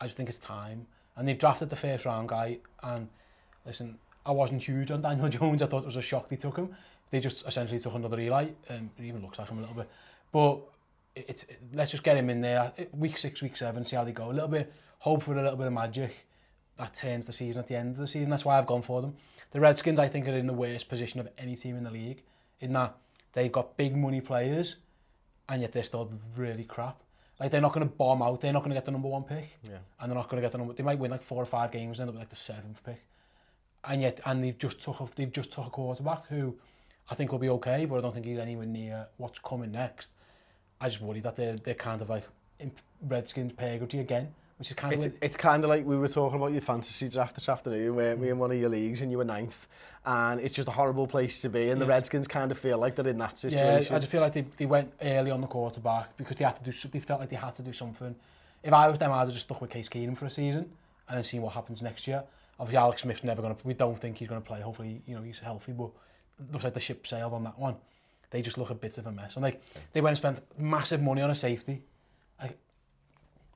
I 0.00 0.04
just 0.04 0.16
think 0.16 0.28
it's 0.28 0.38
time. 0.38 0.86
And 1.16 1.28
they've 1.28 1.38
drafted 1.38 1.70
the 1.70 1.76
first 1.76 2.04
round 2.04 2.28
guy. 2.28 2.58
And 2.82 3.08
listen, 3.66 3.98
I 4.26 4.32
wasn't 4.32 4.62
huge 4.62 4.90
on 4.90 5.00
Daniel 5.00 5.28
Jones. 5.28 5.62
I 5.62 5.66
thought 5.66 5.82
it 5.82 5.86
was 5.86 5.96
a 5.96 6.02
shock 6.02 6.28
they 6.28 6.36
took 6.36 6.56
him. 6.56 6.74
They 7.10 7.20
just 7.20 7.46
essentially 7.46 7.78
took 7.78 7.94
another 7.94 8.18
Eli. 8.18 8.48
Um, 8.70 8.90
it 8.98 9.04
even 9.04 9.22
looks 9.22 9.38
like 9.38 9.48
him 9.48 9.58
a 9.58 9.60
little 9.60 9.76
bit. 9.76 9.88
But 10.32 10.58
it's 11.16 11.44
it, 11.44 11.58
let's 11.72 11.90
just 11.90 12.02
get 12.02 12.16
him 12.16 12.28
in 12.30 12.40
there. 12.40 12.72
Week 12.92 13.16
six, 13.18 13.42
week 13.42 13.56
seven, 13.56 13.84
see 13.84 13.96
how 13.96 14.04
they 14.04 14.12
go. 14.12 14.30
A 14.30 14.32
little 14.32 14.48
bit. 14.48 14.72
Hope 14.98 15.22
for 15.22 15.32
a 15.34 15.42
little 15.42 15.56
bit 15.56 15.66
of 15.66 15.72
magic 15.72 16.26
that 16.78 16.94
turns 16.94 17.26
the 17.26 17.32
season 17.32 17.60
at 17.60 17.68
the 17.68 17.76
end 17.76 17.90
of 17.90 17.96
the 17.96 18.06
season. 18.06 18.30
That's 18.30 18.44
why 18.44 18.58
I've 18.58 18.66
gone 18.66 18.82
for 18.82 19.00
them. 19.00 19.14
The 19.52 19.60
Redskins, 19.60 19.98
I 19.98 20.08
think, 20.08 20.26
are 20.26 20.32
in 20.36 20.46
the 20.46 20.52
worst 20.52 20.88
position 20.88 21.20
of 21.20 21.28
any 21.38 21.54
team 21.54 21.76
in 21.76 21.84
the 21.84 21.90
league 21.90 22.22
in 22.60 22.72
that 22.72 22.96
they've 23.32 23.52
got 23.52 23.76
big 23.76 23.96
money 23.96 24.20
players 24.20 24.76
and 25.48 25.60
yet 25.60 25.72
they're 25.72 25.84
still 25.84 26.10
really 26.36 26.64
crap. 26.64 27.00
Like, 27.38 27.50
they're 27.50 27.60
not 27.60 27.72
going 27.72 27.88
to 27.88 27.94
bomb 27.94 28.22
out. 28.22 28.40
They're 28.40 28.52
not 28.52 28.60
going 28.60 28.70
to 28.70 28.74
get 28.76 28.84
the 28.84 28.90
number 28.92 29.08
one 29.08 29.22
pick. 29.24 29.50
Yeah. 29.68 29.78
And 30.00 30.10
they're 30.10 30.16
not 30.16 30.28
going 30.28 30.40
to 30.40 30.44
get 30.46 30.52
the 30.52 30.58
number... 30.58 30.72
They 30.72 30.82
might 30.84 30.98
win, 30.98 31.10
like, 31.10 31.22
four 31.22 31.42
or 31.42 31.46
five 31.46 31.72
games 31.72 31.98
and 31.98 32.08
end 32.08 32.16
up 32.16 32.20
like, 32.20 32.28
the 32.30 32.36
seventh 32.36 32.80
pick. 32.84 33.02
And 33.84 34.00
yet, 34.00 34.20
and 34.24 34.42
they've 34.42 34.56
just 34.56 34.80
took 34.80 35.00
a, 35.00 35.08
they've 35.16 35.30
just 35.32 35.50
took 35.52 35.66
a 35.66 35.70
quarterback 35.70 36.26
who 36.28 36.54
I 37.10 37.14
think 37.16 37.32
will 37.32 37.38
be 37.40 37.50
okay, 37.50 37.84
but 37.86 37.98
I 37.98 38.00
don't 38.00 38.14
think 38.14 38.24
he's 38.24 38.38
anywhere 38.38 38.66
near 38.66 39.06
what's 39.18 39.38
coming 39.40 39.72
next. 39.72 40.10
I 40.80 40.88
just 40.88 41.02
worry 41.02 41.20
that 41.20 41.36
they're, 41.36 41.56
they're 41.56 41.74
kind 41.74 42.00
of, 42.00 42.08
like, 42.08 42.24
Redskins 43.08 43.52
pedigree 43.52 43.98
again. 44.00 44.32
Which 44.58 44.70
is 44.70 44.74
kind 44.74 44.94
of 44.94 45.06
it's, 45.06 45.16
it's 45.20 45.36
kind 45.36 45.64
of 45.64 45.70
like 45.70 45.84
we 45.84 45.96
were 45.98 46.06
talking 46.06 46.38
about 46.38 46.52
your 46.52 46.60
fantasy 46.60 47.08
draft 47.08 47.34
this 47.34 47.48
afternoon, 47.48 47.96
where 47.96 48.14
we 48.16 48.30
in 48.30 48.38
one 48.38 48.52
of 48.52 48.58
your 48.58 48.68
leagues 48.68 49.00
and 49.00 49.10
you 49.10 49.18
were 49.18 49.24
ninth, 49.24 49.66
and 50.06 50.40
it's 50.40 50.54
just 50.54 50.68
a 50.68 50.70
horrible 50.70 51.08
place 51.08 51.40
to 51.42 51.48
be. 51.48 51.62
And 51.62 51.70
yeah. 51.78 51.84
the 51.86 51.86
Redskins 51.86 52.28
kind 52.28 52.52
of 52.52 52.58
feel 52.58 52.78
like 52.78 52.94
they're 52.94 53.06
in 53.08 53.18
that 53.18 53.36
situation. 53.36 53.92
Yeah, 53.92 53.96
I 53.96 53.98
just 53.98 54.12
feel 54.12 54.20
like 54.20 54.32
they, 54.32 54.44
they 54.56 54.66
went 54.66 54.92
early 55.02 55.32
on 55.32 55.40
the 55.40 55.48
quarterback 55.48 56.16
because 56.16 56.36
they 56.36 56.44
had 56.44 56.54
to 56.62 56.70
do. 56.70 56.88
They 56.88 57.00
felt 57.00 57.18
like 57.18 57.30
they 57.30 57.36
had 57.36 57.54
to 57.56 57.62
do 57.62 57.72
something. 57.72 58.14
If 58.62 58.72
I 58.72 58.88
was 58.88 58.98
them, 58.98 59.10
I'd 59.10 59.18
have 59.24 59.32
just 59.32 59.46
stuck 59.46 59.60
with 59.60 59.70
Case 59.70 59.88
Keenum 59.88 60.16
for 60.16 60.26
a 60.26 60.30
season 60.30 60.70
and 61.08 61.16
then 61.16 61.24
see 61.24 61.38
what 61.40 61.52
happens 61.52 61.82
next 61.82 62.06
year. 62.06 62.22
Obviously, 62.60 62.78
Alex 62.78 63.02
Smith's 63.02 63.24
never 63.24 63.42
going 63.42 63.56
to. 63.56 63.66
We 63.66 63.74
don't 63.74 64.00
think 64.00 64.18
he's 64.18 64.28
going 64.28 64.40
to 64.40 64.46
play. 64.46 64.60
Hopefully, 64.60 65.02
you 65.04 65.16
know 65.16 65.22
he's 65.22 65.40
healthy, 65.40 65.72
but 65.72 65.90
looks 66.52 66.62
like 66.62 66.74
the 66.74 66.80
ship 66.80 67.08
sailed 67.08 67.32
on 67.34 67.42
that 67.42 67.58
one. 67.58 67.74
They 68.30 68.40
just 68.40 68.56
look 68.56 68.70
a 68.70 68.74
bit 68.74 68.98
of 68.98 69.06
a 69.08 69.12
mess. 69.12 69.34
And 69.34 69.42
like 69.42 69.60
they 69.92 70.00
went 70.00 70.12
and 70.12 70.16
spent 70.38 70.60
massive 70.60 71.02
money 71.02 71.22
on 71.22 71.30
a 71.32 71.34
safety 71.34 71.82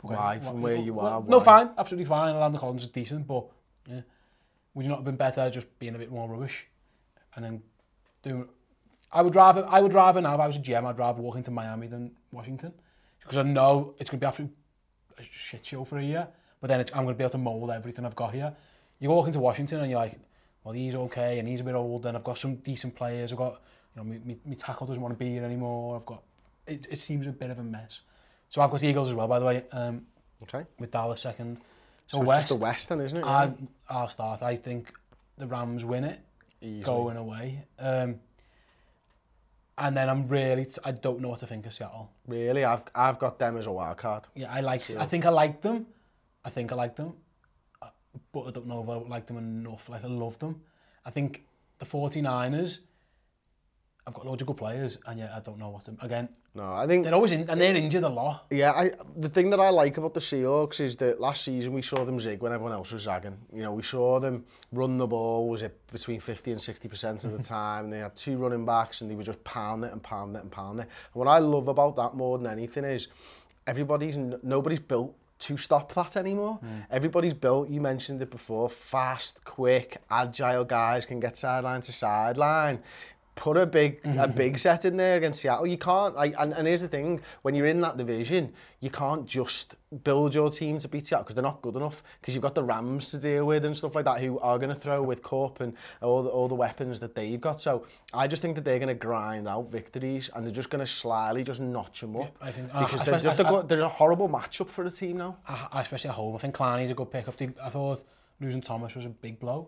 why 0.03 0.39
from 0.39 0.63
where 0.63 0.77
you 0.77 0.99
are. 1.01 1.21
Why? 1.21 1.29
No, 1.29 1.41
fine, 1.41 1.71
absolutely 1.77 2.05
fine. 2.05 2.35
Orlando 2.35 2.59
Collins 2.59 2.83
is 2.83 2.89
decent, 2.89 3.27
but 3.27 3.45
yeah. 3.89 4.01
would 4.75 4.85
you 4.85 4.89
not 4.89 4.99
have 4.99 5.05
been 5.05 5.17
better 5.17 5.49
just 5.51 5.67
being 5.79 5.95
a 5.95 5.99
bit 5.99 6.11
more 6.11 6.29
rubbish 6.29 6.67
and 7.35 7.45
then 7.45 7.63
doing? 8.23 8.49
I 9.11 9.23
would 9.23 9.35
rather, 9.35 9.67
I 9.69 9.81
would 9.81 9.95
rather 9.95 10.21
now 10.21 10.35
if 10.35 10.41
I 10.41 10.47
was 10.47 10.57
a 10.57 10.61
GM, 10.61 10.85
I'd 10.85 10.99
rather 10.99 11.21
walk 11.21 11.37
into 11.37 11.51
Miami 11.51 11.87
than 11.87 12.13
Washington 12.31 12.73
because 13.21 13.39
I 13.39 13.43
know 13.43 13.95
it's 13.99 14.11
going 14.11 14.21
to 14.21 14.25
be 14.25 14.29
absolute 14.29 14.53
shit 15.31 15.67
show 15.67 15.85
for 15.85 15.99
a 15.99 16.05
year. 16.05 16.29
But 16.61 16.69
then 16.69 16.81
it, 16.81 16.91
I'm 16.93 17.05
going 17.05 17.15
to 17.15 17.19
be 17.19 17.25
able 17.25 17.31
to 17.33 17.39
mould 17.39 17.71
everything 17.71 18.05
I've 18.05 18.17
got 18.17 18.35
here. 18.35 18.53
You 18.99 19.09
walk 19.11 19.27
into 19.27 19.39
Washington 19.39 19.81
and 19.81 19.91
you're 19.91 20.01
like, 20.01 20.19
well, 20.65 20.75
he's 20.75 20.95
okay 20.95 21.39
and 21.39 21.47
he's 21.49 21.61
a 21.61 21.65
bit 21.65 21.75
old 21.75 22.05
and 22.05 22.17
I've 22.17 22.25
got 22.25 22.37
some 22.39 22.57
decent 22.57 22.97
players. 22.97 23.33
I've 23.33 23.39
got, 23.39 23.63
you 23.97 24.03
know, 24.03 24.05
my, 24.05 24.19
my, 24.25 24.37
my 24.45 24.55
tackle 24.55 24.87
doesn't 24.87 25.03
want 25.03 25.15
to 25.17 25.25
be 25.25 25.31
here 25.31 25.45
anymore. 25.45 25.97
I've 25.97 26.07
got, 26.07 26.23
it, 26.67 26.87
it 26.91 26.99
seems 26.99 27.27
a 27.27 27.31
bit 27.33 27.51
of 27.51 27.61
a 27.61 27.63
mess. 27.63 28.03
So 28.51 28.63
I've 28.63 28.71
got 28.71 28.83
Eagles 28.83 29.09
as 29.11 29.15
well, 29.15 29.29
by 29.29 29.39
the 29.39 29.45
way, 29.47 29.65
um, 29.73 30.07
okay. 30.43 30.65
with 30.79 30.91
Dallas 30.91 31.21
second. 31.21 31.59
So, 32.07 32.19
so 32.19 32.19
West, 32.25 32.41
it's 32.43 32.49
just 32.49 32.59
the 32.59 32.63
West 32.63 32.89
then, 32.89 33.01
isn't 33.01 33.19
it? 33.19 33.25
I, 33.25 33.53
I'll 33.89 34.09
start. 34.09 34.43
I 34.43 34.57
think 34.57 34.93
the 35.37 35.47
Rams 35.47 35.85
win 35.85 36.05
it 36.05 36.19
Easy. 36.63 36.83
going 36.83 37.19
away. 37.19 37.63
Um, 37.79 38.17
and 39.77 39.97
then 39.97 40.09
I'm 40.09 40.27
really, 40.29 40.65
t- 40.65 40.79
I 40.83 40.93
don't 40.93 41.21
know 41.21 41.29
what 41.29 41.41
to 41.41 41.47
think 41.47 41.67
of 41.67 41.75
Seattle. 41.75 42.11
Really? 42.27 42.65
I've, 42.65 42.85
I've 42.95 43.19
got 43.19 43.39
them 43.39 43.59
as 43.59 43.67
a 43.67 43.73
wild 43.73 43.99
card. 43.99 44.25
Yeah, 44.35 44.51
I 44.51 44.61
like, 44.61 44.85
so. 44.85 44.99
I 44.99 45.05
think 45.05 45.27
I 45.27 45.29
like 45.31 45.61
them. 45.61 45.87
I 46.45 46.51
think 46.51 46.73
I 46.73 46.75
like 46.75 46.97
them. 46.97 47.13
Uh, 47.83 47.89
but 48.33 48.47
I 48.47 48.51
don't 48.51 48.67
know 48.67 48.83
if 48.83 48.89
I 48.89 48.95
like 49.07 49.27
them 49.27 49.37
enough. 49.37 49.89
Like, 49.91 50.03
I 50.03 50.09
love 50.09 50.39
them. 50.39 50.61
I 51.05 51.11
think 51.11 51.45
the 51.79 51.87
49ers, 51.87 52.79
I've 54.09 54.15
got 54.15 54.25
loads 54.27 54.41
of 54.41 54.49
good 54.49 54.57
players, 54.57 54.97
and 55.07 55.19
yet 55.19 55.31
I 55.37 55.41
don't 55.41 55.59
know 55.59 55.69
what 55.69 55.83
to... 55.83 55.93
Again, 56.01 56.31
no, 56.55 56.73
I 56.73 56.87
think 56.87 57.05
they're 57.05 57.15
always 57.15 57.31
in, 57.31 57.49
and 57.51 57.61
they're 57.61 57.77
injured 57.77 58.05
a 58.05 58.09
lot. 58.09 58.47
Yeah, 58.51 58.73
I, 58.73 58.91
the 59.19 59.29
thing 59.29 59.51
that 59.51 59.61
I 59.61 59.69
like 59.69 59.99
about 59.99 60.15
the 60.15 60.21
Seahawks 60.21 60.81
is 60.81 60.97
that 60.97 61.21
last 61.21 61.45
season 61.45 61.75
we 61.75 61.83
saw 61.83 62.03
them 62.07 62.19
zig 62.19 62.41
when 62.41 62.51
everyone 62.51 62.73
else 62.73 62.91
was 62.91 63.03
zagging. 63.03 63.37
You 63.53 63.63
know, 63.65 63.73
we 63.73 63.83
saw 63.83 64.19
them 64.19 64.47
run 64.73 64.97
the 64.97 65.07
ball, 65.07 65.47
was 65.47 65.61
it 65.63 65.79
between 65.93 66.21
50 66.21 66.53
and 66.53 66.61
60% 66.61 67.25
of 67.27 67.37
the 67.37 67.43
time, 67.43 67.85
and 67.85 67.93
they 67.93 67.99
had 67.99 68.17
two 68.17 68.39
running 68.39 68.65
backs, 68.65 69.03
and 69.03 69.11
they 69.11 69.15
were 69.15 69.23
just 69.23 69.45
pound 69.45 69.85
it 69.85 69.93
and 69.93 70.03
pound 70.03 70.35
it 70.37 70.41
and 70.43 70.51
pound 70.51 70.81
it. 70.81 70.85
And 70.85 70.91
what 71.13 71.29
I 71.29 71.39
love 71.39 71.69
about 71.69 71.95
that 71.97 72.15
more 72.15 72.39
than 72.39 72.47
anything 72.51 72.85
is 72.85 73.09
everybody's, 73.67 74.17
nobody's 74.43 74.81
built 74.81 75.15
to 75.41 75.59
stop 75.59 75.93
that 75.93 76.17
anymore. 76.17 76.59
Mm. 76.65 76.87
Everybody's 76.93 77.35
built, 77.35 77.69
you 77.69 77.83
mentioned 77.83 78.23
it 78.23 78.31
before, 78.31 78.71
fast, 78.71 79.45
quick, 79.45 79.99
agile 80.11 80.65
guys 80.65 81.05
can 81.05 81.21
get 81.21 81.37
sideline 81.37 81.83
to 81.83 81.93
sideline 81.93 82.79
put 83.41 83.57
a 83.57 83.65
big 83.77 84.03
mm 84.03 84.11
-hmm. 84.11 84.23
a 84.25 84.27
mm-hmm. 84.27 84.37
big 84.37 84.59
set 84.59 84.85
in 84.85 84.97
there 85.03 85.17
against 85.21 85.41
Seattle. 85.43 85.67
You 85.75 85.79
can't 85.91 86.15
like 86.23 86.35
and, 86.43 86.51
and 86.59 86.65
here's 86.69 86.81
the 86.87 86.93
thing, 86.97 87.09
when 87.45 87.53
you're 87.57 87.71
in 87.75 87.81
that 87.87 87.97
division, 88.03 88.43
you 88.85 88.91
can't 89.03 89.25
just 89.39 89.67
build 90.09 90.31
your 90.39 90.51
team 90.61 90.75
to 90.85 90.89
beat 90.95 91.07
Seattle 91.07 91.23
because 91.25 91.37
they're 91.37 91.51
not 91.53 91.61
good 91.67 91.77
enough 91.81 91.97
because 92.19 92.33
you've 92.35 92.47
got 92.51 92.57
the 92.61 92.65
Rams 92.73 93.05
to 93.13 93.17
deal 93.29 93.45
with 93.51 93.63
and 93.67 93.75
stuff 93.81 93.95
like 93.99 94.07
that 94.11 94.19
who 94.25 94.31
are 94.49 94.59
going 94.63 94.75
to 94.77 94.81
throw 94.85 95.01
with 95.11 95.21
Corp 95.31 95.55
and 95.65 95.71
all 96.07 96.21
the, 96.27 96.31
all 96.37 96.49
the 96.55 96.61
weapons 96.65 96.97
that 97.03 97.13
they've 97.19 97.41
got. 97.49 97.57
So 97.67 97.73
I 98.13 98.25
just 98.33 98.43
think 98.43 98.55
that 98.57 98.65
they're 98.67 98.83
going 98.85 98.95
to 98.99 99.03
grind 99.09 99.47
out 99.55 99.65
victories 99.79 100.25
and 100.33 100.39
they're 100.45 100.59
just 100.63 100.71
going 100.75 100.85
to 100.87 100.93
slyly 101.03 101.43
just 101.51 101.61
notch 101.79 101.97
them 102.05 102.15
up. 102.21 102.31
Yeah, 102.35 102.49
I 102.49 102.53
think, 102.55 102.67
uh, 102.75 102.81
because 102.85 103.01
uh, 103.01 103.05
they're, 103.05 103.21
just 103.29 103.41
I, 103.43 103.49
a, 103.49 103.53
good, 103.53 103.65
they're 103.69 103.89
a 103.95 103.97
horrible 104.03 104.29
matchup 104.39 104.69
for 104.75 104.83
the 104.89 104.95
team 105.03 105.15
now. 105.25 105.33
I, 105.73 105.81
especially 105.85 106.11
at 106.13 106.17
home. 106.23 106.33
I 106.37 106.39
think 106.43 106.55
Claney's 106.61 106.91
a 106.91 106.99
good 107.01 107.11
pick-up. 107.17 107.35
I 107.69 107.71
thought 107.75 107.99
losing 108.45 108.61
Thomas 108.71 108.93
was 108.99 109.07
a 109.07 109.15
big 109.27 109.37
blow. 109.45 109.61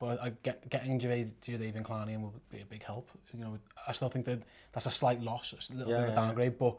But 0.00 0.20
I 0.20 0.30
get, 0.42 0.68
getting 0.70 0.98
Gervais, 0.98 1.26
Gervais 1.44 1.72
and 1.76 1.84
Clowney 1.84 2.14
and 2.14 2.22
would 2.24 2.50
be 2.50 2.60
a 2.60 2.64
big 2.64 2.82
help. 2.82 3.08
You 3.32 3.40
know, 3.44 3.58
I 3.86 3.92
still 3.92 4.08
think 4.08 4.26
that 4.26 4.40
that's 4.72 4.86
a 4.86 4.90
slight 4.90 5.20
loss, 5.22 5.52
a 5.70 5.74
little 5.74 5.92
yeah, 5.92 6.00
bit 6.00 6.06
of 6.08 6.12
a 6.12 6.16
downgrade, 6.16 6.58
but 6.58 6.76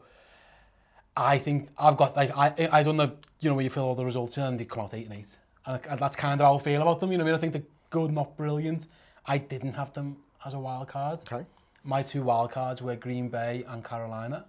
I 1.16 1.38
think 1.38 1.70
I've 1.78 1.96
got 1.96 2.14
like 2.14 2.36
I 2.36 2.52
I 2.70 2.82
don't 2.82 2.96
know 2.96 3.10
you 3.40 3.48
know 3.48 3.54
where 3.54 3.64
you 3.64 3.70
feel 3.70 3.84
all 3.84 3.94
the 3.94 4.04
results 4.04 4.36
in 4.36 4.42
and 4.44 4.60
they 4.60 4.66
come 4.66 4.84
out 4.84 4.92
eight 4.92 5.06
and 5.08 5.14
eight 5.18 5.36
and, 5.64 5.98
that's 5.98 6.14
kind 6.14 6.38
of 6.40 6.44
how 6.46 6.56
I 6.56 6.58
feel 6.60 6.80
about 6.82 7.00
them 7.00 7.10
you 7.10 7.16
know 7.16 7.24
I 7.24 7.28
mean 7.28 7.34
I 7.34 7.38
think 7.38 7.54
they're 7.54 7.62
good 7.88 8.12
not 8.12 8.36
brilliant 8.36 8.86
I 9.24 9.38
didn't 9.38 9.72
have 9.72 9.94
them 9.94 10.18
as 10.44 10.52
a 10.52 10.58
wild 10.58 10.88
card 10.88 11.20
okay 11.20 11.46
my 11.84 12.02
two 12.02 12.22
wild 12.22 12.52
cards 12.52 12.82
were 12.82 12.94
Green 12.96 13.30
Bay 13.30 13.64
and 13.66 13.82
Carolina 13.82 14.44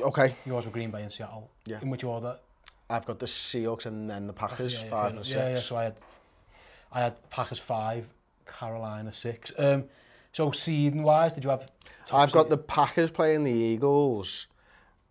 okay 0.00 0.36
yours 0.46 0.66
were 0.66 0.70
Green 0.72 0.92
Bay 0.92 1.02
and 1.02 1.12
Seattle 1.12 1.50
yeah 1.66 1.80
in 1.82 1.90
which 1.90 2.04
order 2.04 2.36
I've 2.88 3.04
got 3.04 3.18
the 3.18 3.26
Seahawks 3.26 3.86
and 3.86 4.08
then 4.08 4.28
the 4.28 4.34
ah, 4.38 4.46
Packers 4.46 4.74
yeah, 4.78 4.84
yeah, 4.84 4.90
five 4.90 5.16
and 5.16 5.24
six 5.26 5.36
yeah 5.36 5.48
yeah 5.54 5.58
so 5.58 5.76
I 5.78 5.82
had 5.82 5.96
I 6.92 7.00
had 7.00 7.30
Packers 7.30 7.58
5, 7.58 8.06
Carolina 8.46 9.10
6. 9.12 9.52
Um, 9.58 9.84
so 10.32 10.50
season-wise, 10.52 11.32
did 11.32 11.44
you 11.44 11.50
have... 11.50 11.70
I've 12.12 12.28
season? 12.30 12.40
got 12.40 12.48
the 12.50 12.58
Packers 12.58 13.10
playing 13.10 13.44
the 13.44 13.50
Eagles 13.52 14.46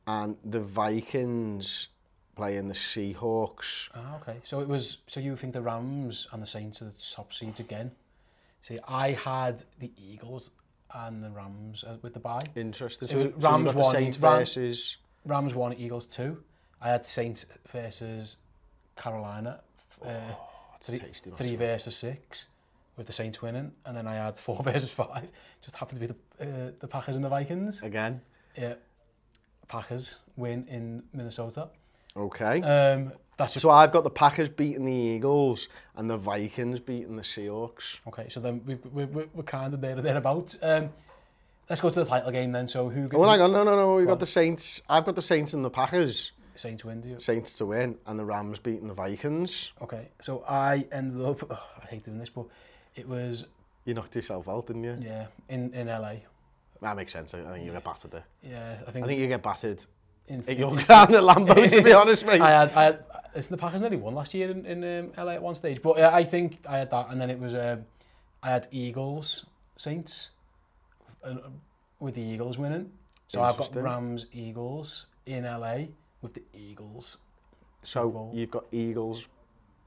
and 0.07 0.37
the 0.45 0.59
Vikings 0.59 1.89
playing 2.35 2.67
the 2.67 2.75
Seahawks. 2.75 3.89
Ah, 3.95 4.17
okay. 4.21 4.37
So 4.45 4.59
it 4.59 4.67
was. 4.67 4.97
So 5.07 5.19
you 5.19 5.35
think 5.35 5.53
the 5.53 5.61
Rams 5.61 6.27
and 6.33 6.41
the 6.43 6.47
Saints 6.47 6.81
are 6.81 6.85
the 6.85 7.09
top 7.13 7.33
seeds 7.33 7.59
again? 7.59 7.91
See, 8.61 8.77
I 8.87 9.11
had 9.11 9.63
the 9.79 9.91
Eagles 9.97 10.49
and 10.93 11.23
the 11.23 11.29
Rams 11.29 11.83
uh, 11.85 11.97
with 12.01 12.13
the 12.13 12.19
bye. 12.19 12.41
Interesting. 12.55 13.07
So, 13.07 13.17
was 13.19 13.33
Rams 13.43 13.71
so 13.71 13.77
one, 13.77 13.91
Saints 13.91 14.17
Ram, 14.19 14.39
versus 14.39 14.97
Rams 15.25 15.55
one, 15.55 15.73
Eagles 15.77 16.07
two. 16.07 16.41
I 16.81 16.89
had 16.89 17.05
Saints 17.05 17.45
versus 17.71 18.37
Carolina. 18.97 19.61
Uh, 20.03 20.09
oh 20.31 20.50
three, 20.81 20.97
tasty, 20.97 21.31
three 21.37 21.55
versus 21.55 21.95
six 21.95 22.47
with 22.97 23.07
the 23.07 23.13
Saints 23.13 23.41
winning, 23.41 23.71
and 23.85 23.95
then 23.95 24.07
I 24.07 24.15
had 24.15 24.37
four 24.37 24.61
versus 24.63 24.91
five. 24.91 25.27
Just 25.61 25.75
happened 25.75 26.01
to 26.01 26.07
be 26.07 26.13
the, 26.13 26.43
uh, 26.43 26.71
the 26.79 26.87
Packers 26.87 27.15
and 27.15 27.23
the 27.23 27.29
Vikings. 27.29 27.81
Again? 27.83 28.21
Yeah. 28.57 28.73
Packers 29.67 30.17
win 30.35 30.67
in 30.67 31.01
Minnesota. 31.13 31.69
Okay. 32.17 32.61
Um, 32.61 33.13
that's 33.37 33.59
so 33.59 33.69
I've 33.69 33.91
got 33.93 34.03
the 34.03 34.09
Packers 34.09 34.49
beating 34.49 34.83
the 34.85 34.91
Eagles 34.91 35.69
and 35.95 36.09
the 36.09 36.17
Vikings 36.17 36.79
beating 36.79 37.15
the 37.15 37.21
Seahawks. 37.23 37.97
Okay, 38.07 38.27
so 38.29 38.39
then 38.41 38.61
we, 38.65 38.75
we, 38.91 39.05
we, 39.05 39.23
we're 39.33 39.43
kind 39.43 39.73
of 39.73 39.79
there 39.81 39.97
or 39.97 40.01
thereabouts. 40.01 40.57
Um, 40.61 40.89
let's 41.69 41.81
go 41.81 41.89
to 41.89 41.95
the 42.03 42.05
title 42.05 42.31
game 42.31 42.51
then. 42.51 42.67
So 42.67 42.89
who? 42.89 43.07
Oh, 43.13 43.23
hang 43.27 43.41
on, 43.41 43.51
no, 43.53 43.63
no, 43.63 43.75
no. 43.75 43.95
We've 43.95 44.05
got 44.05 44.13
on. 44.13 44.19
the 44.19 44.25
Saints. 44.25 44.81
I've 44.89 45.05
got 45.05 45.15
the 45.15 45.21
Saints 45.21 45.53
and 45.53 45.63
the 45.65 45.69
Packers. 45.71 46.33
Saints 46.55 46.83
win, 46.85 47.01
do 47.01 47.09
you? 47.09 47.19
Saints 47.19 47.53
to 47.53 47.65
win, 47.65 47.97
and 48.07 48.19
the 48.19 48.25
Rams 48.25 48.59
beating 48.59 48.87
the 48.87 48.93
Vikings. 48.93 49.71
Okay, 49.81 50.07
so 50.21 50.43
I 50.47 50.85
ended 50.91 51.23
up. 51.25 51.49
Oh, 51.51 51.63
I 51.83 51.85
hate 51.87 52.05
doing 52.05 52.17
this, 52.17 52.29
but 52.29 52.45
it 52.95 53.07
was. 53.07 53.45
You 53.85 53.93
knocked 53.93 54.15
yourself 54.15 54.47
out, 54.47 54.67
didn't 54.67 54.83
you? 54.83 54.97
Yeah, 55.01 55.27
in 55.49 55.73
in 55.73 55.87
LA. 55.87 56.13
That 56.81 56.95
makes 56.95 57.11
sense. 57.11 57.33
I 57.33 57.37
think 57.37 57.57
yeah. 57.59 57.63
you 57.63 57.71
get 57.71 57.83
battered 57.83 58.11
there. 58.11 58.23
Yeah, 58.43 58.77
I 58.87 58.91
think. 58.91 59.05
I 59.05 59.07
think 59.07 59.19
you 59.21 59.27
get 59.27 59.43
battered. 59.43 59.85
In, 60.27 60.43
at 60.47 60.55
your 60.55 60.69
ground 60.69 61.13
at 61.13 61.23
Lambeau, 61.23 61.69
to 61.69 61.81
be 61.81 61.91
honest, 61.93 62.25
mate. 62.25 62.39
I 62.39 62.51
had, 62.51 62.69
I 62.73 62.83
had, 62.85 63.03
it's 63.35 63.47
the 63.49 63.57
Packers 63.57 63.81
nearly 63.81 63.97
won 63.97 64.13
last 64.15 64.33
year 64.33 64.49
in, 64.49 64.65
in 64.65 64.99
um, 64.99 65.11
LA 65.25 65.33
at 65.33 65.41
one 65.41 65.55
stage, 65.55 65.81
but 65.81 65.99
uh, 65.99 66.09
I 66.13 66.23
think 66.23 66.59
I 66.69 66.77
had 66.77 66.89
that, 66.91 67.09
and 67.09 67.19
then 67.19 67.29
it 67.29 67.37
was 67.39 67.53
um, 67.53 67.83
I 68.41 68.51
had 68.51 68.67
Eagles 68.71 69.45
Saints, 69.77 70.29
uh, 71.25 71.33
with 71.99 72.15
the 72.15 72.21
Eagles 72.21 72.57
winning. 72.57 72.89
So 73.27 73.41
I've 73.41 73.57
got 73.57 73.75
Rams 73.75 74.27
Eagles 74.31 75.07
in 75.25 75.43
LA 75.43 75.85
with 76.21 76.33
the 76.33 76.43
Eagles. 76.53 77.17
So 77.83 78.31
you've 78.33 78.51
got 78.51 78.65
Eagles, 78.71 79.25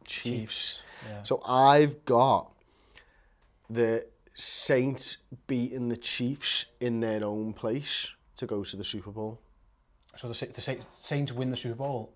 Chiefs. 0.06 0.78
Chiefs. 0.78 0.78
Yeah. 1.08 1.22
So 1.22 1.42
I've 1.46 2.04
got 2.04 2.50
the 3.70 4.04
Saints 4.34 5.18
beating 5.46 5.88
the 5.88 5.96
Chiefs 5.96 6.66
in 6.80 7.00
their 7.00 7.24
own 7.24 7.52
place 7.52 8.08
to 8.36 8.46
go 8.46 8.64
to 8.64 8.76
the 8.76 8.84
Super 8.84 9.10
Bowl. 9.10 9.38
So 10.16 10.28
the, 10.28 10.46
the 10.46 10.60
Saints 11.00 11.32
win 11.32 11.50
the 11.50 11.56
Super 11.56 11.76
Bowl. 11.76 12.12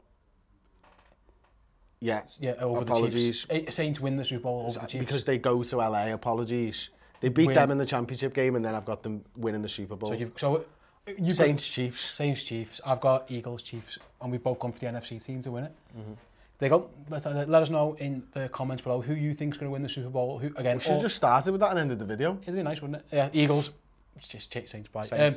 Yeah. 2.01 2.23
Yeah. 2.41 2.53
Over 2.61 2.81
apologies. 2.83 3.47
the 3.49 3.55
Chiefs. 3.61 3.69
Eh, 3.69 3.71
Saints 3.71 4.01
win 4.01 4.17
the 4.17 4.25
Super 4.25 4.43
Bowl 4.45 4.65
over 4.67 4.81
the 4.81 4.87
Chiefs 4.87 5.05
because 5.05 5.25
they 5.25 5.39
go 5.39 5.63
to 5.63 5.77
LA. 5.79 6.09
Apologies. 6.13 6.91
They 7.21 7.29
beat 7.29 7.49
win. 7.49 7.55
them 7.57 7.71
in 7.73 7.79
the 7.79 7.87
championship 7.87 8.33
game, 8.33 8.55
and 8.55 8.65
then 8.65 8.77
I've 8.77 8.85
got 8.85 9.03
them 9.03 9.25
winning 9.37 9.63
the 9.63 9.69
Super 9.69 9.97
Bowl. 9.97 10.17
So, 10.17 10.31
so 10.37 10.65
You've 11.17 11.37
Saints 11.37 11.63
got, 11.69 11.73
Chiefs. 11.73 12.15
Saints 12.17 12.43
Chiefs. 12.43 12.81
I've 12.85 13.01
got 13.01 13.31
Eagles 13.31 13.63
Chiefs, 13.63 13.99
and 14.21 14.31
we've 14.31 14.43
both 14.43 14.59
gone 14.59 14.73
for 14.73 14.79
the 14.81 14.87
NFC 14.87 15.23
team 15.25 15.43
to 15.43 15.51
win 15.51 15.65
it. 15.65 15.73
Mm-hmm. 15.99 16.13
There 16.59 16.69
go. 16.69 16.91
Let, 17.09 17.25
let, 17.49 17.63
us 17.63 17.71
know 17.71 17.97
in 18.01 18.25
the 18.33 18.49
comments 18.49 18.83
below 18.83 19.01
who 19.01 19.15
you 19.15 19.33
think's 19.33 19.57
going 19.57 19.69
to 19.69 19.73
win 19.73 19.83
the 19.83 19.89
Super 19.89 20.11
Bowl. 20.11 20.39
Who 20.39 20.49
again? 20.57 20.77
We 20.77 20.83
should 20.83 20.97
or, 20.97 21.03
just 21.03 21.17
started 21.17 21.53
with 21.53 21.61
that 21.61 21.71
and 21.71 21.79
ended 21.79 21.99
the 22.01 22.05
video. 22.05 22.37
It'd 22.43 22.55
be 22.55 22.63
nice, 22.63 22.83
wouldn't 22.83 22.99
it? 23.01 23.07
Yeah, 23.15 23.29
Eagles. 23.33 23.71
It's 24.17 24.29
just 24.29 24.53
Saints 24.53 24.89
by. 24.93 25.03
Um, 25.09 25.33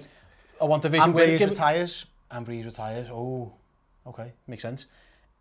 I 0.60 0.66
want 0.66 0.82
division. 0.82 1.04
And 1.06 1.16
Breeze 1.16 1.42
retires. 1.42 2.06
And 2.32 2.46
Breeze 2.46 2.66
retires. 2.66 3.10
Oh, 3.12 3.52
okay, 4.08 4.32
makes 4.48 4.64
sense. 4.64 4.88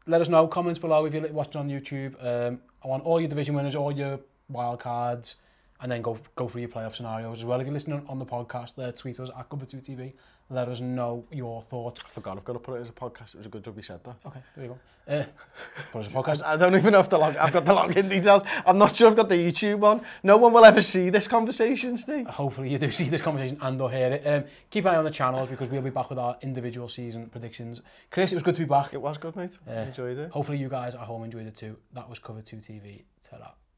Let 0.06 0.20
us 0.20 0.28
know 0.28 0.46
comments 0.46 0.78
below 0.78 1.04
if 1.06 1.14
you're 1.14 1.26
watching 1.28 1.60
on 1.60 1.68
YouTube. 1.68 2.14
Um, 2.24 2.60
I 2.84 2.88
want 2.88 3.04
all 3.04 3.20
your 3.20 3.28
division 3.28 3.54
winners, 3.54 3.74
all 3.74 3.92
your 3.92 4.18
wild 4.48 4.80
cards. 4.80 5.36
and 5.82 5.90
then 5.90 6.02
go 6.02 6.18
go 6.34 6.48
through 6.48 6.60
your 6.62 6.70
playoff 6.70 6.94
scenarios 6.94 7.38
as 7.38 7.44
well. 7.44 7.60
If 7.60 7.66
you're 7.66 7.74
listening 7.74 8.04
on 8.08 8.18
the 8.18 8.26
podcast, 8.26 8.74
there, 8.76 8.92
tweet 8.92 9.18
us 9.20 9.30
at 9.36 9.48
Cover2 9.48 9.82
TV. 9.82 10.12
Let 10.52 10.68
us 10.68 10.80
know 10.80 11.24
your 11.30 11.62
thoughts. 11.62 12.00
I 12.04 12.08
forgot 12.08 12.36
I've 12.36 12.44
got 12.44 12.54
to 12.54 12.58
put 12.58 12.76
it 12.78 12.82
as 12.82 12.88
a 12.88 12.92
podcast. 12.92 13.34
It 13.34 13.36
was 13.36 13.46
a 13.46 13.48
good 13.48 13.62
job 13.62 13.76
you 13.76 13.82
said 13.82 14.02
that. 14.04 14.16
Okay, 14.26 14.40
there 14.56 14.64
you 14.64 14.70
go. 14.72 14.78
Uh, 15.14 15.24
put 15.92 16.04
as 16.04 16.12
a 16.12 16.14
podcast. 16.14 16.42
I 16.44 16.56
don't 16.56 16.74
even 16.74 16.92
know 16.92 16.98
if 17.00 17.08
the 17.08 17.18
log. 17.18 17.36
I've 17.36 17.52
got 17.52 17.64
the 17.64 17.72
login 17.72 18.10
details. 18.10 18.42
I'm 18.66 18.76
not 18.76 18.96
sure 18.96 19.08
I've 19.08 19.16
got 19.16 19.28
the 19.28 19.36
YouTube 19.36 19.78
one. 19.78 20.02
No 20.24 20.36
one 20.36 20.52
will 20.52 20.64
ever 20.64 20.82
see 20.82 21.08
this 21.08 21.28
conversation, 21.28 21.96
Steve. 21.96 22.26
Hopefully, 22.26 22.68
you 22.68 22.78
do 22.78 22.90
see 22.90 23.08
this 23.08 23.22
conversation 23.22 23.58
and 23.60 23.80
or 23.80 23.90
hear 23.90 24.08
it. 24.12 24.26
Um, 24.26 24.44
keep 24.70 24.84
an 24.86 24.94
eye 24.94 24.96
on 24.96 25.04
the 25.04 25.10
channels 25.10 25.48
because 25.48 25.68
we'll 25.68 25.82
be 25.82 25.90
back 25.90 26.10
with 26.10 26.18
our 26.18 26.36
individual 26.42 26.88
season 26.88 27.28
predictions. 27.30 27.80
Chris, 28.10 28.32
it 28.32 28.36
was 28.36 28.42
good 28.42 28.54
to 28.54 28.60
be 28.60 28.66
back. 28.66 28.92
It 28.92 29.00
was 29.00 29.18
good, 29.18 29.36
mate. 29.36 29.56
Uh, 29.68 29.72
enjoyed 29.72 30.18
it. 30.18 30.30
Hopefully, 30.32 30.58
you 30.58 30.68
guys 30.68 30.94
at 30.94 31.00
home 31.02 31.22
enjoyed 31.24 31.46
it 31.46 31.56
too. 31.56 31.76
That 31.92 32.10
was 32.10 32.18
Cover2 32.18 32.66
TV. 32.68 33.02
that. 33.30 33.69